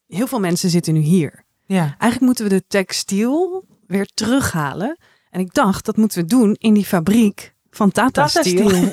heel 0.08 0.28
veel 0.28 0.40
mensen 0.40 0.70
zitten 0.70 0.94
nu 0.94 1.00
hier. 1.00 1.44
Ja. 1.66 1.82
Eigenlijk 1.82 2.22
moeten 2.22 2.44
we 2.44 2.50
de 2.50 2.64
textiel 2.68 3.66
weer 3.88 4.10
terughalen. 4.14 4.98
En 5.30 5.40
ik 5.40 5.54
dacht, 5.54 5.86
dat 5.86 5.98
moeten 5.98 6.22
we 6.22 6.28
doen 6.28 6.54
in 6.54 6.74
die 6.74 6.86
fabriek 6.86 7.55
van 7.76 7.92
Tata 7.92 8.28
Steel. 8.28 8.72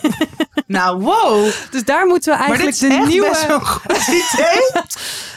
Nou, 0.66 1.00
wow. 1.00 1.50
Dus 1.70 1.84
daar 1.84 2.06
moeten 2.06 2.32
we 2.32 2.38
Maar 2.38 2.48
dit 2.48 2.58
eigenlijk 2.58 2.92
is 3.00 3.06
de 3.06 3.10
nieuwe. 3.12 3.28
best 3.28 3.46
wel 3.46 3.58
een 3.58 3.66
goed 3.66 4.08
idee. 4.32 4.82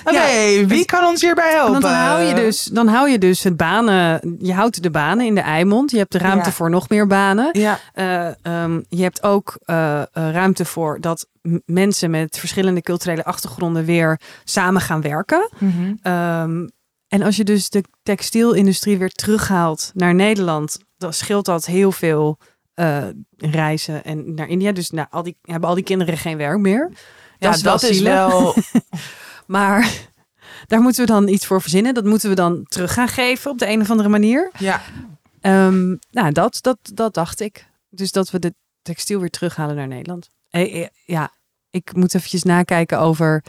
Oké, 0.03 0.65
wie 0.67 0.85
kan 0.85 1.05
ons 1.05 1.21
hierbij 1.21 1.51
helpen? 1.53 1.81
Dan 1.81 1.91
hou 1.93 2.21
je 2.21 2.33
dus, 2.33 2.63
dan 2.63 2.87
hou 2.87 3.09
je 3.09 3.17
dus 3.17 3.43
het 3.43 3.57
banen. 3.57 4.35
Je 4.39 4.53
houdt 4.53 4.83
de 4.83 4.89
banen 4.91 5.25
in 5.25 5.35
de 5.35 5.41
Eimond. 5.41 5.91
Je 5.91 5.97
hebt 5.97 6.11
de 6.11 6.17
ruimte 6.17 6.45
Ja. 6.49 6.51
voor 6.55 6.69
nog 6.69 6.89
meer 6.89 7.07
banen. 7.07 7.49
Ja, 7.51 7.79
Eh, 7.93 8.27
ehm, 8.45 8.81
je 8.89 9.03
hebt 9.03 9.23
ook 9.23 9.57
eh, 9.65 10.01
eh, 10.01 10.05
ruimte 10.11 10.65
voor 10.65 11.01
dat 11.01 11.27
mensen 11.65 12.09
met 12.11 12.39
verschillende 12.39 12.81
culturele 12.81 13.23
achtergronden 13.25 13.85
weer 13.85 14.19
samen 14.43 14.81
gaan 14.81 15.01
werken. 15.01 15.49
Mhm. 15.59 15.93
Ehm, 16.01 16.67
en 17.07 17.21
als 17.21 17.35
je 17.35 17.43
dus 17.43 17.69
de 17.69 17.83
textielindustrie 18.03 18.97
weer 18.97 19.11
terughaalt 19.11 19.91
naar 19.93 20.13
Nederland, 20.15 20.77
dan 20.97 21.13
scheelt 21.13 21.45
dat 21.45 21.65
heel 21.65 21.91
veel 21.91 22.37
eh, 22.75 23.03
reizen 23.37 24.03
en 24.03 24.33
naar 24.33 24.47
India. 24.47 24.71
Dus 24.71 24.89
nou, 24.89 25.07
al 25.09 25.23
die, 25.23 25.37
hebben 25.41 25.69
al 25.69 25.75
die 25.75 25.83
kinderen 25.83 26.17
geen 26.17 26.37
werk 26.37 26.59
meer. 26.59 26.91
ja 27.39 27.57
dat 27.57 27.83
is 27.83 27.99
wel. 27.99 28.55
Maar 29.45 29.91
daar 30.67 30.81
moeten 30.81 31.05
we 31.05 31.11
dan 31.11 31.27
iets 31.27 31.45
voor 31.45 31.61
verzinnen. 31.61 31.93
Dat 31.93 32.03
moeten 32.05 32.29
we 32.29 32.35
dan 32.35 32.65
terug 32.67 32.93
gaan 32.93 33.07
geven 33.07 33.51
op 33.51 33.59
de 33.59 33.69
een 33.69 33.81
of 33.81 33.89
andere 33.91 34.09
manier. 34.09 34.51
Ja, 34.57 34.81
Ehm, 35.45 35.95
nou, 36.11 36.31
dat, 36.31 36.57
dat, 36.61 36.77
dat 36.93 37.13
dacht 37.13 37.39
ik. 37.39 37.67
Dus 37.89 38.11
dat 38.11 38.29
we 38.29 38.39
de 38.39 38.53
textiel 38.81 39.19
weer 39.19 39.29
terughalen 39.29 39.75
naar 39.75 39.87
Nederland. 39.87 40.29
Eh, 40.49 40.81
eh, 40.81 40.87
ja, 41.05 41.31
ik 41.69 41.95
moet 41.95 42.15
eventjes 42.15 42.43
nakijken 42.43 42.99
over 42.99 43.43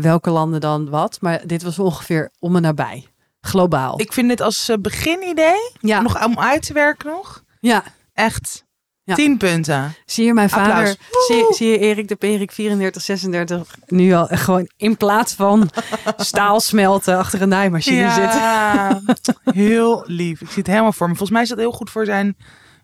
welke 0.00 0.30
landen 0.30 0.60
dan 0.60 0.90
wat. 0.90 1.20
Maar 1.20 1.46
dit 1.46 1.62
was 1.62 1.78
ongeveer 1.78 2.30
om 2.38 2.56
en 2.56 2.62
nabij. 2.62 3.06
Globaal. 3.40 4.00
ik 4.00 4.12
vind 4.12 4.28
dit 4.28 4.40
als 4.40 4.70
beginidee, 4.80 5.70
ja, 5.80 6.00
nog 6.00 6.24
om 6.24 6.38
uit 6.38 6.66
te 6.66 6.72
werken 6.72 7.10
nog, 7.10 7.44
ja, 7.60 7.84
echt 8.12 8.64
Ja. 9.04 9.14
10 9.14 9.36
punten. 9.36 9.94
zie 10.06 10.24
je 10.24 10.34
mijn 10.34 10.50
vader, 10.50 10.74
Applaus. 10.74 11.26
zie, 11.26 11.54
zie 11.54 11.68
je 11.68 11.78
Erik 11.78 12.08
de 12.08 12.16
Perik 12.16 12.52
34, 12.52 13.02
36 13.02 13.76
nu 13.86 14.12
al 14.12 14.26
gewoon 14.30 14.70
in 14.76 14.96
plaats 14.96 15.34
van 15.34 15.70
staal 16.16 16.60
smelten 16.60 17.18
achter 17.18 17.42
een 17.42 17.48
naaimachine 17.48 18.10
zitten. 18.10 18.40
Ja, 18.40 19.00
heel 19.44 20.02
lief. 20.06 20.40
Ik 20.40 20.48
zie 20.48 20.58
het 20.58 20.66
helemaal 20.66 20.92
voor 20.92 21.08
me. 21.08 21.14
Volgens 21.14 21.30
mij 21.30 21.42
is 21.42 21.48
dat 21.48 21.58
heel 21.58 21.72
goed 21.72 21.90
voor 21.90 22.04
zijn 22.04 22.36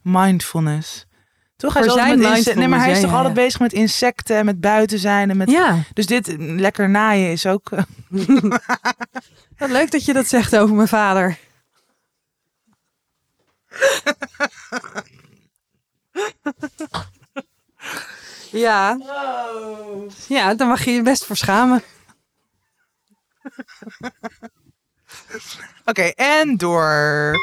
mindfulness. 0.03 1.07
Toch? 1.57 1.75
Hij 1.75 1.85
is 1.85 1.93
zijn 1.93 2.19
met 2.19 2.55
Nee, 2.55 2.69
maar 2.69 2.79
hij 2.79 2.91
is 2.91 3.01
toch 3.01 3.11
ja, 3.11 3.17
altijd 3.17 3.37
ja. 3.37 3.43
bezig 3.43 3.61
met 3.61 3.73
insecten 3.73 4.37
en 4.37 4.45
met 4.45 4.61
buiten 4.61 4.99
zijn. 4.99 5.31
En 5.31 5.37
met... 5.37 5.51
Ja, 5.51 5.79
Dus 5.93 6.07
dit 6.07 6.35
lekker 6.39 6.91
naaien 6.91 7.31
is 7.31 7.47
ook... 7.47 7.71
wat 9.59 9.71
leuk 9.71 9.91
dat 9.91 10.05
je 10.05 10.13
dat 10.13 10.27
zegt 10.27 10.57
over 10.57 10.75
mijn 10.75 10.89
vader. 10.89 11.39
Ja, 18.51 18.99
ja, 20.29 20.55
daar 20.55 20.69
mag 20.69 20.85
je 20.85 20.91
je 20.91 21.03
best 21.03 21.25
voor 21.25 21.37
schamen. 21.37 21.83
Oké, 25.85 26.03
en 26.03 26.57
door. 26.57 27.35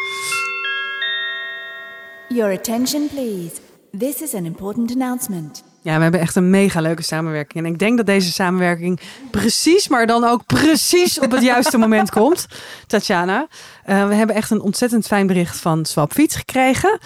Your 2.27 2.53
attention, 2.57 3.07
please. 3.09 3.51
This 3.97 4.21
is 4.21 4.33
an 4.33 4.45
important 4.45 4.91
announcement. 4.91 5.63
Ja, 5.81 5.95
we 5.97 6.01
hebben 6.03 6.19
echt 6.21 6.35
een 6.35 6.49
mega 6.49 6.81
leuke 6.81 7.03
samenwerking. 7.03 7.65
En 7.65 7.71
ik 7.71 7.79
denk 7.79 7.97
dat 7.97 8.05
deze 8.05 8.31
samenwerking 8.31 8.99
precies, 9.31 9.87
maar 9.87 10.07
dan 10.07 10.23
ook 10.23 10.45
precies 10.45 11.19
op 11.19 11.31
het 11.31 11.41
juiste 11.41 11.77
moment 11.77 12.11
komt. 12.19 12.47
Tatjana, 12.87 13.47
Eh, 13.83 14.07
we 14.07 14.15
hebben 14.15 14.35
echt 14.35 14.51
een 14.51 14.61
ontzettend 14.61 15.07
fijn 15.07 15.27
bericht 15.27 15.57
van 15.57 15.85
Swapfiets 15.85 16.35
gekregen. 16.35 16.99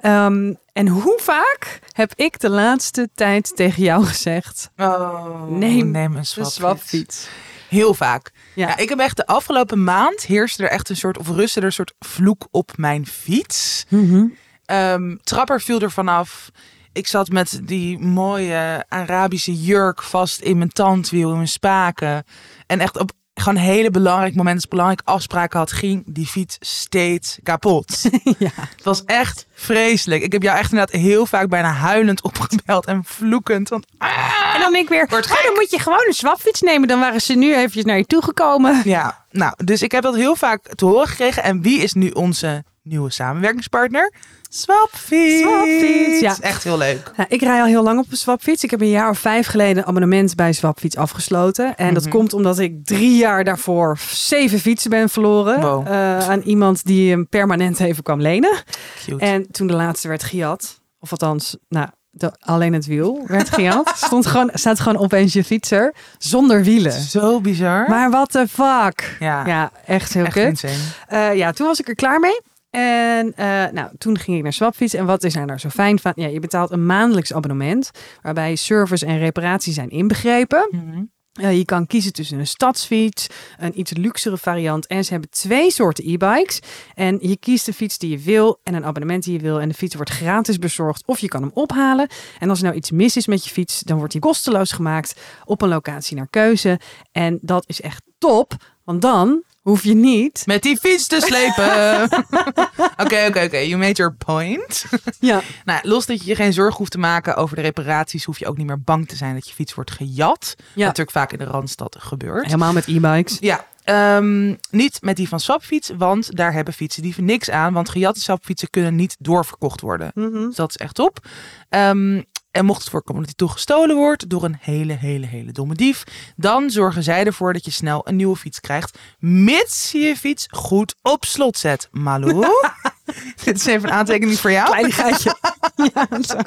Ehm, 0.00 0.54
en 0.76 0.88
hoe 0.88 1.18
vaak 1.22 1.78
heb 1.92 2.12
ik 2.14 2.40
de 2.40 2.50
laatste 2.50 3.08
tijd 3.14 3.56
tegen 3.56 3.82
jou 3.82 4.04
gezegd? 4.04 4.70
Oh, 4.76 5.48
Neem 5.48 5.90
neem 5.90 6.16
een 6.16 6.26
swapfiets. 6.26 7.28
Heel 7.68 7.94
vaak. 7.94 8.30
Ja. 8.54 8.68
Ja. 8.68 8.76
ik 8.76 8.88
heb 8.88 8.98
echt 8.98 9.16
de 9.16 9.26
afgelopen 9.26 9.84
maand 9.84 10.22
heerste 10.22 10.62
er 10.62 10.70
echt 10.70 10.88
een 10.88 10.96
soort, 10.96 11.18
of 11.18 11.28
rustte 11.28 11.60
er 11.60 11.66
een 11.66 11.72
soort 11.72 11.94
vloek 11.98 12.48
op 12.50 12.72
mijn 12.76 13.06
fiets. 13.06 13.86
Mhm. 13.88 14.26
Ehm, 14.64 15.16
trapper 15.22 15.60
viel 15.60 15.80
er 15.80 15.90
vanaf. 15.90 16.50
Ik 16.92 17.06
zat 17.06 17.28
met 17.28 17.60
die 17.62 17.98
mooie 17.98 18.84
Arabische 18.88 19.54
jurk 19.54 20.02
vast 20.02 20.40
in 20.40 20.58
mijn 20.58 20.72
tandwiel, 20.72 21.30
in 21.30 21.36
mijn 21.36 21.48
spaken. 21.48 22.24
En 22.66 22.80
echt 22.80 22.98
op 22.98 23.12
gewoon 23.40 23.56
hele 23.56 23.90
belangrijk 23.90 24.34
moment, 24.34 24.68
belangrijke 24.68 25.04
afspraken 25.04 25.58
had, 25.58 25.72
ging 25.72 26.02
die 26.06 26.26
fiets 26.26 26.56
steeds 26.60 27.38
kapot. 27.42 28.02
ja. 28.38 28.50
Het 28.54 28.84
was 28.84 29.04
echt 29.04 29.46
vreselijk. 29.54 30.22
Ik 30.22 30.32
heb 30.32 30.42
jou 30.42 30.58
echt 30.58 30.72
inderdaad 30.72 31.00
heel 31.00 31.26
vaak 31.26 31.48
bijna 31.48 31.70
huilend 31.70 32.22
opgebeld 32.22 32.86
en 32.86 33.04
vloekend. 33.04 33.68
Want, 33.68 33.86
ah! 33.98 34.54
En 34.54 34.60
dan 34.60 34.74
ik 34.74 34.88
weer, 34.88 35.06
Wordt 35.08 35.30
oh, 35.30 35.42
dan 35.42 35.54
moet 35.54 35.70
je 35.70 35.78
gewoon 35.78 36.04
een 36.06 36.14
swapfiets 36.14 36.60
nemen. 36.60 36.88
Dan 36.88 37.00
waren 37.00 37.20
ze 37.20 37.34
nu 37.34 37.54
eventjes 37.54 37.84
naar 37.84 37.96
je 37.96 38.06
toegekomen. 38.06 38.80
Ja, 38.84 39.24
nou, 39.30 39.52
dus 39.64 39.82
ik 39.82 39.92
heb 39.92 40.02
dat 40.02 40.14
heel 40.14 40.36
vaak 40.36 40.74
te 40.74 40.84
horen 40.84 41.08
gekregen. 41.08 41.42
En 41.42 41.62
wie 41.62 41.82
is 41.82 41.92
nu 41.92 42.10
onze 42.10 42.64
nieuwe 42.86 43.10
samenwerkingspartner? 43.12 44.12
Swapfiets. 44.48 45.40
Swapfiets, 45.40 46.20
ja. 46.20 46.36
Echt 46.40 46.64
heel 46.64 46.78
leuk. 46.78 47.10
Nou, 47.16 47.28
ik 47.32 47.40
rij 47.40 47.60
al 47.60 47.66
heel 47.66 47.82
lang 47.82 47.98
op 47.98 48.06
een 48.10 48.16
swapfiets. 48.16 48.64
Ik 48.64 48.70
heb 48.70 48.80
een 48.80 48.88
jaar 48.88 49.10
of 49.10 49.18
vijf 49.18 49.46
geleden 49.46 49.76
een 49.76 49.88
abonnement 49.88 50.34
bij 50.34 50.52
Swapfiets 50.52 50.96
afgesloten. 50.96 51.76
En 51.76 51.94
dat 51.94 52.02
Mhm. 52.02 52.12
komt 52.12 52.32
omdat 52.32 52.58
ik 52.58 52.84
drie 52.84 53.16
jaar 53.16 53.44
daarvoor 53.44 53.98
zeven 54.10 54.58
fietsen 54.58 54.90
ben 54.90 55.08
verloren. 55.08 55.60
Wow. 55.60 55.86
eh, 55.86 56.28
aan 56.28 56.40
iemand 56.40 56.84
die 56.84 57.10
hem 57.10 57.28
permanent 57.28 57.80
even 57.80 58.02
kwam 58.02 58.20
lenen. 58.20 58.56
Cute. 59.04 59.24
En 59.24 59.50
toen 59.50 59.66
de 59.66 59.72
laatste 59.74 60.08
werd 60.08 60.22
gejat. 60.24 60.80
Of 61.00 61.10
althans, 61.10 61.56
nou, 61.68 61.88
de- 62.10 62.32
alleen 62.40 62.72
het 62.72 62.86
wiel 62.86 63.24
werd 63.26 63.50
gejat. 63.50 63.92
Stond 64.06 64.26
gewoon, 64.26 64.50
staat 64.54 64.80
gewoon 64.80 64.98
opeens 65.02 65.32
je 65.32 65.44
fietser 65.44 65.94
zonder 66.18 66.62
wielen. 66.62 66.92
Zo 66.92 67.40
bizar. 67.40 67.88
Maar 67.88 68.10
what 68.10 68.30
the 68.30 68.46
fuck? 68.50 69.16
ja, 69.20 69.46
Ja, 69.46 69.70
echt 69.86 70.14
heel 70.14 70.24
echt 70.24 70.34
kut. 70.34 70.64
Eh, 71.08 71.34
ja, 71.34 71.52
toen 71.52 71.66
was 71.66 71.80
ik 71.80 71.88
er 71.88 71.94
klaar 71.94 72.20
mee. 72.20 72.40
En 72.76 73.32
eh, 73.36 73.72
nou, 73.72 73.90
toen 73.98 74.18
ging 74.18 74.36
ik 74.36 74.42
naar 74.42 74.52
Swapfiets. 74.52 74.94
En 74.94 75.06
wat 75.06 75.24
is 75.24 75.34
er 75.34 75.46
nou 75.46 75.58
zo 75.58 75.68
fijn 75.68 75.98
van? 75.98 76.12
Ja, 76.14 76.26
je 76.26 76.40
betaalt 76.40 76.70
een 76.70 76.86
maandelijks 76.86 77.32
abonnement. 77.32 77.90
Waarbij 78.22 78.56
service 78.56 79.06
en 79.06 79.18
reparatie 79.18 79.72
zijn 79.72 79.90
inbegrepen. 79.90 80.68
Mhm. 80.70 81.02
Eh, 81.32 81.56
je 81.56 81.64
kan 81.64 81.86
kiezen 81.86 82.12
tussen 82.12 82.38
een 82.38 82.46
stadsfiets, 82.46 83.26
een 83.58 83.78
iets 83.78 83.92
luxere 83.92 84.38
variant. 84.38 84.86
En 84.86 85.04
ze 85.04 85.12
hebben 85.12 85.30
twee 85.30 85.70
soorten 85.70 86.08
e-bikes. 86.08 86.60
En 86.94 87.18
je 87.20 87.36
kiest 87.36 87.66
de 87.66 87.72
fiets 87.72 87.98
die 87.98 88.10
je 88.10 88.18
wil 88.18 88.60
en 88.62 88.74
een 88.74 88.84
abonnement 88.84 89.24
die 89.24 89.32
je 89.32 89.38
wil. 89.38 89.60
En 89.60 89.68
de 89.68 89.74
fiets 89.74 89.94
wordt 89.94 90.10
gratis 90.10 90.58
bezorgd 90.58 91.06
of 91.06 91.18
je 91.18 91.28
kan 91.28 91.42
hem 91.42 91.50
ophalen. 91.54 92.08
En 92.38 92.48
als 92.48 92.58
er 92.58 92.64
nou 92.64 92.76
iets 92.76 92.90
mis 92.90 93.16
is 93.16 93.26
met 93.26 93.44
je 93.44 93.50
fiets, 93.50 93.80
dan 93.80 93.96
wordt 93.96 94.12
die 94.12 94.20
kosteloos 94.20 94.72
gemaakt 94.72 95.20
op 95.44 95.62
een 95.62 95.68
locatie 95.68 96.16
naar 96.16 96.28
keuze. 96.30 96.80
En 97.12 97.38
dat 97.42 97.64
is 97.66 97.80
echt 97.80 98.02
top, 98.18 98.54
want 98.84 99.02
dan 99.02 99.42
hoef 99.68 99.84
je 99.84 99.94
niet... 99.94 100.42
Met 100.44 100.62
die 100.62 100.76
fiets 100.76 101.06
te 101.06 101.20
slepen. 101.20 102.02
Oké, 103.04 103.26
oké, 103.28 103.42
oké. 103.44 103.56
You 103.56 103.76
made 103.76 103.92
your 103.92 104.14
point. 104.14 104.84
Ja, 105.20 105.40
nou, 105.64 105.80
los 105.82 106.06
dat 106.06 106.20
je 106.20 106.26
je 106.26 106.34
geen 106.34 106.52
zorgen 106.52 106.76
hoeft 106.76 106.90
te 106.90 106.98
maken 106.98 107.36
over 107.36 107.56
de 107.56 107.62
reparaties, 107.62 108.24
hoef 108.24 108.38
je 108.38 108.46
ook 108.46 108.56
niet 108.56 108.66
meer 108.66 108.80
bang 108.80 109.08
te 109.08 109.16
zijn 109.16 109.34
dat 109.34 109.48
je 109.48 109.54
fiets 109.54 109.74
wordt 109.74 109.90
gejat. 109.90 110.54
Wat 110.56 110.64
ja. 110.74 110.86
natuurlijk 110.86 111.16
vaak 111.16 111.32
in 111.32 111.38
de 111.38 111.44
Randstad 111.44 111.96
gebeurt. 111.98 112.44
helemaal 112.44 112.72
met 112.72 112.86
e-bikes. 112.86 113.36
Ja, 113.40 113.66
ehm, 113.84 114.54
niet 114.70 114.98
met 115.00 115.16
die 115.16 115.28
van 115.28 115.40
Swapfiets, 115.40 115.90
want 115.98 116.36
daar 116.36 116.52
hebben 116.52 116.74
fietsendieven 116.74 117.24
niks 117.24 117.50
aan. 117.50 117.72
Want 117.72 117.88
gejatte 117.88 118.20
Swapfietsen 118.20 118.70
kunnen 118.70 118.94
niet 118.94 119.16
doorverkocht 119.18 119.80
worden. 119.80 120.10
Mhm. 120.14 120.32
Dus 120.32 120.54
dat 120.54 120.70
is 120.70 120.76
echt 120.76 120.94
top. 120.94 121.26
Ehm, 121.68 122.22
en 122.56 122.64
mocht 122.64 122.80
het 122.80 122.90
voorkomen 122.90 123.22
dat 123.22 123.36
die 123.36 123.46
toch 123.46 123.52
gestolen 123.52 123.96
wordt 123.96 124.28
door 124.30 124.44
een 124.44 124.56
hele, 124.60 124.92
hele, 124.92 125.26
hele 125.26 125.52
domme 125.52 125.74
dief, 125.74 126.04
dan 126.36 126.70
zorgen 126.70 127.02
zij 127.02 127.24
ervoor 127.24 127.52
dat 127.52 127.64
je 127.64 127.70
snel 127.70 128.08
een 128.08 128.16
nieuwe 128.16 128.36
fiets 128.36 128.60
krijgt, 128.60 128.98
mits 129.18 129.92
je 129.92 129.98
je 129.98 130.16
fiets 130.16 130.46
goed 130.50 130.94
op 131.02 131.24
slot 131.24 131.56
zet. 131.56 131.88
Malou, 131.90 132.46
dit 133.44 133.56
is 133.56 133.66
even 133.66 133.88
een 133.88 133.94
aantekening 133.94 134.38
voor 134.38 134.50
jou. 134.52 134.66
Kleinigheidje. 134.66 135.36
ja, 135.94 136.06
zo. 136.22 136.38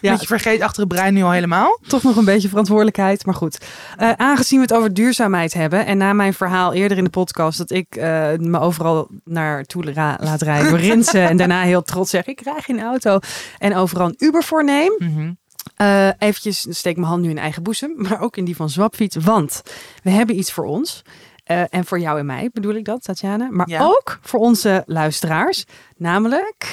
Ja. 0.00 0.18
Vergeet 0.18 0.60
achter 0.60 0.80
het 0.80 0.88
brein 0.92 1.14
nu 1.14 1.22
al 1.22 1.30
helemaal. 1.30 1.78
toch 1.86 2.02
nog 2.02 2.16
een 2.16 2.24
beetje 2.24 2.48
verantwoordelijkheid. 2.48 3.26
Maar 3.26 3.34
goed, 3.34 3.58
Eh, 3.96 4.12
aangezien 4.16 4.58
we 4.58 4.64
het 4.64 4.74
over 4.74 4.94
duurzaamheid 4.94 5.54
hebben. 5.54 5.86
En 5.86 5.98
na 5.98 6.12
mijn 6.12 6.34
verhaal 6.34 6.72
eerder 6.72 6.98
in 6.98 7.04
de 7.04 7.10
podcast 7.10 7.58
dat 7.58 7.70
ik 7.70 7.96
eh, 7.96 8.32
me 8.36 8.58
overal 8.60 9.08
naartoe 9.24 9.92
laat 9.94 10.42
rijden 10.42 10.76
Rinsen. 10.76 11.28
en 11.28 11.36
daarna 11.36 11.62
heel 11.62 11.82
trots 11.82 12.10
zeg 12.10 12.26
ik 12.26 12.36
krijg 12.36 12.64
geen 12.64 12.82
auto. 12.82 13.18
En 13.58 13.76
overal 13.76 14.06
een 14.06 14.14
Uber 14.18 14.42
voorneem. 14.42 14.94
Mhm. 14.98 15.32
Eh 15.76 16.08
eventjes 16.18 16.66
steek 16.70 16.96
mijn 16.96 17.08
hand 17.08 17.22
nu 17.22 17.30
in 17.30 17.38
eigen 17.38 17.62
boezem. 17.62 17.92
Maar 17.96 18.20
ook 18.20 18.36
in 18.36 18.44
die 18.44 18.56
van 18.56 18.70
Zwapfiets. 18.70 19.16
Want 19.16 19.62
we 20.02 20.10
hebben 20.10 20.38
iets 20.38 20.52
voor 20.52 20.64
ons. 20.64 21.02
Eh, 21.46 21.62
en 21.70 21.84
voor 21.84 21.98
jou 21.98 22.18
en 22.18 22.26
mij 22.26 22.50
bedoel 22.52 22.74
ik 22.74 22.84
dat, 22.84 23.02
Tatjana. 23.02 23.48
Maar 23.50 23.68
Ja. 23.68 23.82
ook 23.82 24.18
voor 24.22 24.40
onze 24.40 24.82
luisteraars. 24.86 25.64
Namelijk 25.96 26.66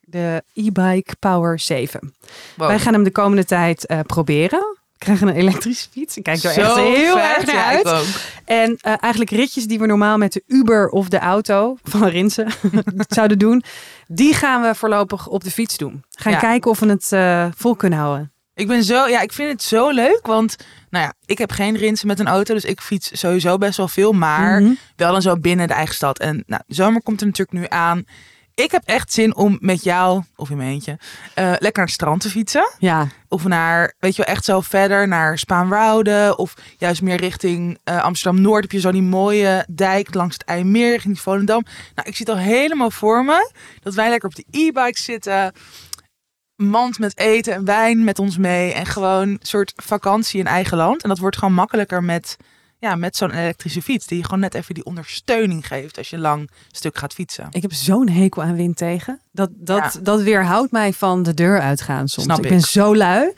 de 0.00 0.42
e-bike 0.54 1.16
Power 1.18 1.58
7. 1.58 2.14
Wow. 2.56 2.66
Wij 2.68 2.78
gaan 2.78 2.92
hem 2.92 3.02
de 3.02 3.10
komende 3.10 3.44
tijd 3.44 3.86
eh, 3.86 4.00
proberen. 4.06 4.76
We 4.92 5.04
krijgen 5.04 5.28
een 5.28 5.34
elektrische 5.34 5.88
fiets. 5.90 6.16
Ik 6.16 6.22
kijk 6.22 6.42
er 6.42 6.50
echt 6.50 6.54
Zo 6.74 6.74
heel 6.92 7.16
vet. 7.18 7.36
erg 7.36 7.46
naar 7.46 7.54
Ja, 7.54 7.64
uit. 7.66 8.30
En 8.44 8.76
eh, 8.80 8.94
eigenlijk 9.00 9.30
ritjes 9.32 9.66
die 9.66 9.78
we 9.78 9.86
normaal 9.86 10.18
met 10.18 10.32
de 10.32 10.42
Uber 10.46 10.88
of 10.88 11.08
de 11.08 11.18
auto 11.18 11.76
van 11.82 12.04
Rinsen 12.08 12.46
zouden 13.08 13.38
doen. 13.38 13.62
Die 14.06 14.34
gaan 14.34 14.62
we 14.62 14.74
voorlopig 14.74 15.26
op 15.26 15.44
de 15.44 15.50
fiets 15.50 15.76
doen. 15.76 16.04
Gaan 16.10 16.32
Ja. 16.32 16.38
kijken 16.38 16.70
of 16.70 16.78
we 16.78 16.86
het 16.86 17.56
vol 17.56 17.74
kunnen 17.76 17.98
houden. 17.98 18.32
Ik 18.58 18.66
ben 18.66 18.84
zo, 18.84 19.06
ja, 19.08 19.20
ik 19.20 19.32
vind 19.32 19.50
het 19.52 19.62
zo 19.62 19.90
leuk, 19.90 20.20
want 20.26 20.56
nou 20.90 21.04
ja, 21.04 21.12
ik 21.24 21.38
heb 21.38 21.50
geen 21.52 21.76
rinsen 21.76 22.06
met 22.06 22.18
een 22.18 22.26
auto, 22.28 22.54
dus 22.54 22.64
ik 22.64 22.80
fiets 22.80 23.10
sowieso 23.20 23.58
best 23.58 23.76
wel 23.76 23.88
veel, 23.88 24.12
maar 24.12 24.60
Mhm. 24.62 24.72
wel 24.96 25.12
dan 25.12 25.22
zo 25.22 25.36
binnen 25.36 25.66
de 25.68 25.74
eigen 25.74 25.94
stad. 25.94 26.18
En 26.18 26.42
nou, 26.46 26.62
de 26.66 26.74
zomer 26.74 27.02
komt 27.02 27.20
er 27.20 27.26
natuurlijk 27.26 27.58
nu 27.58 27.66
aan. 27.68 28.04
Ik 28.54 28.70
heb 28.70 28.82
echt 28.84 29.12
zin 29.12 29.36
om 29.36 29.58
met 29.60 29.82
jou, 29.84 30.22
of 30.36 30.50
in 30.50 30.56
mijn 30.56 30.68
eentje, 30.68 30.98
eh, 31.34 31.44
lekker 31.44 31.72
naar 31.72 31.84
het 31.84 31.94
strand 31.94 32.20
te 32.20 32.30
fietsen. 32.30 32.70
Ja, 32.78 33.06
Of 33.30 33.44
naar, 33.44 33.94
weet 33.98 34.16
je 34.16 34.22
wel, 34.24 34.34
echt 34.34 34.44
zo 34.44 34.60
verder 34.60 35.08
naar 35.08 35.38
Spaanwouden. 35.38 36.38
Of 36.38 36.54
juist 36.78 37.02
meer 37.02 37.16
richting 37.16 37.78
eh, 37.84 38.02
Amsterdam-Noord 38.02 38.62
heb 38.62 38.72
je 38.72 38.80
zo 38.80 38.92
die 38.92 39.02
mooie 39.02 39.66
dijk 39.70 40.14
langs 40.14 40.34
het 40.34 40.44
IJmeer 40.44 40.90
richting 40.90 41.20
Volendam. 41.20 41.62
Nou, 41.94 42.08
ik 42.08 42.16
zie 42.16 42.26
het 42.26 42.34
al 42.36 42.42
helemaal 42.42 42.90
voor 42.90 43.24
me. 43.24 43.50
Dat 43.82 43.94
wij 43.94 44.08
lekker 44.08 44.28
op 44.28 44.34
de 44.34 44.44
e-bike 44.50 44.98
zitten. 45.00 45.52
Mand 46.62 46.98
met 46.98 47.18
eten 47.18 47.54
en 47.54 47.64
wijn 47.64 48.04
met 48.04 48.18
ons 48.18 48.36
mee. 48.38 48.72
En 48.72 48.86
gewoon 48.86 49.28
een 49.28 49.38
soort 49.42 49.72
vakantie 49.76 50.40
in 50.40 50.46
eigen 50.46 50.76
land. 50.76 51.02
En 51.02 51.08
dat 51.08 51.18
wordt 51.18 51.36
gewoon 51.36 51.54
makkelijker 51.54 52.04
met, 52.04 52.36
ja, 52.78 52.94
met 52.94 53.16
zo'n 53.16 53.30
elektrische 53.30 53.82
fiets. 53.82 54.06
Die 54.06 54.18
je 54.18 54.24
gewoon 54.24 54.40
net 54.40 54.54
even 54.54 54.74
die 54.74 54.84
ondersteuning 54.84 55.66
geeft 55.66 55.98
als 55.98 56.10
je 56.10 56.18
lang 56.18 56.50
stuk 56.70 56.98
gaat 56.98 57.12
fietsen. 57.14 57.46
ik 57.50 57.62
heb 57.62 57.72
zo'n 57.72 58.08
hekel 58.08 58.42
aan 58.42 58.56
wind 58.56 58.76
tegen. 58.76 59.20
Dat, 59.32 59.50
dat, 59.54 59.92
Ja. 59.94 60.00
dat 60.02 60.22
weerhoudt 60.22 60.72
mij 60.72 60.92
van 60.92 61.22
de 61.22 61.34
deur 61.34 61.60
uitgaan 61.60 62.08
soms. 62.08 62.26
Snap 62.26 62.38
ik 62.38 62.44
ik. 62.44 62.50
ben 62.50 62.60
zo 62.60 62.96
lui. 62.96 63.32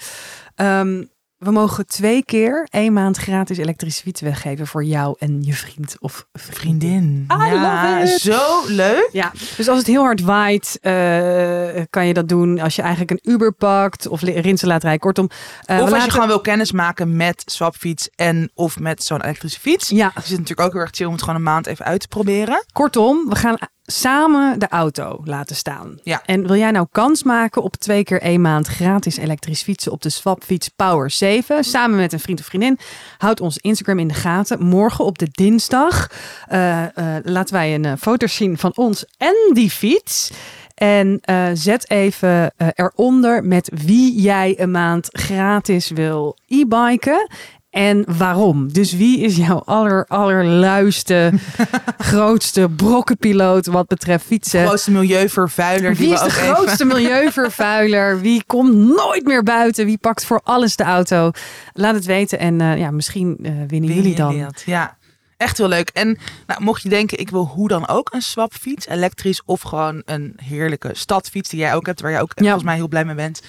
Ehm, 0.55 1.05
we 1.41 1.51
mogen 1.51 1.87
twee 1.87 2.25
keer 2.25 2.67
één 2.71 2.93
maand 2.93 3.17
gratis 3.17 3.59
elektrische 3.59 4.03
fiets 4.03 4.21
weggeven 4.21 4.67
voor 4.67 4.85
jou 4.85 5.17
en 5.19 5.43
je 5.43 5.53
vriend 5.53 5.97
of 5.99 6.27
vriendin. 6.33 7.27
I 7.33 7.55
ja, 7.55 8.07
zo 8.07 8.63
leuk. 8.67 9.09
Ja, 9.13 9.33
dus 9.57 9.69
als 9.69 9.79
het 9.79 9.87
heel 9.87 10.03
hard 10.03 10.21
waait, 10.21 10.79
eh, 10.81 11.83
kan 11.91 12.07
je 12.07 12.15
dat 12.15 12.29
doen 12.29 12.61
als 12.61 12.77
je 12.77 12.83
eigenlijk 12.83 13.11
een 13.11 13.33
Uber 13.33 13.53
pakt 13.53 14.09
of 14.09 14.23
rinsen 14.23 14.69
laat 14.69 14.83
rijden. 14.83 15.01
Kortom, 15.01 15.29
eh, 15.65 15.81
of 15.81 15.93
als 15.93 16.05
je 16.05 16.11
gewoon 16.11 16.27
wil 16.27 16.41
kennis 16.41 16.73
maken 16.73 17.17
met 17.17 17.43
swapfiets 17.47 18.09
en 18.15 18.51
of 18.55 18.79
met 18.79 19.03
zo'n 19.05 19.23
elektrische 19.23 19.61
fiets. 19.61 19.89
Ja, 19.89 20.07
Dus 20.07 20.15
het 20.15 20.25
is 20.25 20.31
natuurlijk 20.31 20.61
ook 20.61 20.73
heel 20.73 20.81
erg 20.81 20.91
chill 20.93 21.07
om 21.07 21.13
het 21.13 21.21
gewoon 21.23 21.37
een 21.37 21.43
maand 21.43 21.67
even 21.67 21.85
uit 21.85 22.01
te 22.01 22.09
proberen. 22.09 22.65
kortom, 22.73 23.29
we 23.29 23.37
gaan 23.37 23.57
samen 23.91 24.59
de 24.59 24.69
auto 24.69 25.21
laten 25.25 25.57
staan. 25.57 25.99
Ja. 26.03 26.23
En 26.25 26.47
wil 26.47 26.57
jij 26.57 26.71
nou 26.71 26.87
kans 26.93 27.23
maken 27.23 27.63
op 27.63 27.77
twee 27.77 28.05
keer 28.05 28.21
één 28.21 28.41
maand 28.41 28.67
gratis 28.67 29.17
elektrisch 29.17 29.63
fietsen 29.63 29.93
op 29.93 30.03
de 30.03 30.09
Swapfiets 30.09 30.69
Power 30.69 31.11
7, 31.11 31.65
samen 31.65 31.97
met 31.97 32.13
een 32.13 32.21
vriend 32.21 32.41
of 32.41 32.47
vriendin, 32.47 32.79
houd 33.19 33.41
ons 33.41 33.59
Instagram 33.59 33.99
in 33.99 34.09
de 34.09 34.15
gaten. 34.15 34.65
Morgen 34.65 35.05
op 35.05 35.19
de 35.19 35.29
dinsdag 35.31 36.11
eh, 36.49 36.85
laten 37.23 37.55
wij 37.55 37.75
een 37.75 37.85
eh, 37.85 37.93
foto 37.99 38.27
zien 38.27 38.59
van 38.59 38.73
ons 38.75 39.05
en 39.19 39.35
die 39.53 39.71
fiets. 39.71 40.33
En 40.75 41.21
zet 41.55 41.91
even 41.91 42.53
eronder 42.75 43.45
met 43.45 43.71
wie 43.75 44.21
jij 44.21 44.55
een 44.59 44.71
maand 44.71 45.09
gratis 45.13 45.91
wil 45.91 46.37
e-biken. 46.49 47.29
En 47.71 48.05
waarom? 48.17 48.73
Dus 48.73 48.93
wie 48.93 49.21
is 49.21 49.37
jouw 49.37 49.63
aller, 49.65 50.05
allerluiste, 50.09 51.33
grootste 51.99 52.69
brokkenpiloot 52.77 53.67
wat 53.67 53.87
betreft 53.87 54.25
fietsen? 54.27 54.67
Grootste 54.67 54.91
milieuvervuiler. 54.91 55.95
die 55.97 56.07
Wie 56.07 56.15
is 56.15 56.21
de 56.21 56.27
even- 56.27 56.55
grootste 56.55 56.85
milieuvervuiler? 56.85 58.21
Wie 58.21 58.43
komt 58.47 58.75
nooit 58.75 59.25
meer 59.27 59.43
buiten? 59.43 59.85
Wie 59.87 59.99
pakt 59.99 60.25
voor 60.25 60.41
alles 60.45 60.77
de 60.77 60.83
auto? 60.85 61.31
Laat 61.73 61.95
het 61.95 62.05
weten 62.05 62.39
en 62.39 62.61
eh, 62.61 62.79
ja, 62.79 62.91
misschien 62.91 63.39
eh, 63.43 63.53
winnen 63.67 63.95
jullie 63.95 64.15
dan. 64.15 64.53
Ja, 64.65 64.97
echt 65.37 65.59
heel 65.59 65.69
leuk. 65.69 65.89
En 65.93 66.19
nou, 66.47 66.63
mocht 66.63 66.83
je 66.83 66.89
denken, 66.89 67.19
ik 67.19 67.31
wil 67.31 67.45
hoe 67.47 67.69
dan 67.69 67.89
ook 67.89 68.13
een 68.13 68.23
swapfiets, 68.23 68.87
elektrisch 68.89 69.43
of 69.45 69.61
gewoon 69.61 70.03
een 70.05 70.33
heerlijke 70.45 70.91
stadfiets 70.93 71.49
die 71.51 71.59
jij 71.59 71.75
ook 71.75 71.87
hebt, 71.87 72.01
waar 72.01 72.11
jij 72.11 72.21
ook 72.21 72.33
Ja. 72.35 72.43
volgens 72.43 72.65
mij 72.65 72.75
heel 72.75 72.89
blij 72.89 73.05
mee 73.05 73.15
bent. 73.15 73.43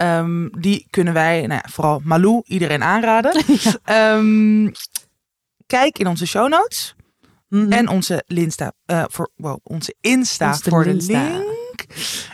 Ehm, 0.00 0.48
die 0.58 0.86
kunnen 0.90 1.12
wij, 1.14 1.40
nou 1.46 1.60
ja, 1.64 1.68
vooral 1.70 2.00
Malou, 2.04 2.42
iedereen 2.44 2.82
aanraden. 2.82 3.32
Ehm, 3.84 4.68
kijk 5.66 5.98
in 5.98 6.06
onze 6.06 6.26
show 6.26 6.48
notes 6.48 6.94
Mhm. 7.48 7.72
en 7.72 7.88
onze 7.88 8.24
Linsta, 8.26 8.72
eh, 8.86 9.04
voor, 9.08 9.30
wow, 9.36 9.58
onze 9.62 9.94
Insta 10.00 10.54
voor 10.54 10.84
de 10.84 10.94
link. 10.94 11.86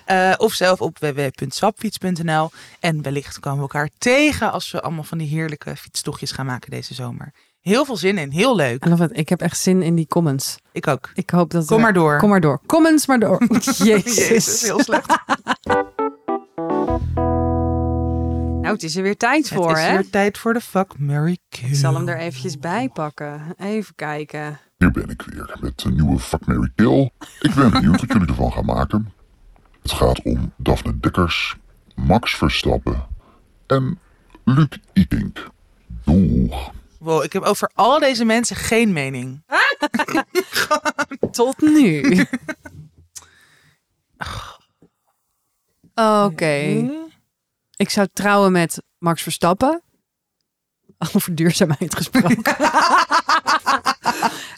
Eh, 0.05 0.33
of 0.37 0.53
zelf 0.53 0.81
op 0.81 0.99
www.swapfiets.nl. 0.99 2.51
En 2.81 3.03
wellicht 3.03 3.41
komen 3.41 3.57
we 3.57 3.63
elkaar 3.63 3.89
tegen 3.99 4.53
als 4.53 4.71
we 4.71 4.81
allemaal 4.83 5.05
van 5.05 5.19
die 5.19 5.29
heerlijke 5.29 5.77
fietstochtjes 5.77 6.33
gaan 6.33 6.47
maken 6.47 6.71
deze 6.71 6.95
zomer. 6.95 7.33
Heel 7.61 7.85
veel 7.85 7.97
zin 7.97 8.19
in, 8.19 8.31
heel 8.31 8.57
leuk. 8.57 8.85
Ik 9.13 9.29
heb 9.29 9.41
echt 9.41 9.59
zin 9.59 9.83
in 9.83 9.95
die 9.95 10.07
comments. 10.07 10.57
Ik 10.73 10.87
ook. 10.87 11.11
Ik 11.15 11.31
hoop 11.31 11.51
dat. 11.51 11.67
Kom 11.67 11.77
er- 11.77 11.83
maar 11.83 11.93
door. 11.93 12.19
Kom 12.19 12.29
maar 12.29 12.41
door. 12.41 12.61
Comments 12.67 13.07
maar 13.07 13.19
door. 13.19 13.43
Jezus. 13.63 14.29
Jezus, 14.29 14.63
heel 14.63 14.83
slecht. 14.83 15.07
Nou, 18.67 18.79
het 18.79 18.87
is 18.87 18.97
er 18.97 19.03
weer 19.03 19.17
tijd 19.17 19.49
voor, 19.49 19.69
het 19.69 19.79
is 19.79 19.85
hè? 19.85 19.93
weer 19.93 20.11
tijd 20.11 20.39
voor 20.39 20.53
de 20.53 20.61
fuck, 20.61 20.99
Mary 20.99 21.39
Kill. 21.49 21.69
Ik 21.69 21.75
zal 21.75 21.95
hem 21.95 22.09
er 22.09 22.19
eventjes 22.19 22.59
bij 22.59 22.89
pakken. 22.89 23.55
Even 23.59 23.95
kijken. 23.95 24.59
Hier 24.77 24.91
ben 24.91 25.09
ik 25.09 25.23
weer 25.23 25.57
met 25.61 25.85
een 25.85 25.95
nieuwe 25.95 26.19
Fuck 26.19 26.47
Mary 26.47 26.71
Kill. 26.75 27.11
Ik 27.41 27.55
ben 27.55 27.71
benieuwd 27.71 28.01
wat 28.01 28.13
jullie 28.13 28.29
ervan 28.29 28.53
gaan 28.53 28.65
maken. 28.65 29.13
Het 29.83 29.93
gaat 29.93 30.23
om 30.23 30.53
Daphne 30.57 31.01
Dekkers, 31.01 31.57
Max 31.95 32.35
Verstappen 32.35 33.07
en 33.67 33.99
Luc 34.45 34.69
Ikink. 34.93 35.49
Doeg. 36.05 36.73
Wow, 36.99 37.25
ik 37.25 37.33
heb 37.33 37.43
over 37.43 37.71
al 37.75 37.99
deze 37.99 38.25
mensen 38.25 38.57
geen 38.57 38.93
mening. 38.93 39.43
Tot 41.31 41.61
nu. 41.61 42.03
Oké. 46.25 46.91
Ik 47.77 47.91
zou 47.91 48.09
trouwen 48.13 48.53
met 48.53 48.83
Max 48.99 49.23
Verstappen. 49.23 49.83
Over 51.15 51.35
duurzaamheid 51.35 51.97
gesproken. 51.97 52.43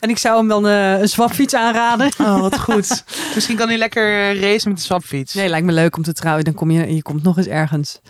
en 0.01 0.09
ik 0.11 0.19
zou 0.19 0.37
hem 0.39 0.49
dan 0.49 0.67
eh, 0.67 1.01
een 1.01 1.09
swapfiets 1.09 1.55
aanraden. 1.55 2.13
Oh, 2.19 2.41
wat 2.41 2.59
goed. 2.59 3.05
Misschien 3.35 3.57
kan 3.57 3.69
hij 3.69 3.79
lekker 3.79 4.13
eh, 4.13 4.41
racen 4.41 4.69
met 4.69 4.79
de 4.79 4.85
swapfiets. 4.85 5.35
Nee, 5.35 5.49
lijkt 5.49 5.67
me 5.67 5.73
leuk 5.73 5.97
om 5.97 6.03
te 6.03 6.13
trouwen. 6.13 6.45
Dan 6.45 6.55
kom 6.55 6.71
je, 6.71 6.95
je 6.95 7.03
komt 7.03 7.23
nog 7.23 7.37
eens 7.37 7.47
ergens. 7.47 8.01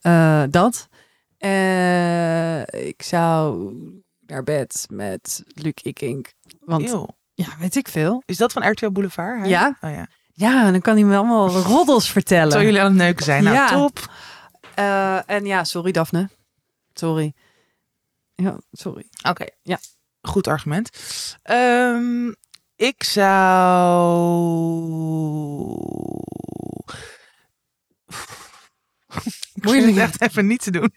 Eh, 0.00 0.42
dat. 0.50 0.88
Ik 2.70 3.02
zou 3.02 3.72
naar 4.26 4.42
bed 4.42 4.86
met 4.90 5.42
Luc 5.46 5.72
Ikink. 5.82 6.32
Want 6.60 6.90
Eeuw. 6.90 7.06
ja, 7.34 7.46
weet 7.58 7.76
ik 7.76 7.88
veel. 7.88 8.22
Is 8.26 8.36
dat 8.36 8.52
van 8.52 8.70
RTL 8.70 8.90
Boulevard? 8.90 9.46
Ja. 9.46 9.76
Oh, 9.80 9.90
ja. 9.90 10.06
Ja, 10.32 10.70
dan 10.70 10.80
kan 10.80 10.94
hij 10.94 11.04
me 11.04 11.16
allemaal 11.16 11.48
roddels 11.50 12.10
vertellen. 12.10 12.48
Terwijl 12.48 12.64
jullie 12.70 12.80
aan 12.84 12.92
het 12.92 13.02
neuken 13.02 13.24
zijn. 13.24 13.44
Nou, 13.44 13.56
Ja. 13.56 13.68
top. 13.68 14.10
Eh, 14.74 15.30
en 15.30 15.46
ja, 15.46 15.64
sorry 15.64 15.92
Daphne. 15.92 16.28
Sorry. 16.92 17.32
Ja, 18.34 18.60
sorry. 18.72 19.06
Oké. 19.28 19.46
Ja. 19.62 19.78
Goed 20.22 20.46
argument. 20.46 20.90
Ehm, 21.42 22.32
ik 22.76 23.04
zou... 23.04 23.30
Moeilijk. 29.54 29.96
echt 29.96 30.22
even 30.22 30.46
niet 30.46 30.62
te 30.62 30.70
doen. 30.70 30.92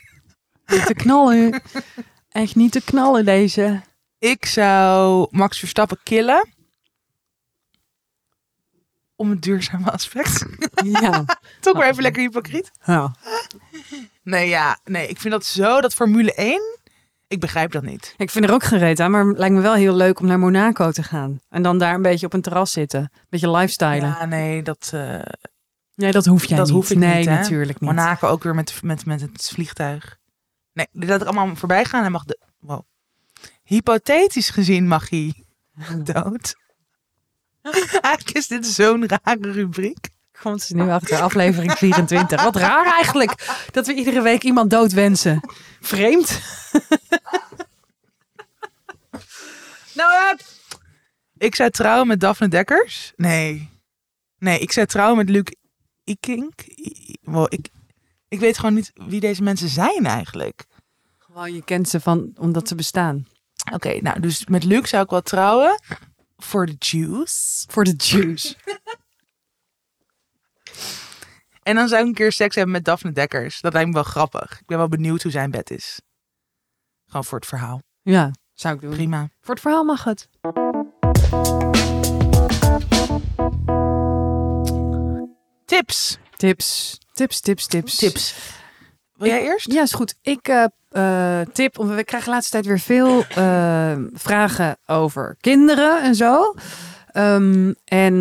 Niet 0.65 0.85
te 0.85 0.93
knallen. 0.93 1.61
Echt 2.29 2.55
niet 2.55 2.71
te 2.71 2.81
knallen 2.81 3.25
deze. 3.25 3.81
Ik 4.19 4.45
zou 4.45 5.27
Max 5.29 5.59
Verstappen 5.59 5.99
killen. 6.03 6.53
Om 9.23 9.29
het 9.29 9.41
duurzame 9.41 9.91
aspect. 9.91 10.45
Ja. 10.83 11.25
Toch 11.59 11.73
maar 11.73 11.89
even 11.89 12.01
lekker 12.03 12.21
hypocriet. 12.21 12.71
ja. 12.85 13.15
Nee, 14.23 14.49
ja. 14.49 14.77
Nee, 14.83 15.07
ik 15.07 15.19
vind 15.19 15.33
dat 15.33 15.45
zo, 15.45 15.81
dat 15.81 15.93
Formule 15.93 16.33
1. 16.33 16.61
Ik 17.27 17.39
begrijp 17.39 17.71
dat 17.71 17.83
niet. 17.83 18.13
Ik 18.17 18.29
vind 18.29 18.45
er 18.45 18.51
ook 18.53 18.63
geen 18.63 18.79
reet 18.79 18.99
aan, 18.99 19.11
maar 19.11 19.25
het 19.25 19.37
lijkt 19.37 19.55
me 19.55 19.61
wel 19.61 19.73
heel 19.73 19.95
leuk 19.95 20.19
om 20.19 20.25
naar 20.27 20.39
Monaco 20.39 20.91
te 20.91 21.03
gaan. 21.03 21.39
En 21.49 21.61
dan 21.61 21.77
daar 21.77 21.93
een 21.93 22.01
beetje 22.01 22.25
op 22.25 22.33
een 22.33 22.41
terras 22.41 22.71
zitten. 22.71 22.99
Een 22.99 23.09
beetje 23.29 23.51
lifestylen. 23.51 24.07
Ja, 24.19 24.25
nee, 24.25 24.63
dat... 24.63 24.89
eh, 24.93 25.21
Nee, 25.95 26.11
dat 26.11 26.25
hoef 26.25 26.45
jij 26.45 26.57
Dat 26.57 26.65
niet. 26.65 26.75
hoef 26.75 26.89
ik 26.89 26.97
nee, 26.97 27.17
niet, 27.17 27.25
natuurlijk 27.25 27.79
niet. 27.79 27.89
Monaco 27.89 28.27
ook 28.27 28.43
weer 28.43 28.55
met, 28.55 28.79
met, 28.83 29.05
met 29.05 29.21
het 29.21 29.49
vliegtuig. 29.53 30.17
Nee, 30.73 30.87
ik 30.91 31.11
allemaal 31.11 31.55
voorbij 31.55 31.85
gaan. 31.85 32.01
Hij 32.01 32.09
mag 32.09 32.23
de... 32.23 32.39
Wow. 32.59 32.81
Hypothetisch 33.63 34.49
gezien 34.49 34.87
mag 34.87 35.09
hij 35.09 35.33
dood. 36.13 36.55
Eigenlijk 38.01 38.37
is 38.37 38.47
dit 38.47 38.65
zo'n 38.65 39.07
rare 39.07 39.51
rubriek. 39.51 40.09
Komt 40.41 40.61
ze 40.61 40.75
nu 40.75 40.89
achter 40.89 41.21
aflevering 41.21 41.71
24. 41.71 42.43
Wat 42.43 42.55
raar 42.55 42.85
eigenlijk 42.85 43.61
dat 43.71 43.87
we 43.87 43.93
iedere 43.93 44.21
week 44.21 44.43
iemand 44.43 44.69
dood 44.69 44.91
wensen. 44.91 45.49
Vreemd. 45.81 46.39
Nou, 49.95 50.11
eh, 50.13 50.45
ik 51.37 51.55
zou 51.55 51.69
trouwen 51.69 52.07
met 52.07 52.19
Daphne 52.19 52.47
Dekkers. 52.47 53.13
Nee. 53.15 53.69
Nee, 54.37 54.59
ik 54.59 54.71
zou 54.71 54.87
trouwen 54.87 55.17
met 55.17 55.29
Luc 55.29 55.43
Ikink. 56.03 56.53
Wow, 57.21 57.45
ik, 57.49 57.69
ik 58.27 58.39
weet 58.39 58.57
gewoon 58.57 58.73
niet 58.73 58.91
wie 58.93 59.19
deze 59.19 59.43
mensen 59.43 59.69
zijn 59.69 60.05
eigenlijk. 60.05 60.65
Gewoon, 61.17 61.53
je 61.53 61.63
kent 61.63 61.89
ze 61.89 61.99
van 61.99 62.31
omdat 62.39 62.67
ze 62.67 62.75
bestaan. 62.75 63.27
Oké, 63.73 64.01
nou, 64.01 64.19
dus 64.19 64.45
met 64.45 64.63
Luc 64.63 64.89
zou 64.89 65.03
ik 65.03 65.09
wel 65.09 65.21
trouwen. 65.21 65.81
Voor 66.43 66.65
de 66.65 66.75
juice. 66.79 67.65
Voor 67.67 67.83
de 67.83 67.93
juice. 67.97 68.55
En 71.63 71.75
dan 71.75 71.87
zou 71.87 72.01
ik 72.01 72.07
een 72.07 72.13
keer 72.13 72.31
seks 72.31 72.55
hebben 72.55 72.73
met 72.73 72.85
Daphne 72.85 73.11
Dekkers. 73.11 73.61
Dat 73.61 73.73
lijkt 73.73 73.87
me 73.87 73.93
wel 73.93 74.03
grappig. 74.03 74.59
Ik 74.59 74.65
ben 74.65 74.77
wel 74.77 74.87
benieuwd 74.87 75.23
hoe 75.23 75.31
zijn 75.31 75.51
bed 75.51 75.71
is. 75.71 76.01
Gewoon 77.05 77.23
voor 77.23 77.37
het 77.37 77.47
verhaal. 77.47 77.81
Ja, 78.01 78.31
zou 78.53 78.75
ik 78.75 78.81
doen. 78.81 78.91
Prima. 78.91 79.29
Voor 79.41 79.53
het 79.53 79.63
verhaal 79.63 79.83
mag 79.83 80.03
het. 80.03 80.29
Tips. 85.65 86.17
Tips. 86.35 86.97
Tips, 87.13 87.39
tips, 87.39 87.67
tips. 87.67 87.95
Tips. 87.95 88.35
Wil 89.23 89.31
jij 89.31 89.43
eerst? 89.43 89.71
Ja, 89.71 89.81
is 89.81 89.93
goed. 89.93 90.15
Ik 90.21 90.47
eh, 90.47 90.63
eh, 90.89 91.47
tip, 91.53 91.75
want 91.75 91.89
we 91.89 92.03
krijgen 92.03 92.29
de 92.29 92.35
laatste 92.35 92.51
tijd 92.51 92.65
weer 92.65 92.79
veel 92.79 93.23
eh, 93.23 93.97
vragen 94.13 94.77
over 94.85 95.37
kinderen 95.39 96.03
en 96.03 96.15
zo. 96.15 96.55
Ehm, 97.11 97.73
en 97.85 98.15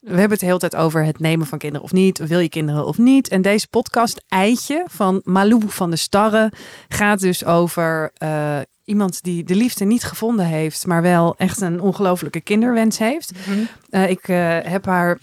we 0.00 0.10
hebben 0.10 0.30
het 0.30 0.40
de 0.40 0.46
hele 0.46 0.58
tijd 0.58 0.76
over 0.76 1.04
het 1.04 1.18
nemen 1.18 1.46
van 1.46 1.58
kinderen 1.58 1.84
of 1.84 1.92
niet. 1.92 2.18
Wil 2.18 2.38
je 2.38 2.48
kinderen 2.48 2.86
of 2.86 2.98
niet? 2.98 3.28
En 3.28 3.42
deze 3.42 3.68
podcast, 3.68 4.24
Eitje 4.28 4.84
van 4.86 5.20
Malou 5.24 5.62
van 5.66 5.90
de 5.90 5.96
Starre, 5.96 6.52
gaat 6.88 7.20
dus 7.20 7.44
over 7.44 8.12
iemand 8.84 9.22
die 9.22 9.44
de 9.44 9.54
liefde 9.54 9.84
niet 9.84 10.04
gevonden 10.04 10.46
heeft, 10.46 10.86
maar 10.86 11.02
wel 11.02 11.34
echt 11.36 11.60
een 11.60 11.80
ongelofelijke 11.80 12.40
kinderwens 12.40 12.98
heeft. 12.98 13.32
Eh, 13.90 14.10
ik, 14.10 14.26
heb 14.66 14.86
haar, 14.86 15.18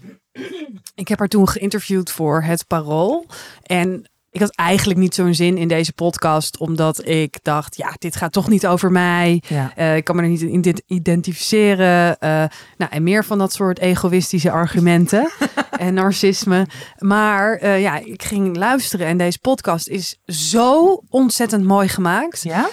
ik 0.95 1.07
heb 1.07 1.19
haar 1.19 1.27
toen 1.27 1.49
geïnterviewd 1.49 2.11
voor 2.11 2.43
het 2.43 2.67
Parool. 2.67 3.25
En 3.63 4.10
ik 4.31 4.41
had 4.41 4.55
eigenlijk 4.55 4.99
niet 4.99 5.15
zo'n 5.15 5.33
zin 5.33 5.57
in 5.57 5.67
deze 5.67 5.93
podcast, 5.93 6.57
omdat 6.57 7.07
ik 7.07 7.39
dacht, 7.41 7.77
ja, 7.77 7.95
dit 7.97 8.15
gaat 8.15 8.31
toch 8.31 8.47
niet 8.47 8.67
over 8.67 8.91
mij. 8.91 9.43
Ja. 9.47 9.71
Eh, 9.75 9.95
ik 9.95 10.03
kan 10.03 10.15
me 10.15 10.21
er 10.21 10.27
niet 10.27 10.41
in 10.41 10.61
dit 10.61 10.83
identificeren. 10.87 12.19
Eh, 12.19 12.29
nou, 12.77 12.91
en 12.91 13.03
meer 13.03 13.25
van 13.25 13.37
dat 13.37 13.53
soort 13.53 13.79
egoïstische 13.79 14.51
argumenten 14.51 15.31
en 15.79 15.93
narcisme. 15.93 16.67
Maar 16.97 17.53
eh, 17.53 17.81
ja, 17.81 17.97
ik 17.97 18.23
ging 18.23 18.55
luisteren 18.57 19.07
en 19.07 19.17
deze 19.17 19.39
podcast 19.39 19.87
is 19.87 20.17
zo 20.25 21.01
ontzettend 21.09 21.63
mooi 21.63 21.87
gemaakt. 21.87 22.43
Ja? 22.43 22.69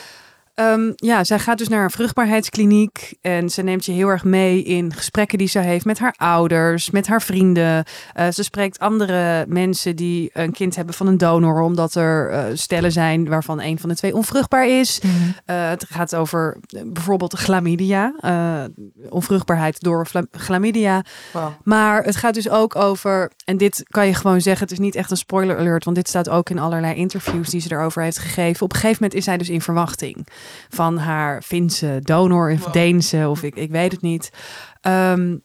Ehm, 0.59 0.92
ja, 0.94 1.24
zij 1.24 1.38
gaat 1.38 1.59
dus 1.59 1.68
naar 1.68 1.84
een 1.84 1.90
vruchtbaarheidskliniek 1.90 3.14
en 3.20 3.50
ze 3.50 3.62
neemt 3.62 3.84
je 3.84 3.92
heel 3.92 4.09
erg 4.09 4.24
mee 4.24 4.62
in 4.62 4.94
gesprekken 4.94 5.38
die 5.38 5.48
ze 5.48 5.59
heeft 5.59 5.84
met 5.84 5.98
haar 5.98 6.14
ouders, 6.16 6.90
met 6.90 7.06
haar 7.06 7.22
vrienden. 7.22 7.84
Eh, 8.12 8.28
ze 8.28 8.42
spreekt 8.42 8.78
andere 8.78 9.44
mensen 9.48 9.96
die 9.96 10.30
een 10.32 10.52
kind 10.52 10.76
hebben 10.76 10.94
van 10.94 11.06
een 11.06 11.18
donor, 11.18 11.61
omdat 11.61 11.94
er 11.94 12.30
eh, 12.30 12.44
stellen 12.52 12.92
zijn 12.92 13.28
waarvan 13.28 13.61
een 13.61 13.78
van 13.78 13.88
de 13.88 13.94
twee 13.94 14.14
onvruchtbaar 14.14 14.68
is. 14.68 15.00
Eh, 15.44 15.68
het 15.68 15.86
gaat 15.88 16.14
over 16.14 16.59
bijvoorbeeld 16.86 17.34
chlamydia, 17.34 18.14
onvruchtbaarheid 19.09 19.80
door 19.80 20.06
chla- 20.06 20.26
chlamydia. 20.30 21.04
Wow. 21.32 21.50
Maar 21.64 22.02
het 22.02 22.16
gaat 22.16 22.34
dus 22.34 22.48
ook 22.48 22.76
over, 22.76 23.30
en 23.44 23.56
dit 23.56 23.82
kan 23.88 24.06
je 24.06 24.14
gewoon 24.14 24.40
zeggen, 24.40 24.62
het 24.62 24.72
is 24.72 24.78
niet 24.78 24.94
echt 24.94 25.11
een 25.11 25.16
spoiler 25.16 25.59
alert, 25.59 25.84
want 25.84 25.96
dit 25.96 26.09
staat 26.09 26.28
ook 26.28 26.50
in 26.50 26.59
allerlei 26.59 26.94
interviews 26.94 27.48
die 27.48 27.61
ze 27.61 27.72
erover 27.72 28.02
heeft 28.02 28.18
gegeven. 28.18 28.62
Op 28.62 28.72
een 28.72 28.78
gegeven 28.78 29.02
moment 29.02 29.18
is 29.18 29.24
zij 29.24 29.36
dus 29.36 29.48
in 29.48 29.61
verwachting 29.61 30.26
van 30.68 30.99
haar 30.99 31.42
Finse 31.42 31.99
donor 32.03 32.53
of 32.53 32.64
Wow. 32.64 32.72
Deense, 32.72 33.28
of 33.28 33.42
ik, 33.42 33.55
ik 33.55 33.70
weet 33.70 33.92
het 33.92 34.01
niet. 34.01 34.30
Ehm, 34.80 35.36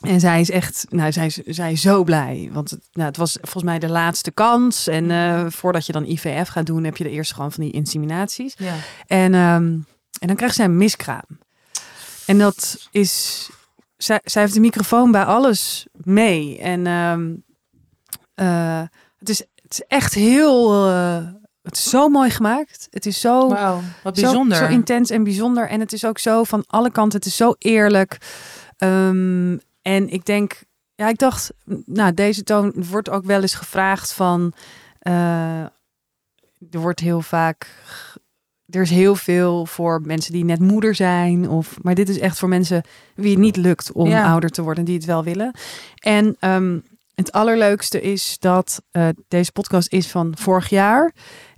en 0.00 0.20
zij 0.20 0.40
is 0.40 0.50
echt, 0.50 0.86
nou, 0.90 1.12
zij 1.12 1.26
is, 1.26 1.34
zij 1.34 1.72
is 1.72 1.80
zo 1.80 2.04
blij. 2.04 2.48
Want 2.52 2.70
het, 2.70 2.88
nou, 2.92 3.08
het 3.08 3.16
was 3.16 3.32
volgens 3.40 3.62
mij 3.64 3.78
de 3.78 3.88
laatste 3.88 4.30
kans. 4.30 4.86
En 4.86 5.10
eh, 5.10 5.44
voordat 5.48 5.86
je 5.86 5.92
dan 5.92 6.04
IVF 6.04 6.48
gaat 6.48 6.66
doen, 6.66 6.84
heb 6.84 6.96
je 6.96 7.04
de 7.04 7.10
eerst 7.10 7.32
gewoon 7.34 7.52
van 7.52 7.64
die 7.64 7.72
inseminaties. 7.72 8.54
Ja. 8.58 8.74
En, 9.06 9.34
ehm, 9.34 9.64
en 10.20 10.26
dan 10.26 10.36
krijgt 10.36 10.54
zij 10.54 10.64
een 10.64 10.76
miskraam. 10.76 11.38
En 12.26 12.38
dat 12.38 12.88
is. 12.90 13.48
Zij, 13.96 14.20
zij 14.24 14.42
heeft 14.42 14.54
de 14.54 14.60
microfoon 14.60 15.10
bij 15.10 15.24
alles 15.24 15.86
mee. 15.92 16.58
En 16.58 16.86
ehm, 16.86 17.34
eh, 18.34 18.82
het, 19.18 19.28
is, 19.28 19.38
het 19.38 19.72
is 19.72 19.82
echt 19.88 20.14
heel. 20.14 20.86
eh, 20.88 21.18
het 21.66 21.76
is 21.76 21.90
zo 21.90 22.08
mooi 22.08 22.30
gemaakt. 22.30 22.86
Het 22.90 23.06
is 23.06 23.20
zo. 23.20 23.48
Wauw, 23.48 23.80
wat 24.02 24.16
Zo- 24.18 24.22
bijzonder. 24.22 24.56
Zo, 24.56 24.66
intens 24.66 25.10
en 25.10 25.24
bijzonder. 25.24 25.68
En 25.68 25.80
het 25.80 25.92
is 25.92 26.04
ook 26.04 26.18
zo 26.18 26.44
van 26.44 26.64
alle 26.66 26.90
kanten. 26.90 27.18
Het 27.18 27.28
is 27.28 27.36
zo 27.36 27.54
eerlijk. 27.58 28.18
Ehm, 28.76 29.56
en 29.82 30.08
ik 30.08 30.24
denk, 30.24 30.62
ja, 30.94 31.08
ik 31.08 31.18
dacht, 31.18 31.50
nou, 31.84 32.14
deze 32.14 32.42
toon 32.42 32.72
wordt 32.76 33.10
ook 33.10 33.24
wel 33.24 33.40
eens 33.42 33.54
gevraagd 33.54 34.12
van. 34.12 34.52
eh, 34.98 35.60
er 36.70 36.80
wordt 36.80 37.00
heel 37.00 37.20
vaak. 37.22 37.68
Er 38.70 38.82
is 38.82 38.90
heel 38.90 39.14
veel 39.16 39.66
voor 39.66 40.00
mensen 40.04 40.32
die 40.32 40.44
net 40.44 40.58
moeder 40.60 40.94
zijn. 40.94 41.48
Of, 41.48 41.76
maar 41.82 41.94
dit 41.94 42.08
is 42.08 42.18
echt 42.18 42.38
voor 42.38 42.48
mensen 42.48 42.82
wie 43.14 43.30
het 43.30 43.38
niet 43.38 43.56
lukt 43.56 43.92
om 43.92 44.08
Ja. 44.08 44.30
ouder 44.30 44.50
te 44.50 44.62
worden, 44.62 44.84
die 44.84 44.94
het 44.96 45.04
wel 45.04 45.24
willen. 45.24 45.54
En 45.98 46.36
ehm, 46.40 46.78
het 47.14 47.32
allerleukste 47.32 48.00
is 48.00 48.36
dat 48.38 48.82
eh, 48.90 49.08
deze 49.28 49.52
podcast 49.52 49.92
is 49.92 50.06
van 50.10 50.32
vorig 50.38 50.68
jaar. 50.68 51.12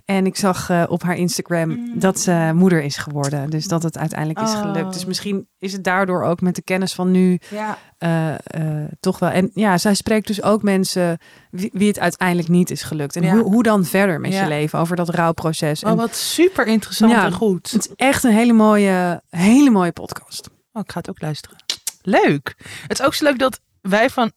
En 0.09 0.25
ik 0.25 0.35
zag 0.35 0.69
eh, 0.69 0.83
op 0.87 1.03
haar 1.03 1.15
Instagram 1.15 1.69
Mm. 1.69 1.99
dat 1.99 2.19
ze 2.19 2.51
moeder 2.55 2.83
is 2.83 2.97
geworden. 2.97 3.49
Dus 3.49 3.67
dat 3.67 3.83
het 3.83 3.97
uiteindelijk 3.97 4.39
is 4.41 4.53
Oh. 4.53 4.61
gelukt. 4.61 4.93
Dus 4.93 5.05
misschien 5.05 5.47
is 5.57 5.73
het 5.73 5.83
daardoor 5.83 6.23
ook 6.23 6.41
met 6.41 6.55
de 6.55 6.61
kennis 6.61 6.93
van 6.93 7.11
nu 7.11 7.39
Ja. 7.49 7.77
eh, 7.97 8.33
eh, 8.33 8.91
toch 8.99 9.19
wel. 9.19 9.29
En 9.29 9.49
ja, 9.53 9.77
zij 9.77 9.93
spreekt 9.93 10.27
dus 10.27 10.43
ook 10.43 10.63
mensen 10.63 11.17
wie, 11.51 11.69
wie 11.73 11.87
het 11.87 11.99
uiteindelijk 11.99 12.47
niet 12.47 12.71
is 12.71 12.83
gelukt. 12.83 13.15
En 13.15 13.23
Ja. 13.23 13.33
hoe, 13.33 13.43
hoe 13.43 13.63
dan 13.63 13.85
verder 13.85 14.19
met 14.19 14.33
Ja. 14.33 14.41
je 14.41 14.47
leven 14.47 14.79
over 14.79 14.95
dat 14.95 15.09
rouwproces. 15.09 15.83
Oh, 15.83 15.89
En 15.89 15.97
wat 15.97 16.15
super 16.15 16.67
interessant 16.67 17.13
en 17.13 17.31
goed. 17.31 17.71
het 17.71 17.85
is 17.87 17.93
echt 17.95 18.23
een 18.23 18.33
hele 18.33 18.53
mooie, 18.53 19.21
hele 19.29 19.69
mooie 19.69 19.91
podcast. 19.91 20.49
Oh, 20.73 20.81
ik 20.83 20.91
ga 20.91 20.97
het 20.97 21.09
ook 21.09 21.21
luisteren. 21.21 21.57
Leuk. 22.01 22.55
Het 22.87 22.99
is 22.99 23.05
ook 23.05 23.13
zo 23.13 23.25
leuk 23.25 23.39
dat 23.39 23.59
wij 23.81 24.09
van... 24.09 24.31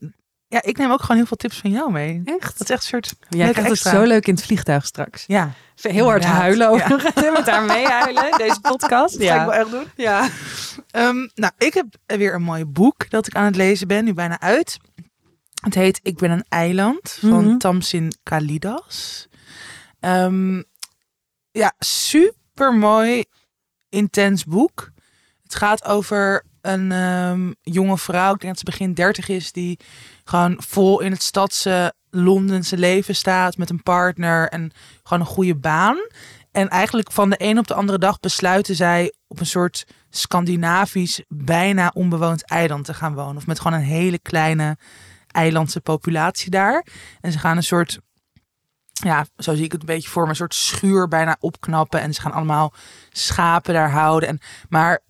Ja, 0.53 0.63
ik 0.63 0.77
neem 0.77 0.91
ook 0.91 1.01
gewoon 1.01 1.17
heel 1.17 1.27
veel 1.27 1.37
tips 1.37 1.59
van 1.59 1.71
jou 1.71 1.93
mee. 1.93 2.23
Echt? 2.25 2.59
Dat 2.59 2.69
is 2.69 2.71
echt 2.71 2.83
een 2.83 2.89
soort... 2.89 3.15
Leuke 3.29 3.53
krijgt 3.53 3.71
het 3.71 3.79
zo 3.95 4.03
leuk 4.03 4.27
in 4.27 4.35
het 4.35 4.45
vliegtuig 4.45 4.87
straks. 4.87 5.25
Ja, 5.27 5.53
Heel 5.81 6.05
hard 6.07 6.25
huilen 6.25 6.69
over. 6.69 7.13
Ja. 7.25 7.31
Met 7.31 7.47
haar 7.51 7.63
meehuilen, 7.65 8.39
deze 8.39 8.61
podcast. 8.61 9.19
dat 9.19 9.29
ga 9.29 9.35
ik 9.41 9.47
wel 9.49 9.55
echt 9.55 9.71
doen. 9.71 9.85
ja. 9.97 10.29
Ehm, 10.91 11.17
nou, 11.35 11.53
ik 11.59 11.75
heb 11.75 11.87
weer 12.07 12.35
een 12.35 12.43
mooi 12.43 12.65
boek 12.65 13.11
dat 13.11 13.27
ik 13.27 13.35
aan 13.35 13.45
het 13.45 13.57
lezen 13.57 13.89
ben, 13.89 14.05
nu 14.05 14.15
bijna 14.15 14.41
uit. 14.41 14.77
Het 15.63 15.75
heet 15.75 16.01
Ik 16.03 16.17
ben 16.17 16.31
een 16.31 16.45
eiland 16.49 17.11
van 17.21 17.45
Mhm. 17.47 17.57
Tamsin 17.59 18.13
Kalidas. 18.23 19.29
Ehm, 20.01 20.63
ja, 21.51 21.73
super 21.79 22.75
mooi, 22.75 23.25
intens 23.89 24.45
boek. 24.45 24.91
Het 25.43 25.55
gaat 25.55 25.85
over 25.85 26.45
een 26.61 26.93
ehm, 26.93 27.53
jonge 27.63 27.99
vrouw, 27.99 28.35
ik 28.35 28.41
denk 28.41 28.53
dat 28.57 28.59
ze 28.59 28.65
begin 28.79 28.95
30 28.95 29.29
is, 29.29 29.53
die 29.53 29.79
gewoon 30.33 30.57
vol 30.59 31.01
in 31.01 31.13
het 31.13 31.23
stadse 31.23 31.95
Londense 32.11 32.79
leven 32.79 33.15
staat 33.15 33.57
met 33.57 33.71
een 33.71 33.83
partner 33.83 34.49
en 34.49 34.73
gewoon 35.03 35.21
een 35.21 35.35
goede 35.35 35.57
baan. 35.57 35.97
En 36.53 36.69
eigenlijk 36.69 37.13
van 37.13 37.31
de 37.31 37.37
een 37.39 37.59
op 37.59 37.67
de 37.67 37.75
andere 37.75 37.99
dag 37.99 38.21
besluiten 38.21 38.75
zij 38.75 39.15
op 39.27 39.41
een 39.41 39.47
soort 39.47 39.87
Scandinavisch, 40.11 41.23
bijna 41.29 41.91
onbewoond 41.95 42.45
eiland 42.45 42.85
te 42.85 42.95
gaan 42.95 43.15
wonen. 43.15 43.37
Of 43.37 43.47
met 43.47 43.61
gewoon 43.61 43.79
een 43.79 43.85
hele 43.85 44.19
kleine 44.19 44.77
eilandse 45.27 45.81
populatie 45.81 46.51
daar. 46.51 46.87
En 47.21 47.33
ze 47.33 47.39
gaan 47.39 47.57
een 47.57 47.63
soort, 47.63 47.99
ja, 48.93 49.27
zo 49.37 49.55
zie 49.55 49.65
ik 49.65 49.73
het 49.73 49.81
een 49.81 49.87
beetje 49.87 50.09
voor 50.09 50.29
een 50.29 50.37
soort 50.37 50.55
schuur 50.55 51.09
bijna 51.09 51.37
opknappen. 51.41 52.01
En 52.01 52.15
ze 52.15 52.21
gaan 52.21 52.33
allemaal 52.33 52.73
schapen 53.11 53.75
daar 53.75 53.91
houden. 53.91 54.29
En, 54.29 54.41
maar 54.69 55.01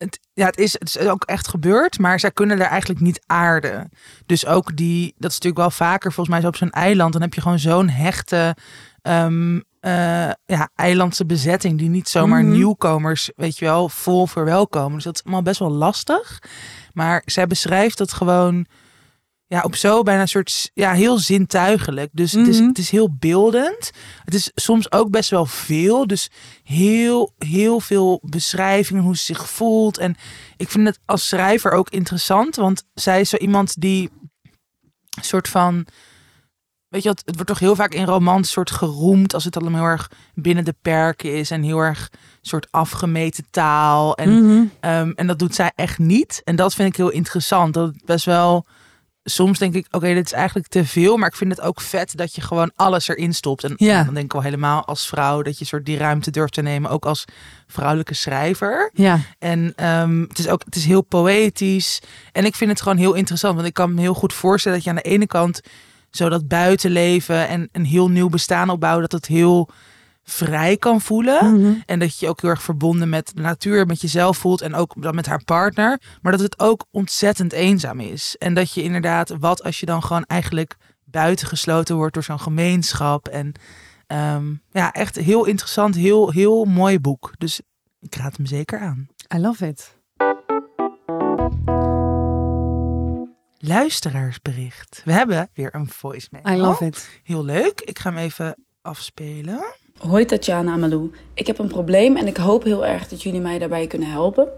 het, 0.00 0.20
ja, 0.32 0.46
het, 0.46 0.58
is, 0.58 0.72
het 0.72 0.96
is 0.96 0.98
ook 0.98 1.24
echt 1.24 1.48
gebeurd, 1.48 1.98
maar 1.98 2.20
zij 2.20 2.30
kunnen 2.30 2.58
daar 2.58 2.70
eigenlijk 2.70 3.00
niet 3.00 3.20
aarden. 3.26 3.90
Dus 4.26 4.46
ook 4.46 4.76
die, 4.76 5.14
dat 5.18 5.30
is 5.30 5.36
natuurlijk 5.36 5.56
wel 5.56 5.70
vaker 5.88 6.12
volgens 6.12 6.28
mij 6.28 6.40
zo 6.40 6.48
op 6.48 6.56
zo'n 6.56 6.70
eiland. 6.70 7.12
Dan 7.12 7.22
heb 7.22 7.34
je 7.34 7.40
gewoon 7.40 7.58
zo'n 7.58 7.88
hechte 7.88 8.56
ehm, 9.02 9.60
eh, 9.80 10.30
ja, 10.46 10.70
eilandse 10.74 11.26
bezetting 11.26 11.78
die 11.78 11.88
niet 11.88 12.08
zomaar 12.08 12.42
Mhm. 12.42 12.50
nieuwkomers, 12.52 13.30
weet 13.36 13.58
je 13.58 13.64
wel, 13.64 13.88
vol 13.88 14.26
verwelkomen. 14.26 14.94
Dus 14.94 15.04
dat 15.04 15.14
is 15.14 15.22
allemaal 15.22 15.42
best 15.42 15.58
wel 15.58 15.70
lastig. 15.70 16.38
Maar 16.92 17.22
zij 17.24 17.46
beschrijft 17.46 17.98
dat 17.98 18.12
gewoon 18.12 18.66
ja, 19.50 19.62
op 19.62 19.76
zo 19.76 20.02
bijna 20.02 20.20
een 20.20 20.28
soort 20.28 20.70
ja, 20.74 20.92
heel 20.92 21.18
zintuigelijk. 21.18 22.10
Dus 22.12 22.32
het, 22.32 22.46
is, 22.46 22.58
Mhm. 22.58 22.68
het 22.68 22.78
is 22.78 22.90
heel 22.90 23.16
beeldend. 23.18 23.90
Het 24.24 24.34
is 24.34 24.50
soms 24.54 24.92
ook 24.92 25.10
best 25.10 25.30
wel 25.30 25.46
veel. 25.46 26.06
Dus 26.06 26.30
heel, 26.62 27.32
heel 27.38 27.80
veel 27.80 28.20
beschrijvingen 28.22 29.02
hoe 29.02 29.16
ze 29.16 29.24
zich 29.24 29.48
voelt. 29.48 29.98
En 29.98 30.16
ik 30.56 30.70
vind 30.70 30.86
het 30.86 30.98
als 31.04 31.28
schrijver 31.28 31.72
ook 31.72 31.90
interessant, 31.90 32.56
want 32.56 32.84
zij 32.94 33.20
is 33.20 33.28
zo 33.28 33.36
iemand 33.36 33.80
die 33.80 34.10
een 35.18 35.24
soort 35.24 35.48
van. 35.48 35.86
Weet 36.88 37.02
je, 37.02 37.08
wat, 37.08 37.22
het 37.24 37.34
wordt 37.34 37.50
toch 37.50 37.58
heel 37.58 37.74
vaak 37.74 37.94
in 37.94 38.04
romans 38.04 38.50
soort 38.50 38.70
geroemd 38.70 39.34
als 39.34 39.44
het 39.44 39.56
allemaal 39.56 39.80
heel 39.80 39.90
erg 39.90 40.10
binnen 40.34 40.64
de 40.64 40.74
perken 40.82 41.34
is 41.36 41.50
en 41.50 41.62
heel 41.62 41.78
erg 41.78 42.10
soort 42.40 42.66
afgemeten 42.70 43.44
taal. 43.50 44.16
En 44.16 44.44
Mhm. 44.46 44.64
Ehm, 44.80 45.10
en 45.14 45.26
dat 45.26 45.38
doet 45.38 45.54
zij 45.54 45.72
echt 45.74 45.98
niet. 45.98 46.40
En 46.44 46.56
dat 46.56 46.74
vind 46.74 46.88
ik 46.88 46.96
heel 46.96 47.10
interessant. 47.10 47.74
Dat 47.74 47.86
het 47.94 48.04
best 48.04 48.24
wel. 48.24 48.66
Soms 49.24 49.58
denk 49.58 49.74
ik, 49.74 49.86
oké, 49.90 50.14
dit 50.14 50.26
is 50.26 50.32
eigenlijk 50.32 50.68
te 50.68 50.84
veel. 50.84 51.16
Maar 51.16 51.28
ik 51.28 51.36
vind 51.36 51.50
het 51.50 51.60
ook 51.60 51.80
vet 51.80 52.16
dat 52.16 52.34
je 52.34 52.40
gewoon 52.40 52.70
alles 52.76 53.08
erin 53.08 53.34
stopt. 53.34 53.64
En 53.64 53.74
Ja. 53.76 54.04
dan 54.04 54.14
denk 54.14 54.26
ik 54.26 54.32
wel 54.32 54.42
helemaal 54.42 54.84
als 54.84 55.06
vrouw 55.06 55.42
dat 55.42 55.58
je 55.58 55.64
soort 55.64 55.84
die 55.86 55.96
ruimte 55.98 56.30
durft 56.30 56.52
te 56.52 56.62
nemen. 56.62 56.90
Ook 56.90 57.04
als 57.06 57.24
vrouwelijke 57.66 58.14
schrijver. 58.14 58.90
Ja, 58.94 59.18
En 59.38 59.72
ehm, 59.76 60.20
het 60.20 60.38
is 60.38 60.48
ook 60.48 60.62
het 60.64 60.76
is 60.76 60.84
heel 60.84 61.02
poëtisch. 61.02 62.00
En 62.32 62.44
ik 62.44 62.54
vind 62.56 62.70
het 62.70 62.82
gewoon 62.82 62.98
heel 62.98 63.14
interessant. 63.14 63.54
Want 63.54 63.66
ik 63.66 63.74
kan 63.74 63.94
me 63.94 64.00
heel 64.00 64.14
goed 64.14 64.32
voorstellen 64.32 64.76
dat 64.76 64.84
je 64.86 64.90
aan 64.90 65.02
de 65.02 65.10
ene 65.10 65.26
kant 65.26 65.60
zo 66.10 66.28
dat 66.28 66.48
buitenleven 66.48 67.48
en 67.48 67.68
een 67.72 67.84
heel 67.84 68.08
nieuw 68.10 68.28
bestaan 68.28 68.70
opbouwen. 68.70 69.02
Dat 69.02 69.12
het 69.12 69.26
heel 69.26 69.70
vrij 70.30 70.76
kan 70.76 71.00
voelen. 71.00 71.54
Mhm. 71.54 71.72
En 71.86 71.98
dat 71.98 72.18
je 72.18 72.26
je 72.26 72.30
ook 72.30 72.40
heel 72.40 72.50
erg 72.50 72.62
verbonden 72.62 73.08
met 73.08 73.32
de 73.34 73.40
natuur, 73.40 73.86
met 73.86 74.00
jezelf 74.00 74.38
voelt 74.38 74.60
en 74.60 74.74
ook 74.74 75.02
dan 75.02 75.14
met 75.14 75.26
haar 75.26 75.44
partner. 75.44 76.00
Maar 76.22 76.32
dat 76.32 76.40
het 76.40 76.58
ook 76.58 76.84
ontzettend 76.90 77.52
eenzaam 77.52 78.00
is. 78.00 78.36
En 78.38 78.54
dat 78.54 78.72
je 78.72 78.82
inderdaad, 78.82 79.34
wat 79.38 79.62
als 79.62 79.80
je 79.80 79.86
dan 79.86 80.02
gewoon 80.02 80.24
eigenlijk 80.24 80.76
buitengesloten 81.04 81.96
wordt 81.96 82.14
door 82.14 82.22
zo'n 82.22 82.40
gemeenschap. 82.40 83.28
En 83.28 83.52
ehm, 84.06 84.54
ja, 84.70 84.92
echt 84.92 85.16
heel 85.16 85.44
interessant, 85.44 85.94
heel, 85.94 86.30
heel 86.30 86.64
mooi 86.64 87.00
boek. 87.00 87.32
Dus 87.38 87.60
ik 88.00 88.14
raad 88.14 88.36
hem 88.36 88.46
zeker 88.46 88.78
aan. 88.78 89.08
I 89.34 89.38
love 89.38 89.66
it. 89.66 89.98
Luisteraarsbericht. 93.58 95.02
We 95.04 95.12
hebben 95.12 95.50
weer 95.54 95.74
een 95.74 95.88
voicemail. 95.88 96.56
I 96.56 96.56
love 96.60 96.84
it. 96.84 97.20
Heel 97.22 97.44
leuk. 97.44 97.80
Ik 97.80 97.98
ga 97.98 98.10
hem 98.10 98.18
even 98.18 98.56
afspelen. 98.82 99.74
Hoi 100.08 100.24
Tatjana 100.24 100.72
Amalou. 100.72 101.10
Ik 101.34 101.46
heb 101.46 101.58
een 101.58 101.68
probleem 101.68 102.16
en 102.16 102.26
ik 102.26 102.36
hoop 102.36 102.64
heel 102.64 102.86
erg 102.86 103.08
dat 103.08 103.22
jullie 103.22 103.40
mij 103.40 103.58
daarbij 103.58 103.86
kunnen 103.86 104.10
helpen. 104.10 104.48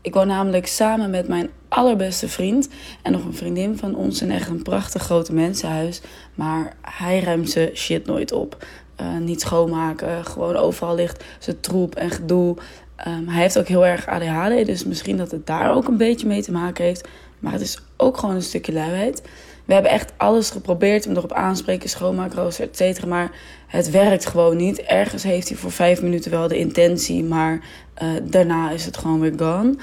Ik 0.00 0.14
woon 0.14 0.26
namelijk 0.26 0.66
samen 0.66 1.10
met 1.10 1.28
mijn 1.28 1.50
allerbeste 1.68 2.28
vriend 2.28 2.68
en 3.02 3.12
nog 3.12 3.24
een 3.24 3.34
vriendin 3.34 3.78
van 3.78 3.94
ons 3.94 4.22
in 4.22 4.30
echt 4.30 4.48
een 4.48 4.62
prachtig 4.62 5.02
grote 5.02 5.32
mensenhuis. 5.32 6.00
Maar 6.34 6.76
hij 6.80 7.20
ruimt 7.20 7.50
zijn 7.50 7.76
shit 7.76 8.06
nooit 8.06 8.32
op. 8.32 8.66
Eh, 8.96 9.16
niet 9.16 9.40
schoonmaken, 9.40 10.24
gewoon 10.24 10.56
overal 10.56 10.94
ligt 10.94 11.24
zijn 11.38 11.60
troep 11.60 11.94
en 11.94 12.10
gedoe. 12.10 12.56
Ehm, 12.96 13.26
hij 13.28 13.40
heeft 13.40 13.58
ook 13.58 13.68
heel 13.68 13.86
erg 13.86 14.06
ADHD, 14.08 14.66
dus 14.66 14.84
misschien 14.84 15.16
dat 15.16 15.30
het 15.30 15.46
daar 15.46 15.74
ook 15.74 15.88
een 15.88 15.96
beetje 15.96 16.26
mee 16.26 16.42
te 16.42 16.52
maken 16.52 16.84
heeft. 16.84 17.08
Maar 17.38 17.52
het 17.52 17.60
is 17.60 17.78
ook 17.96 18.16
gewoon 18.18 18.34
een 18.34 18.42
stukje 18.42 18.72
luiheid. 18.72 19.22
We 19.64 19.72
hebben 19.72 19.90
echt 19.90 20.12
alles 20.16 20.50
geprobeerd, 20.50 21.04
hem 21.04 21.16
erop 21.16 21.32
aanspreken, 21.32 21.88
schoonmaakrooster, 21.88 22.64
et 22.64 22.76
cetera. 22.76 23.06
Maar 23.06 23.30
het 23.74 23.90
werkt 23.90 24.26
gewoon 24.26 24.56
niet. 24.56 24.82
Ergens 24.82 25.22
heeft 25.22 25.48
hij 25.48 25.56
voor 25.58 25.72
vijf 25.72 26.02
minuten 26.02 26.30
wel 26.30 26.48
de 26.48 26.58
intentie, 26.58 27.24
maar 27.24 27.60
eh, 27.94 28.08
daarna 28.22 28.70
is 28.70 28.84
het 28.84 28.96
gewoon 28.96 29.20
weer 29.20 29.32
gone. 29.36 29.76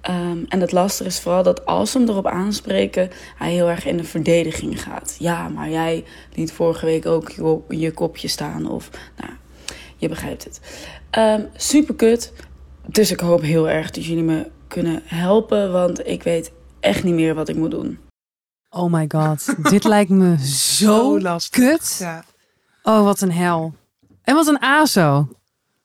Ehm, 0.00 0.38
en 0.48 0.60
het 0.60 0.72
lastige 0.72 1.08
is 1.08 1.20
vooral 1.20 1.42
dat 1.42 1.66
als 1.66 1.92
we 1.92 1.98
hem 1.98 2.08
erop 2.08 2.26
aanspreken, 2.26 3.10
hij 3.36 3.52
heel 3.52 3.68
erg 3.68 3.86
in 3.86 3.96
de 3.96 4.04
verdediging 4.04 4.82
gaat. 4.82 5.16
Ja, 5.18 5.48
maar 5.48 5.70
jij 5.70 6.04
liet 6.34 6.52
vorige 6.52 6.86
week 6.86 7.06
ook 7.06 7.30
je, 7.30 7.60
je 7.68 7.92
kopje 7.92 8.28
staan. 8.28 8.70
Of, 8.70 8.90
nou, 9.16 9.32
je 9.96 10.08
begrijpt 10.08 10.44
het. 10.44 10.60
Ehm 11.10 11.42
super 11.56 11.94
kut. 11.94 12.32
Dus 12.86 13.10
ik 13.10 13.20
hoop 13.20 13.42
heel 13.42 13.68
erg 13.68 13.90
dat 13.90 14.04
jullie 14.04 14.22
me 14.22 14.50
kunnen 14.68 15.02
helpen, 15.04 15.72
want 15.72 16.06
ik 16.06 16.22
weet 16.22 16.52
echt 16.80 17.04
niet 17.04 17.14
meer 17.14 17.34
wat 17.34 17.48
ik 17.48 17.56
moet 17.56 17.70
doen. 17.70 17.98
Oh 18.70 18.92
my 18.92 19.04
god. 19.08 19.70
Dit 19.70 19.84
lijkt 19.84 20.10
me 20.10 20.36
zo 20.78 21.20
lastig. 21.20 21.60
kut. 21.60 21.96
Ja. 21.98 22.24
Oh, 22.88 23.02
wat 23.04 23.20
een 23.20 23.32
hel. 23.32 23.74
En 24.22 24.34
wat 24.34 24.46
een 24.46 24.62
ASO. 24.62 25.28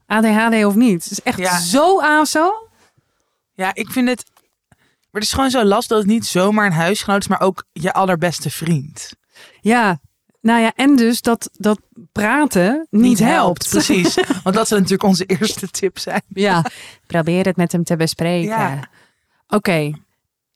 ADHD 0.08 0.66
of 0.66 0.76
niet. 0.76 1.04
Het 1.04 1.12
is 1.12 1.22
echt 1.22 1.38
Ja. 1.38 1.60
zo 1.60 2.02
ASO. 2.02 2.70
Ja, 3.54 3.74
ik 3.74 3.90
vind 3.92 4.10
het. 4.10 4.26
Maar 4.70 5.22
het 5.22 5.24
is 5.24 5.34
gewoon 5.34 5.50
zo 5.50 5.64
lastig 5.64 5.90
dat 5.90 5.98
het 5.98 6.08
niet 6.14 6.26
zomaar 6.26 6.66
een 6.66 6.72
huisgenoot 6.72 7.20
is, 7.22 7.28
maar 7.28 7.42
ook 7.42 7.66
je 7.72 7.94
allerbeste 7.94 8.50
vriend. 8.50 9.12
Ja. 9.62 10.00
Nou 10.42 10.62
ja, 10.62 10.72
en 10.76 10.96
dus 10.96 11.22
dat, 11.22 11.50
dat 11.54 11.80
praten 12.12 12.88
niet, 12.90 13.20
helpt. 13.20 13.70
Precies. 13.70 14.14
Want 14.44 14.56
dat 14.56 14.68
zou 14.68 14.82
natuurlijk 14.82 15.10
onze 15.10 15.26
eerste 15.26 15.70
tip 15.70 16.00
zijn. 16.00 16.22
Ja. 16.28 16.66
Probeer 17.08 17.46
het 17.46 17.56
met 17.56 17.72
hem 17.72 17.84
te 17.84 17.96
bespreken. 17.96 18.50
Ja. 18.50 18.90
Oké. 19.48 19.92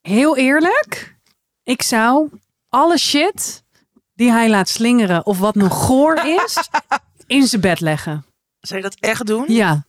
Heel 0.01 0.37
eerlijk. 0.37 1.15
Ik 1.63 1.81
zou 1.81 2.29
alle 2.69 2.97
shit 2.97 3.63
die 4.17 4.31
hij 4.31 4.49
laat 4.49 4.69
slingeren 4.69 5.25
of 5.25 5.39
wat 5.39 5.55
nog 5.55 5.85
goor 5.85 6.19
is, 6.25 6.69
in 7.27 7.47
zijn 7.47 7.61
bed 7.61 7.79
leggen. 7.79 8.25
Zou 8.59 8.81
je 8.81 8.85
dat 8.89 8.97
echt 8.99 9.25
doen? 9.25 9.45
Ja. 9.47 9.85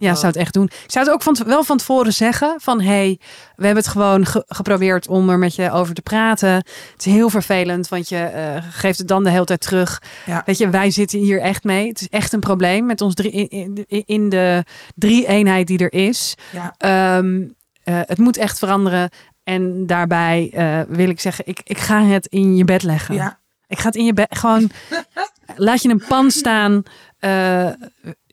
Ja, 0.00 0.10
Oh. 0.10 0.14
zou 0.16 0.26
het 0.26 0.36
echt 0.36 0.54
doen. 0.54 0.64
Ik 0.64 0.90
zou 0.90 1.04
het 1.04 1.14
ook 1.14 1.22
van, 1.22 1.36
wel 1.46 1.64
van 1.64 1.76
tevoren 1.78 2.12
zeggen 2.12 2.54
van 2.60 2.80
hey, 2.80 3.18
we 3.56 3.64
hebben 3.64 3.82
het 3.84 3.92
gewoon 3.92 4.26
ge- 4.26 4.44
geprobeerd 4.46 5.08
om 5.08 5.30
er 5.30 5.38
met 5.38 5.54
je 5.54 5.70
over 5.72 5.94
te 5.94 6.02
praten. 6.02 6.48
Het 6.52 6.66
is 6.98 7.04
heel 7.04 7.30
vervelend, 7.30 7.88
want 7.88 8.08
je 8.08 8.16
eh, 8.18 8.62
geeft 8.70 8.98
het 8.98 9.08
dan 9.08 9.24
de 9.24 9.30
hele 9.30 9.44
tijd 9.44 9.60
terug. 9.60 10.02
Ja. 10.26 10.42
Weet 10.46 10.58
je, 10.58 10.70
wij 10.70 10.90
zitten 10.90 11.18
hier 11.18 11.40
echt 11.40 11.64
mee. 11.64 11.88
Het 11.88 12.00
is 12.00 12.08
echt 12.08 12.32
een 12.32 12.40
probleem 12.40 12.86
met 12.86 13.00
ons 13.00 13.14
drie, 13.14 13.30
in, 13.30 13.84
in, 13.88 14.02
in 14.06 14.28
de 14.28 14.64
drie 14.94 15.26
eenheid 15.26 15.66
die 15.66 15.78
er 15.78 15.92
is. 15.92 16.34
Ja. 16.52 16.74
Ehm, 16.78 17.42
eh, 17.82 18.00
het 18.04 18.18
moet 18.18 18.36
echt 18.36 18.58
veranderen. 18.58 19.10
En 19.48 19.86
daarbij 19.86 20.50
eh, 20.54 20.80
wil 20.88 21.08
ik 21.08 21.20
zeggen, 21.20 21.46
ik, 21.46 21.60
ik 21.64 21.78
ga 21.78 22.02
het 22.04 22.26
in 22.26 22.56
je 22.56 22.64
bed 22.64 22.82
leggen. 22.82 23.14
Ja. 23.14 23.38
Ik 23.66 23.78
ga 23.78 23.86
het 23.86 23.96
in 23.96 24.04
je 24.04 24.12
bed 24.12 24.36
gewoon. 24.38 24.70
laat 25.56 25.82
je 25.82 25.88
een 25.88 26.02
pan 26.08 26.30
staan. 26.30 26.82
Eh, 27.18 27.66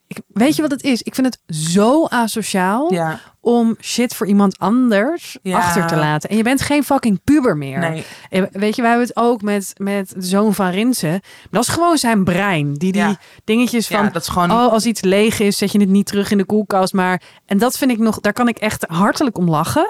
ik, 0.08 0.18
weet 0.28 0.56
je 0.56 0.62
wat 0.62 0.72
het 0.72 0.84
is? 0.84 1.02
Ik 1.02 1.16
vind 1.16 1.28
het 1.28 1.56
zo 1.56 2.06
asociaal 2.06 2.94
Ja. 2.94 3.20
om 3.42 3.76
shit 3.82 4.16
voor 4.16 4.28
iemand 4.28 4.60
anders 4.60 5.38
Ja. 5.42 5.58
achter 5.58 5.88
te 5.88 5.96
laten. 5.96 6.30
En 6.30 6.38
je 6.38 6.44
bent 6.44 6.62
geen 6.62 6.84
fucking 6.84 7.22
puber 7.24 7.58
meer. 7.58 7.80
Nee. 7.80 8.06
En 8.30 8.50
Weet 8.52 8.76
je, 8.76 8.82
wij 8.82 8.92
hebben 8.92 9.08
het 9.08 9.18
ook 9.18 9.42
met, 9.42 9.74
met 9.78 10.10
de 10.16 10.22
zoon 10.26 10.54
van 10.54 10.70
Rinsen. 10.70 11.22
Dat 11.52 11.62
is 11.64 11.70
gewoon 11.70 11.98
zijn 11.98 12.24
brein. 12.24 12.74
Die 12.74 12.92
die 12.92 13.02
Ja. 13.02 13.18
dingetjes 13.44 13.88
van. 13.88 14.10
Dat 14.14 14.22
is 14.22 14.28
gewoon. 14.28 14.52
Oh, 14.52 14.72
als 14.72 14.86
iets 14.86 15.02
leeg 15.02 15.40
is, 15.40 15.58
zet 15.58 15.72
je 15.72 15.80
het 15.80 15.90
niet 15.90 16.06
terug 16.06 16.32
in 16.32 16.38
de 16.38 16.46
koelkast. 16.46 16.94
Maar 16.94 17.22
en 17.46 17.58
dat 17.58 17.78
vind 17.78 17.92
ik 17.92 17.98
nog, 18.00 18.20
daar 18.20 18.34
kan 18.34 18.48
ik 18.48 18.58
echt 18.58 18.86
hartelijk 18.88 19.38
om 19.38 19.50
lachen. 19.50 19.88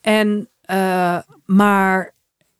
En 0.00 0.48
eh, 0.66 1.18
maar 1.44 2.14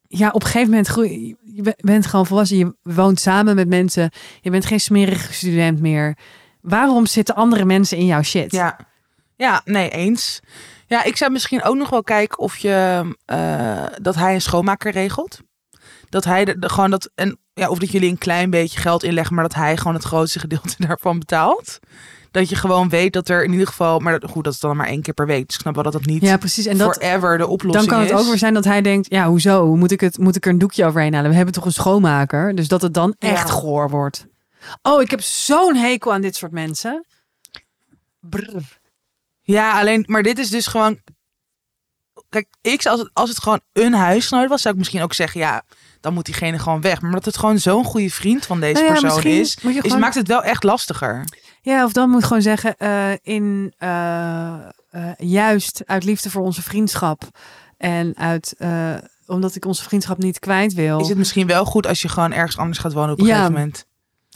ja, 0.09 0.29
op 0.31 0.41
een 0.43 0.47
gegeven 0.49 0.69
moment 0.71 0.87
groei, 0.89 1.37
je 1.45 1.63
be- 1.63 1.77
bent 1.81 2.07
gewoon 2.07 2.27
volwassen. 2.27 2.57
Je 2.59 2.75
woont 2.83 3.21
samen 3.21 3.55
met 3.55 3.69
mensen. 3.69 4.11
Je 4.41 4.51
bent 4.51 4.67
geen 4.67 4.81
smerige 4.81 5.33
student 5.33 5.81
meer. 5.81 6.17
Waarom 6.61 7.07
zitten 7.07 7.35
andere 7.35 7.65
mensen 7.65 7.97
in 7.99 8.07
jouw 8.07 8.23
shit? 8.23 8.53
Ja. 8.53 8.79
ja, 9.37 9.61
nee, 9.65 9.91
eens. 9.91 10.41
Ja, 10.87 11.05
ik 11.05 11.17
zou 11.17 11.31
misschien 11.33 11.63
ook 11.63 11.77
nog 11.77 11.91
wel 11.91 12.03
kijken 12.03 12.39
of 12.39 12.57
je 12.57 13.05
eh, 13.25 13.87
dat 14.03 14.15
hij 14.15 14.35
een 14.35 14.41
schoonmaker 14.41 14.93
regelt. 14.93 15.41
Dat 16.09 16.25
hij 16.25 16.45
de- 16.45 16.69
gewoon 16.69 16.91
dat 16.91 17.11
en 17.15 17.39
ja, 17.55 17.69
of 17.69 17.79
dat 17.79 17.91
jullie 17.93 18.11
een 18.11 18.19
klein 18.19 18.51
beetje 18.51 18.81
geld 18.81 19.03
inleggen, 19.03 19.35
maar 19.35 19.45
dat 19.45 19.55
hij 19.55 19.77
gewoon 19.77 19.95
het 19.95 20.05
grootste 20.05 20.39
gedeelte 20.39 20.75
daarvan 20.87 21.19
betaalt. 21.19 21.79
Dat 22.37 22.49
je 22.49 22.57
gewoon 22.57 22.89
weet 22.89 23.13
dat 23.13 23.29
er 23.29 23.45
in 23.45 23.53
ieder 23.53 23.67
geval, 23.67 23.99
maar 23.99 24.21
dat- 24.21 24.31
goed, 24.31 24.45
dat 24.45 24.53
is 24.53 24.61
dan 24.61 24.77
maar 24.77 24.87
één 24.87 25.03
keer 25.03 25.15
per 25.15 25.27
week. 25.27 25.47
Dus 25.47 25.55
ik 25.55 25.61
snap 25.61 25.75
wel 25.75 25.83
dat 25.83 25.93
dat 25.93 26.05
niet 26.05 26.23
Ja, 26.23 26.37
precies. 26.37 26.67
En 26.67 26.79
dat, 26.79 26.95
forever 26.95 27.39
de 27.39 27.47
oplossing 27.47 27.85
dan 27.89 27.95
kan 27.95 28.07
het 28.07 28.11
is. 28.15 28.19
ook 28.25 28.27
weer 28.29 28.39
zijn 28.39 28.55
dat 28.55 28.65
hij 28.65 28.83
denkt, 28.83 29.11
ja, 29.11 29.29
hoezo? 29.29 29.77
Moet 29.77 29.91
ik, 29.91 30.01
het, 30.01 30.19
moet 30.19 30.37
ik 30.37 30.45
er 30.47 30.51
een 30.53 30.59
doekje 30.59 30.85
overheen 30.85 31.15
halen? 31.15 31.31
We 31.31 31.37
hebben 31.37 31.55
toch 31.55 31.65
een 31.65 31.73
schoonmaker? 31.73 32.55
Dus 32.55 32.69
dat 32.69 32.83
het 32.83 32.95
dan 32.95 33.15
echt 33.19 33.49
Ja. 33.49 33.55
goor 33.55 33.91
wordt. 33.91 34.27
Oh, 34.83 35.03
ik 35.03 35.11
heb 35.11 35.21
zo'n 35.23 35.75
hekel 35.77 36.13
aan 36.13 36.21
dit 36.21 36.37
soort 36.37 36.53
mensen. 36.53 37.07
Brr. 38.21 38.63
Ja, 39.41 39.79
alleen, 39.81 40.05
maar 40.07 40.23
dit 40.23 40.39
is 40.39 40.51
dus 40.51 40.67
gewoon. 40.67 41.01
Kijk, 42.29 42.47
ik 42.61 42.83
zou- 42.83 42.95
als 42.97 43.05
het, 43.05 43.11
als 43.15 43.29
het 43.29 43.43
gewoon 43.43 43.61
een 43.73 43.93
huisgenoot 43.95 44.49
was, 44.49 44.61
zou 44.63 44.75
ik 44.75 44.81
misschien 44.81 45.03
ook 45.03 45.15
zeggen, 45.15 45.41
ja, 45.41 45.63
dan 46.01 46.15
moet 46.15 46.25
diegene 46.25 46.59
gewoon 46.59 46.81
weg. 46.81 47.01
Maar 47.01 47.11
omdat 47.11 47.25
het 47.25 47.37
gewoon 47.39 47.59
zo'n 47.59 47.85
goede 47.85 48.11
vriend 48.11 48.47
van 48.47 48.61
deze 48.61 48.83
Nou 48.83 48.95
ja, 48.95 49.01
persoon 49.01 49.23
is, 49.23 49.55
is, 49.57 49.57
gewoon- 49.81 49.99
maakt 50.01 50.15
het 50.15 50.29
wel 50.29 50.43
echt 50.43 50.63
lastiger. 50.65 51.25
Ja, 51.67 51.85
of 51.85 51.93
dan 51.93 52.11
moet 52.11 52.25
gewoon 52.25 52.43
zeggen, 52.43 52.77
eh, 52.77 53.11
in, 53.23 53.75
eh, 53.79 54.55
eh, 54.91 55.11
juist 55.19 55.83
uit 55.87 56.05
liefde 56.05 56.31
voor 56.31 56.43
onze 56.43 56.63
vriendschap 56.63 57.23
en 57.77 58.17
uit, 58.17 58.57
omdat 59.27 59.55
ik 59.55 59.65
onze 59.65 59.83
vriendschap 59.83 60.19
niet 60.19 60.39
kwijt 60.39 60.75
wil, 60.75 61.01
Is 61.01 61.09
het 61.09 61.19
misschien 61.19 61.47
wel 61.47 61.65
goed 61.65 61.87
als 61.87 62.03
je 62.03 62.09
gewoon 62.09 62.33
ergens 62.33 62.59
anders 62.59 62.79
gaat 62.79 62.93
wonen 62.93 63.13
op 63.13 63.21
een 63.21 63.27
Ja. 63.27 63.33
gegeven 63.35 63.53
moment? 63.53 63.87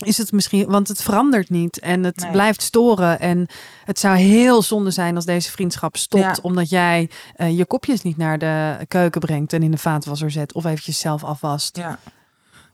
is 0.04 0.18
het 0.18 0.32
misschien, 0.32 0.66
want 0.70 0.88
het 0.88 1.02
verandert 1.02 1.50
niet 1.50 1.78
en 1.78 2.04
het 2.04 2.16
Nee. 2.16 2.30
blijft 2.30 2.62
storen. 2.62 3.20
En 3.20 3.46
het 3.84 3.98
zou 3.98 4.16
heel 4.16 4.62
zonde 4.62 4.90
zijn 4.90 5.16
als 5.16 5.24
deze 5.24 5.50
vriendschap 5.50 5.96
stopt, 5.96 6.22
Ja. 6.24 6.36
omdat 6.42 6.68
jij 6.68 7.10
je 7.36 7.64
kopjes 7.66 8.02
niet 8.02 8.16
naar 8.16 8.38
de 8.38 8.84
keuken 8.88 9.20
brengt 9.20 9.52
en 9.52 9.62
in 9.62 9.70
de 9.70 9.78
vaatwasser 9.78 10.30
zet 10.30 10.52
of 10.52 10.64
eventjes 10.64 10.98
zelf 10.98 11.24
afwast. 11.24 11.76
Ja. 11.76 11.98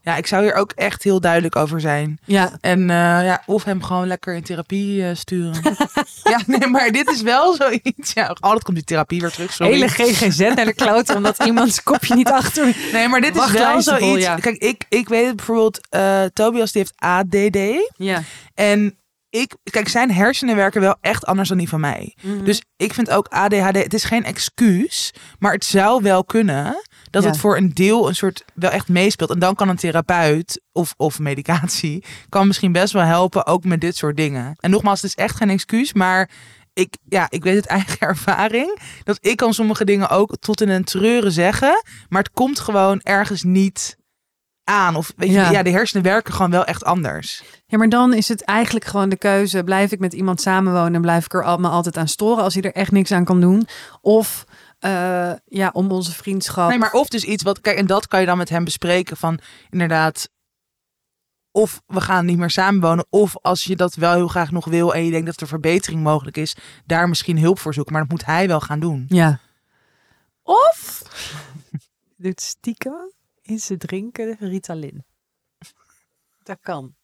Ja, 0.06 0.16
ik 0.16 0.26
zou 0.26 0.42
hier 0.42 0.54
ook 0.54 0.72
echt 0.74 1.02
heel 1.02 1.20
duidelijk 1.20 1.56
over 1.56 1.80
zijn. 1.80 2.18
Ja, 2.24 2.52
En 2.60 2.80
eh, 2.90 2.96
ja, 3.24 3.42
of 3.46 3.64
hem 3.64 3.82
gewoon 3.82 4.06
lekker 4.06 4.34
in 4.34 4.42
therapie 4.42 5.04
eh, 5.08 5.14
sturen. 5.14 5.60
ja, 6.32 6.40
nee, 6.46 6.66
maar 6.68 6.90
dit 6.90 7.10
is 7.10 7.22
wel 7.22 7.54
zoiets. 7.54 8.12
Ja, 8.12 8.36
altijd 8.40 8.64
komt 8.64 8.76
die 8.76 8.84
therapie 8.86 9.20
weer 9.20 9.30
terug. 9.30 9.52
Sorry. 9.52 9.72
hele 9.72 9.88
GGZ 9.88 10.38
naar 10.38 10.64
de 10.64 10.74
kloot, 10.74 11.14
omdat 11.14 11.44
iemands 11.44 11.82
kopje 11.82 12.14
niet 12.14 12.28
achter. 12.30 12.76
Nee, 12.92 13.08
maar 13.08 13.20
dit 13.20 13.36
is 13.36 13.50
wel 13.50 13.82
zoiets. 13.82 14.24
ja. 14.24 14.36
Kijk, 14.36 14.56
ik, 14.56 14.84
ik 14.88 15.08
weet 15.08 15.26
het 15.26 15.36
bijvoorbeeld. 15.36 15.88
eh, 15.90 16.24
Tobias 16.32 16.72
die 16.72 16.82
heeft 16.82 16.94
ADD. 16.96 17.58
Ja. 17.96 18.22
En 18.54 18.98
ik, 19.30 19.54
kijk, 19.70 19.88
zijn 19.88 20.12
hersenen 20.12 20.56
werken 20.56 20.80
wel 20.80 20.96
echt 21.00 21.24
anders 21.26 21.48
dan 21.48 21.58
die 21.58 21.68
van 21.68 21.80
mij. 21.80 22.16
Mhm. 22.22 22.44
Dus 22.44 22.62
ik 22.76 22.94
vind 22.94 23.10
ook 23.10 23.26
ADHD, 23.28 23.82
het 23.82 23.94
is 23.94 24.04
geen 24.04 24.24
excuus, 24.24 25.14
maar 25.38 25.52
het 25.52 25.64
zou 25.64 26.02
wel 26.02 26.24
kunnen 26.24 26.82
dat 27.16 27.24
Ja. 27.24 27.30
het 27.30 27.38
voor 27.38 27.56
een 27.56 27.74
deel 27.74 28.08
een 28.08 28.14
soort 28.14 28.44
wel 28.54 28.70
echt 28.70 28.88
meespeelt. 28.88 29.30
En 29.30 29.38
dan 29.38 29.54
kan 29.54 29.68
een 29.68 29.76
therapeut 29.76 30.60
of, 30.72 30.94
of 30.96 31.18
medicatie 31.18 32.04
kan 32.28 32.46
misschien 32.46 32.72
best 32.72 32.92
wel 32.92 33.02
helpen, 33.02 33.46
ook 33.46 33.64
met 33.64 33.80
dit 33.80 33.96
soort 33.96 34.16
dingen. 34.16 34.56
En 34.60 34.70
nogmaals, 34.70 35.00
het 35.02 35.10
is 35.10 35.24
echt 35.24 35.36
geen 35.36 35.50
excuus, 35.50 35.92
maar 35.92 36.30
ik, 36.72 36.94
ja, 37.08 37.26
ik 37.28 37.42
weet 37.44 37.56
het 37.56 37.66
eigen 37.66 37.98
ervaring. 38.08 38.78
Dat 39.02 39.18
ik 39.20 39.36
kan 39.36 39.54
sommige 39.54 39.84
dingen 39.84 40.08
ook 40.08 40.36
tot 40.40 40.60
in 40.60 40.68
een 40.68 40.84
treuren 40.84 41.32
zeggen, 41.32 41.82
maar 42.08 42.22
het 42.22 42.32
komt 42.32 42.58
gewoon 42.60 43.00
ergens 43.02 43.42
niet 43.42 43.96
aan. 44.64 44.96
Of 44.96 45.12
weet 45.16 45.28
je, 45.28 45.34
Ja. 45.34 45.50
ja, 45.50 45.62
de 45.62 45.70
hersenen 45.70 46.02
werken 46.04 46.34
gewoon 46.34 46.50
wel 46.50 46.64
echt 46.64 46.84
anders. 46.84 47.42
Ja, 47.66 47.78
maar 47.78 47.88
dan 47.88 48.14
is 48.14 48.28
het 48.28 48.42
eigenlijk 48.44 48.84
gewoon 48.84 49.08
de 49.08 49.16
keuze. 49.18 49.64
Blijf 49.64 49.92
ik 49.92 49.98
met 49.98 50.12
iemand 50.12 50.40
samenwonen 50.40 50.94
en 50.94 51.00
blijf 51.00 51.24
ik 51.24 51.34
er 51.34 51.44
al- 51.44 51.58
me 51.58 51.68
altijd 51.68 51.96
aan 51.96 52.08
storen 52.08 52.42
als 52.44 52.54
hij 52.54 52.62
er 52.62 52.72
echt 52.72 52.90
niks 52.90 53.12
aan 53.12 53.24
kan 53.24 53.40
doen? 53.40 53.66
Of 54.00 54.44
eh, 54.78 55.32
ja, 55.44 55.70
om 55.72 55.90
onze 55.90 56.12
vriendschap. 56.12 56.68
Nee, 56.68 56.78
maar 56.78 56.92
of 56.92 57.08
dus 57.08 57.24
iets 57.24 57.42
wat, 57.42 57.60
kijk, 57.60 57.78
en 57.78 57.86
dat 57.86 58.08
kan 58.08 58.20
je 58.20 58.26
dan 58.26 58.38
met 58.38 58.48
hem 58.48 58.64
bespreken 58.64 59.16
van 59.16 59.38
inderdaad, 59.70 60.28
of 61.50 61.82
we 61.86 62.00
gaan 62.00 62.26
niet 62.26 62.38
meer 62.38 62.50
samenwonen, 62.50 63.06
of 63.10 63.36
als 63.36 63.64
je 63.64 63.76
dat 63.76 63.94
wel 63.94 64.14
heel 64.14 64.28
graag 64.28 64.50
nog 64.50 64.64
wil 64.64 64.94
en 64.94 65.04
je 65.04 65.10
denkt 65.10 65.26
dat 65.26 65.40
er 65.40 65.46
verbetering 65.46 66.02
mogelijk 66.02 66.36
is, 66.36 66.56
daar 66.84 67.08
misschien 67.08 67.38
hulp 67.38 67.58
voor 67.58 67.74
zoeken. 67.74 67.92
Maar 67.92 68.02
dat 68.02 68.10
moet 68.10 68.24
hij 68.24 68.48
wel 68.48 68.60
gaan 68.60 68.80
doen. 68.80 69.04
Ja. 69.08 69.40
Of 70.42 71.02
doet 72.16 72.40
stiekem 72.40 73.12
in 73.42 73.58
ze 73.58 73.76
drinken 73.76 74.36
Ritalin. 74.38 75.04
Dat 76.42 76.58
kan. 76.60 76.94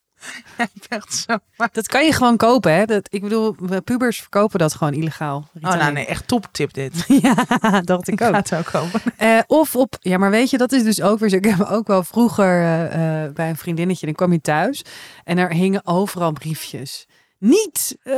Ik 0.57 0.87
ben 0.89 0.99
echt 0.99 1.13
zo. 1.15 1.37
Maar... 1.57 1.69
Dat 1.71 1.87
kan 1.87 2.05
je 2.05 2.13
gewoon 2.13 2.37
kopen, 2.37 2.73
hè? 2.73 2.85
Dat, 2.85 3.07
ik 3.09 3.21
bedoel, 3.21 3.55
pubers 3.83 4.19
verkopen 4.19 4.59
dat 4.59 4.75
gewoon 4.75 4.93
illegaal. 4.93 5.49
Oh, 5.61 5.73
nou 5.73 5.91
nee, 5.91 6.05
echt 6.05 6.27
top 6.27 6.47
tip 6.51 6.73
dit. 6.73 7.05
ja, 7.21 7.33
dacht 7.81 8.07
ik 8.07 8.13
Ik 8.13 8.21
ook. 8.21 8.33
ga 8.33 8.37
het 8.37 8.55
ook 8.55 8.65
kopen. 8.65 9.01
Eh, 9.17 9.39
of 9.47 9.75
op, 9.75 9.97
ja, 9.99 10.17
maar 10.17 10.31
weet 10.31 10.49
je, 10.49 10.57
dat 10.57 10.71
is 10.71 10.83
dus 10.83 11.01
ook 11.01 11.19
weer 11.19 11.29
zo. 11.29 11.35
Ik 11.35 11.45
heb 11.45 11.61
ook 11.61 11.87
wel 11.87 12.03
vroeger 12.03 12.61
eh, 12.61 13.23
eh, 13.23 13.33
bij 13.33 13.49
een 13.49 13.57
vriendinnetje, 13.57 14.05
dan 14.05 14.15
kwam 14.15 14.31
je 14.31 14.41
thuis 14.41 14.81
en 15.23 15.37
er 15.37 15.51
hingen 15.53 15.81
overal 15.85 16.31
briefjes. 16.31 17.07
Niet 17.45 17.97
eh 18.03 18.13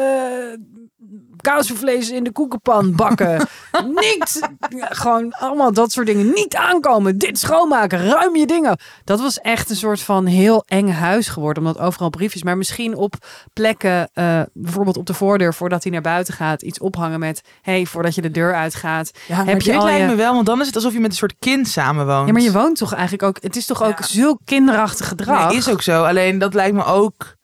kaasvlees 1.42 2.10
in 2.10 2.24
de 2.24 2.32
koekenpan 2.32 2.96
bakken. 2.96 3.48
Niet, 3.86 4.50
gewoon 4.90 5.32
allemaal 5.34 5.74
dat 5.74 5.92
soort 5.92 6.06
dingen. 6.08 6.34
Niet 6.34 6.56
aankomen. 6.56 7.18
Dit 7.18 7.40
schoonmaken. 7.40 8.08
Ruim 8.08 8.36
je 8.36 8.46
dingen. 8.46 8.78
Dat 9.04 9.20
was 9.22 9.40
echt 9.40 9.70
een 9.70 9.76
soort 9.76 10.02
van 10.02 10.26
heel 10.26 10.64
eng 10.68 10.90
huis 10.90 11.28
geworden. 11.28 11.66
Omdat 11.66 11.82
overal 11.84 12.10
briefjes. 12.10 12.44
Maar 12.44 12.58
misschien 12.58 12.96
op 12.96 13.16
plekken, 13.54 14.10
eh, 14.14 14.42
bijvoorbeeld 14.54 14.98
op 14.98 15.06
de 15.06 15.14
voordeur, 15.14 15.54
voordat 15.54 15.84
hij 15.84 15.92
naar 15.92 16.02
buiten 16.02 16.34
gaat, 16.34 16.62
iets 16.62 16.80
ophangen 16.80 17.20
met: 17.20 17.42
hey, 17.62 17.86
voordat 17.86 18.16
je 18.16 18.22
de 18.22 18.32
deur 18.32 18.56
uitgaat. 18.56 19.12
Ja, 19.28 19.44
Heb 19.46 19.62
je 19.62 19.72
dit 19.72 19.80
al 19.80 19.86
lijkt 19.86 20.02
je- 20.02 20.08
me 20.08 20.16
wel, 20.16 20.34
want 20.34 20.46
dan 20.46 20.60
is 20.62 20.66
het 20.68 20.76
alsof 20.76 20.94
je 20.94 21.00
met 21.00 21.12
een 21.12 21.18
soort 21.18 21.36
kind 21.40 21.68
samenwoont. 21.68 22.28
Ja, 22.28 22.34
maar 22.34 22.42
je 22.42 22.52
woont 22.52 22.78
toch 22.78 22.94
eigenlijk 22.94 23.24
ook. 23.24 23.38
Het 23.42 23.56
is 23.56 23.66
toch 23.66 23.84
ook 23.84 24.00
Ja. 24.00 24.06
zulk 24.06 24.40
kinderachtig 24.46 25.08
gedrag. 25.08 25.48
Nee, 25.50 25.58
is 25.58 25.70
ook 25.70 25.82
zo. 25.82 26.04
Alleen 26.04 26.38
dat 26.40 26.54
lijkt 26.54 26.76
me 26.76 26.84
ook. 26.86 27.36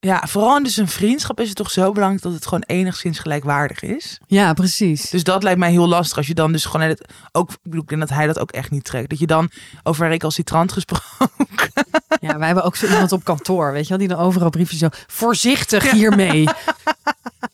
Ja, 0.00 0.22
vooral 0.26 0.56
in 0.56 0.62
dus 0.62 0.76
een 0.76 0.88
vriendschap 0.88 1.40
is 1.40 1.48
het 1.48 1.56
toch 1.56 1.70
zo 1.70 1.92
belangrijk 1.92 2.22
dat 2.22 2.32
het 2.32 2.44
gewoon 2.44 2.62
enigszins 2.66 3.18
gelijkwaardig 3.18 3.82
is. 3.82 4.20
Ja, 4.26 4.52
precies. 4.52 5.10
Dus 5.10 5.24
dat 5.24 5.42
lijkt 5.42 5.58
mij 5.58 5.70
heel 5.70 5.88
lastig. 5.88 6.16
Als 6.16 6.26
je 6.26 6.34
dan 6.34 6.52
dus 6.52 6.64
gewoon 6.64 6.86
het, 6.86 7.08
ook, 7.32 7.50
ik 7.50 7.58
bedoel, 7.62 7.98
dat 7.98 8.08
hij 8.08 8.26
dat 8.26 8.38
ook 8.38 8.50
echt 8.50 8.70
niet 8.70 8.84
trekt. 8.84 9.10
Dat 9.10 9.18
je 9.18 9.26
dan 9.26 9.50
over 9.82 10.08
recalcitrant 10.08 10.72
gesproken. 10.72 11.04
Ja, 12.20 12.38
wij 12.38 12.46
hebben 12.46 12.64
ook 12.64 12.76
zo 12.76 12.86
iemand 12.86 13.12
op 13.12 13.24
kantoor, 13.24 13.72
weet 13.72 13.82
je 13.82 13.88
wel, 13.88 13.98
die 13.98 14.08
dan 14.08 14.18
overal 14.18 14.50
briefjes 14.50 14.78
zo 14.78 14.88
voorzichtig 15.06 15.90
hiermee. 15.90 16.48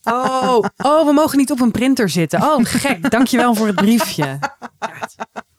Oh, 0.02 0.64
oh, 0.76 1.06
we 1.06 1.12
mogen 1.12 1.38
niet 1.38 1.50
op 1.50 1.60
een 1.60 1.70
printer 1.70 2.08
zitten. 2.08 2.42
Oh, 2.42 2.58
gek. 2.62 3.10
Dankjewel 3.10 3.54
voor 3.54 3.66
het 3.66 3.76
briefje. 3.76 4.38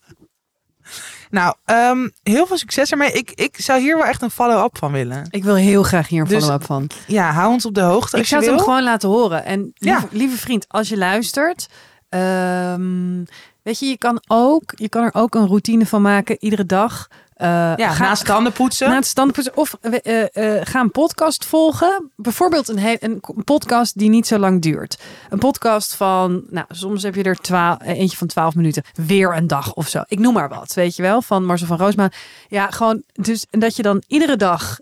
Nou, 1.34 1.54
ehm, 1.66 2.08
heel 2.24 2.46
veel 2.48 2.58
succes 2.58 2.92
ermee. 2.92 3.12
Ik, 3.12 3.32
ik 3.32 3.56
zou 3.60 3.80
hier 3.82 3.98
wel 3.98 4.06
echt 4.06 4.22
een 4.22 4.30
follow-up 4.30 4.78
van 4.78 4.92
willen. 4.92 5.28
Ik 5.30 5.44
wil 5.44 5.56
heel 5.56 5.84
graag 5.84 6.08
hier 6.08 6.22
een 6.22 6.28
Dus- 6.28 6.40
follow-up 6.44 6.64
van. 6.66 6.90
Ja, 7.08 7.32
hou 7.32 7.52
ons 7.52 7.66
op 7.66 7.74
de 7.74 7.82
hoogte. 7.82 8.18
Ik 8.18 8.26
zou 8.26 8.42
het 8.42 8.50
hem 8.50 8.60
gewoon 8.60 8.84
laten 8.84 9.10
horen. 9.10 9.46
En 9.46 9.60
lieve, 9.60 10.00
Ja. 10.02 10.08
lieve 10.12 10.38
vriend, 10.38 10.66
als 10.68 10.90
je 10.90 10.98
luistert, 10.98 11.68
ehm, 12.10 13.24
weet 13.64 13.80
je, 13.80 13.86
je 13.86 13.98
kan 13.98 14.22
ook, 14.28 14.62
je 14.76 14.90
kan 14.90 15.04
er 15.04 15.14
ook 15.14 15.36
een 15.36 15.48
routine 15.48 15.86
van 15.86 16.02
maken 16.02 16.38
iedere 16.40 16.66
dag. 16.66 17.08
Eh, 17.44 17.74
Ja, 17.76 17.91
ga- 17.91 18.04
naast 18.04 18.26
tanden 18.26 18.54
poetsen. 18.54 18.89
Na 18.89 18.96
het 18.96 19.06
standpunt. 19.06 19.54
Of 19.54 19.78
eh, 19.82 20.22
eh, 20.56 20.62
ga 20.66 20.80
een 20.80 20.91
podcast 20.91 21.46
volgen. 21.46 22.12
Bijvoorbeeld 22.16 22.68
een, 22.68 22.98
een 23.00 23.22
podcast 23.44 23.98
die 23.98 24.10
niet 24.10 24.28
zo 24.28 24.38
lang 24.38 24.62
duurt. 24.62 25.00
Een 25.30 25.39
podcast 25.39 25.96
van, 25.96 26.44
nou, 26.50 26.66
soms 26.70 27.04
heb 27.04 27.16
je 27.16 27.24
er 27.24 27.38
eh, 27.52 27.76
eentje 28.00 28.18
van 28.18 28.28
12 28.28 28.56
minuten. 28.56 28.84
Weer 28.94 29.36
een 29.36 29.48
dag 29.48 29.74
of 29.74 29.88
zo. 29.88 30.02
Ik 30.08 30.20
noem 30.20 30.34
maar 30.34 30.50
wat, 30.50 30.74
weet 30.74 30.96
je 30.96 31.02
wel. 31.02 31.22
Van 31.22 31.46
Marcel 31.46 31.68
van 31.68 31.78
Roosma. 31.78 32.12
Ja, 32.48 32.70
gewoon. 32.70 33.04
Dus 33.14 33.46
en 33.50 33.60
dat 33.60 33.76
je 33.76 33.84
dan 33.84 34.04
iedere 34.08 34.36
dag 34.38 34.80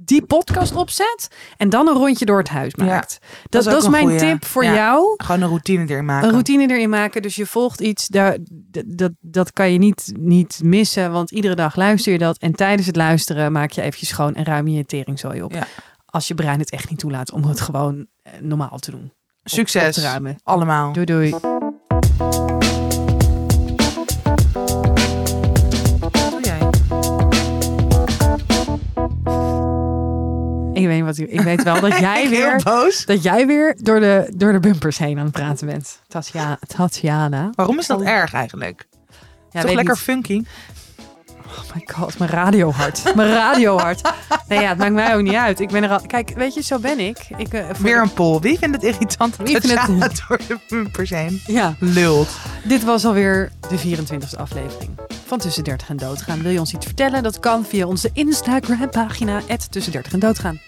die 0.00 0.26
podcast 0.26 0.74
opzet. 0.74 1.28
En 1.56 1.68
dan 1.68 1.88
een 1.88 1.94
rondje 1.94 2.24
door 2.24 2.38
het 2.38 2.48
huis 2.48 2.72
Ja, 2.76 2.84
maakt. 2.84 3.18
dat 3.20 3.50
dat, 3.50 3.66
is 3.66 3.72
dat 3.72 3.82
is 3.82 3.88
mijn 3.88 4.02
goeie. 4.02 4.18
tip 4.18 4.44
voor 4.44 4.64
Ja. 4.64 4.74
jou. 4.74 5.14
Gewoon 5.16 5.40
een 5.40 5.48
routine 5.48 5.86
erin 5.88 6.04
maken. 6.04 6.24
Een 6.26 6.32
routine 6.32 6.68
erin 6.72 6.88
maken. 6.90 7.22
Dus 7.22 7.34
je 7.34 7.46
volgt 7.46 7.80
iets, 7.80 8.06
daar, 8.06 8.36
dat, 8.86 9.12
dat 9.20 9.52
kan 9.52 9.72
je 9.72 9.78
niet, 9.78 10.12
niet 10.18 10.60
missen. 10.62 11.12
Want 11.12 11.30
iedere 11.30 11.54
dag 11.54 11.76
luister 11.76 12.12
je 12.12 12.18
dat. 12.18 12.38
En 12.38 12.52
tijdens 12.52 12.86
het 12.86 12.96
luisteren 12.96 13.52
maak 13.52 13.70
je 13.70 13.80
eventjes 13.82 14.08
schoon 14.08 14.34
en 14.34 14.44
ruim 14.44 14.68
je 14.68 14.76
je 14.76 14.84
teringzooi 14.86 15.42
op. 15.42 15.52
Ja. 15.52 15.66
Als 16.06 16.28
je 16.28 16.34
brein 16.34 16.58
het 16.58 16.70
echt 16.70 16.90
niet 16.90 16.98
toelaat 16.98 17.32
om 17.32 17.44
het 17.44 17.60
gewoon 17.60 18.06
eh, 18.22 18.32
normaal 18.40 18.78
te 18.78 18.90
doen. 18.90 19.00
Op- 19.04 19.10
op 19.42 19.48
Succes. 19.54 19.94
te 19.94 20.00
ruimen. 20.00 20.36
Allemaal. 20.42 20.92
Doei 20.92 21.06
doei. 21.06 21.34
Ik 30.80 30.86
weet, 30.86 31.02
wat, 31.02 31.18
ik 31.18 31.40
weet 31.40 31.62
wel 31.62 31.80
dat 31.80 31.98
jij 32.08 32.28
weer, 32.28 32.60
boos. 32.64 33.04
dat 33.04 33.22
jij 33.22 33.46
weer 33.46 33.76
door, 33.82 34.00
de, 34.00 34.32
door 34.36 34.52
de 34.52 34.60
bumpers 34.60 34.98
heen 34.98 35.18
aan 35.18 35.24
het 35.24 35.32
praten 35.32 35.66
bent. 35.66 36.00
Tatjana. 36.08 36.58
Tatjana. 36.76 37.50
Waarom 37.54 37.78
is 37.78 37.86
dat 37.86 38.02
erg 38.02 38.32
eigenlijk? 38.32 38.86
Ja, 39.50 39.60
Toch 39.60 39.72
lekker 39.72 39.94
niet. 39.94 40.02
funky? 40.02 40.42
Oh 41.46 41.74
my 41.74 41.82
god, 41.94 42.18
mijn 42.18 42.30
radiohart. 42.30 43.14
Mijn 43.14 43.28
radiohart. 43.32 44.12
Nee, 44.48 44.60
ja, 44.60 44.68
het 44.68 44.78
maakt 44.78 44.92
mij 44.92 45.14
ook 45.16 45.22
niet 45.22 45.34
uit. 45.34 45.60
Ik 45.60 45.68
ben 45.68 45.82
er 45.82 45.90
al. 45.90 46.00
Kijk, 46.06 46.32
weet 46.36 46.54
je, 46.54 46.62
zo 46.62 46.78
ben 46.78 46.98
ik. 46.98 47.18
ik 47.36 47.52
eh, 47.52 47.70
Weer 47.70 48.00
een 48.02 48.12
poll. 48.12 48.40
Wie 48.40 48.58
vindt 48.58 48.74
het 48.82 48.84
irritant 48.84 49.36
dat 49.36 49.48
vindt 49.48 49.80
het- 49.80 50.20
door 50.28 50.38
de 50.48 50.58
bumpers 50.68 51.10
heen 51.10 51.40
Ja, 51.46 51.74
lult? 51.78 52.28
dit 52.64 52.84
was 52.84 53.04
alweer 53.04 53.50
de 53.68 53.78
24e 53.96 54.36
aflevering 54.38 54.90
van 55.28 55.38
Tussen 55.38 55.64
30 55.64 55.88
en 55.88 55.96
Doodgaan. 55.96 56.42
Wil 56.42 56.50
je 56.50 56.58
ons 56.58 56.74
iets 56.74 56.86
vertellen? 56.86 57.22
Dat 57.22 57.40
kan 57.40 57.64
via 57.64 57.86
onze 57.86 58.10
Instagram-pagina, 58.12 59.40
Tussen 59.70 59.92
30 59.92 60.12
en 60.12 60.18
Doodgaan. 60.18 60.60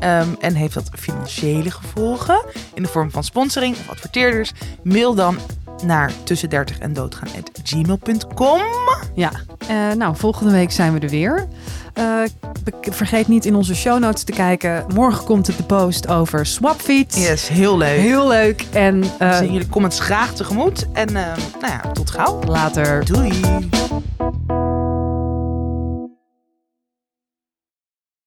Ehm, 0.00 0.28
en 0.40 0.54
heeft 0.54 0.74
dat 0.74 0.90
financiële 0.98 1.70
gevolgen 1.70 2.44
in 2.74 2.82
de 2.82 2.88
vorm 2.88 3.10
van 3.10 3.24
sponsoring 3.24 3.76
of 3.76 3.90
adverteerders? 3.90 4.52
Mail 4.82 5.14
dan 5.14 5.38
naar 5.82 6.12
tussen 6.24 6.50
30 6.50 6.78
en 6.78 6.92
doodgaan 6.92 7.28
gmail.com. 7.64 8.60
Ja, 9.14 9.30
eh, 9.68 9.92
nou, 9.96 10.16
volgende 10.16 10.52
week 10.52 10.70
zijn 10.70 10.92
we 10.92 11.00
er 11.00 11.08
weer. 11.08 11.48
Eh, 11.94 12.22
vergeet 12.90 13.28
niet 13.28 13.44
in 13.44 13.54
onze 13.54 13.74
show 13.74 13.98
notes 13.98 14.22
te 14.22 14.32
kijken. 14.32 14.84
Morgen 14.94 15.24
komt 15.24 15.46
het 15.46 15.56
de 15.56 15.62
post 15.62 16.08
over 16.08 16.46
Swapfiets. 16.46 17.16
Yes, 17.16 17.48
heel 17.48 17.76
leuk. 17.78 17.98
Heel 17.98 18.28
leuk. 18.28 18.66
En 18.72 19.00
We 19.00 19.08
eh, 19.18 19.36
zien 19.36 19.52
jullie 19.52 19.68
comments 19.68 20.00
graag 20.00 20.34
tegemoet. 20.34 20.86
En 20.92 21.12
nou 21.12 21.38
ja, 21.60 21.80
tot 21.92 22.10
gauw. 22.10 22.40
later. 22.42 23.04
Doei. 23.04 23.40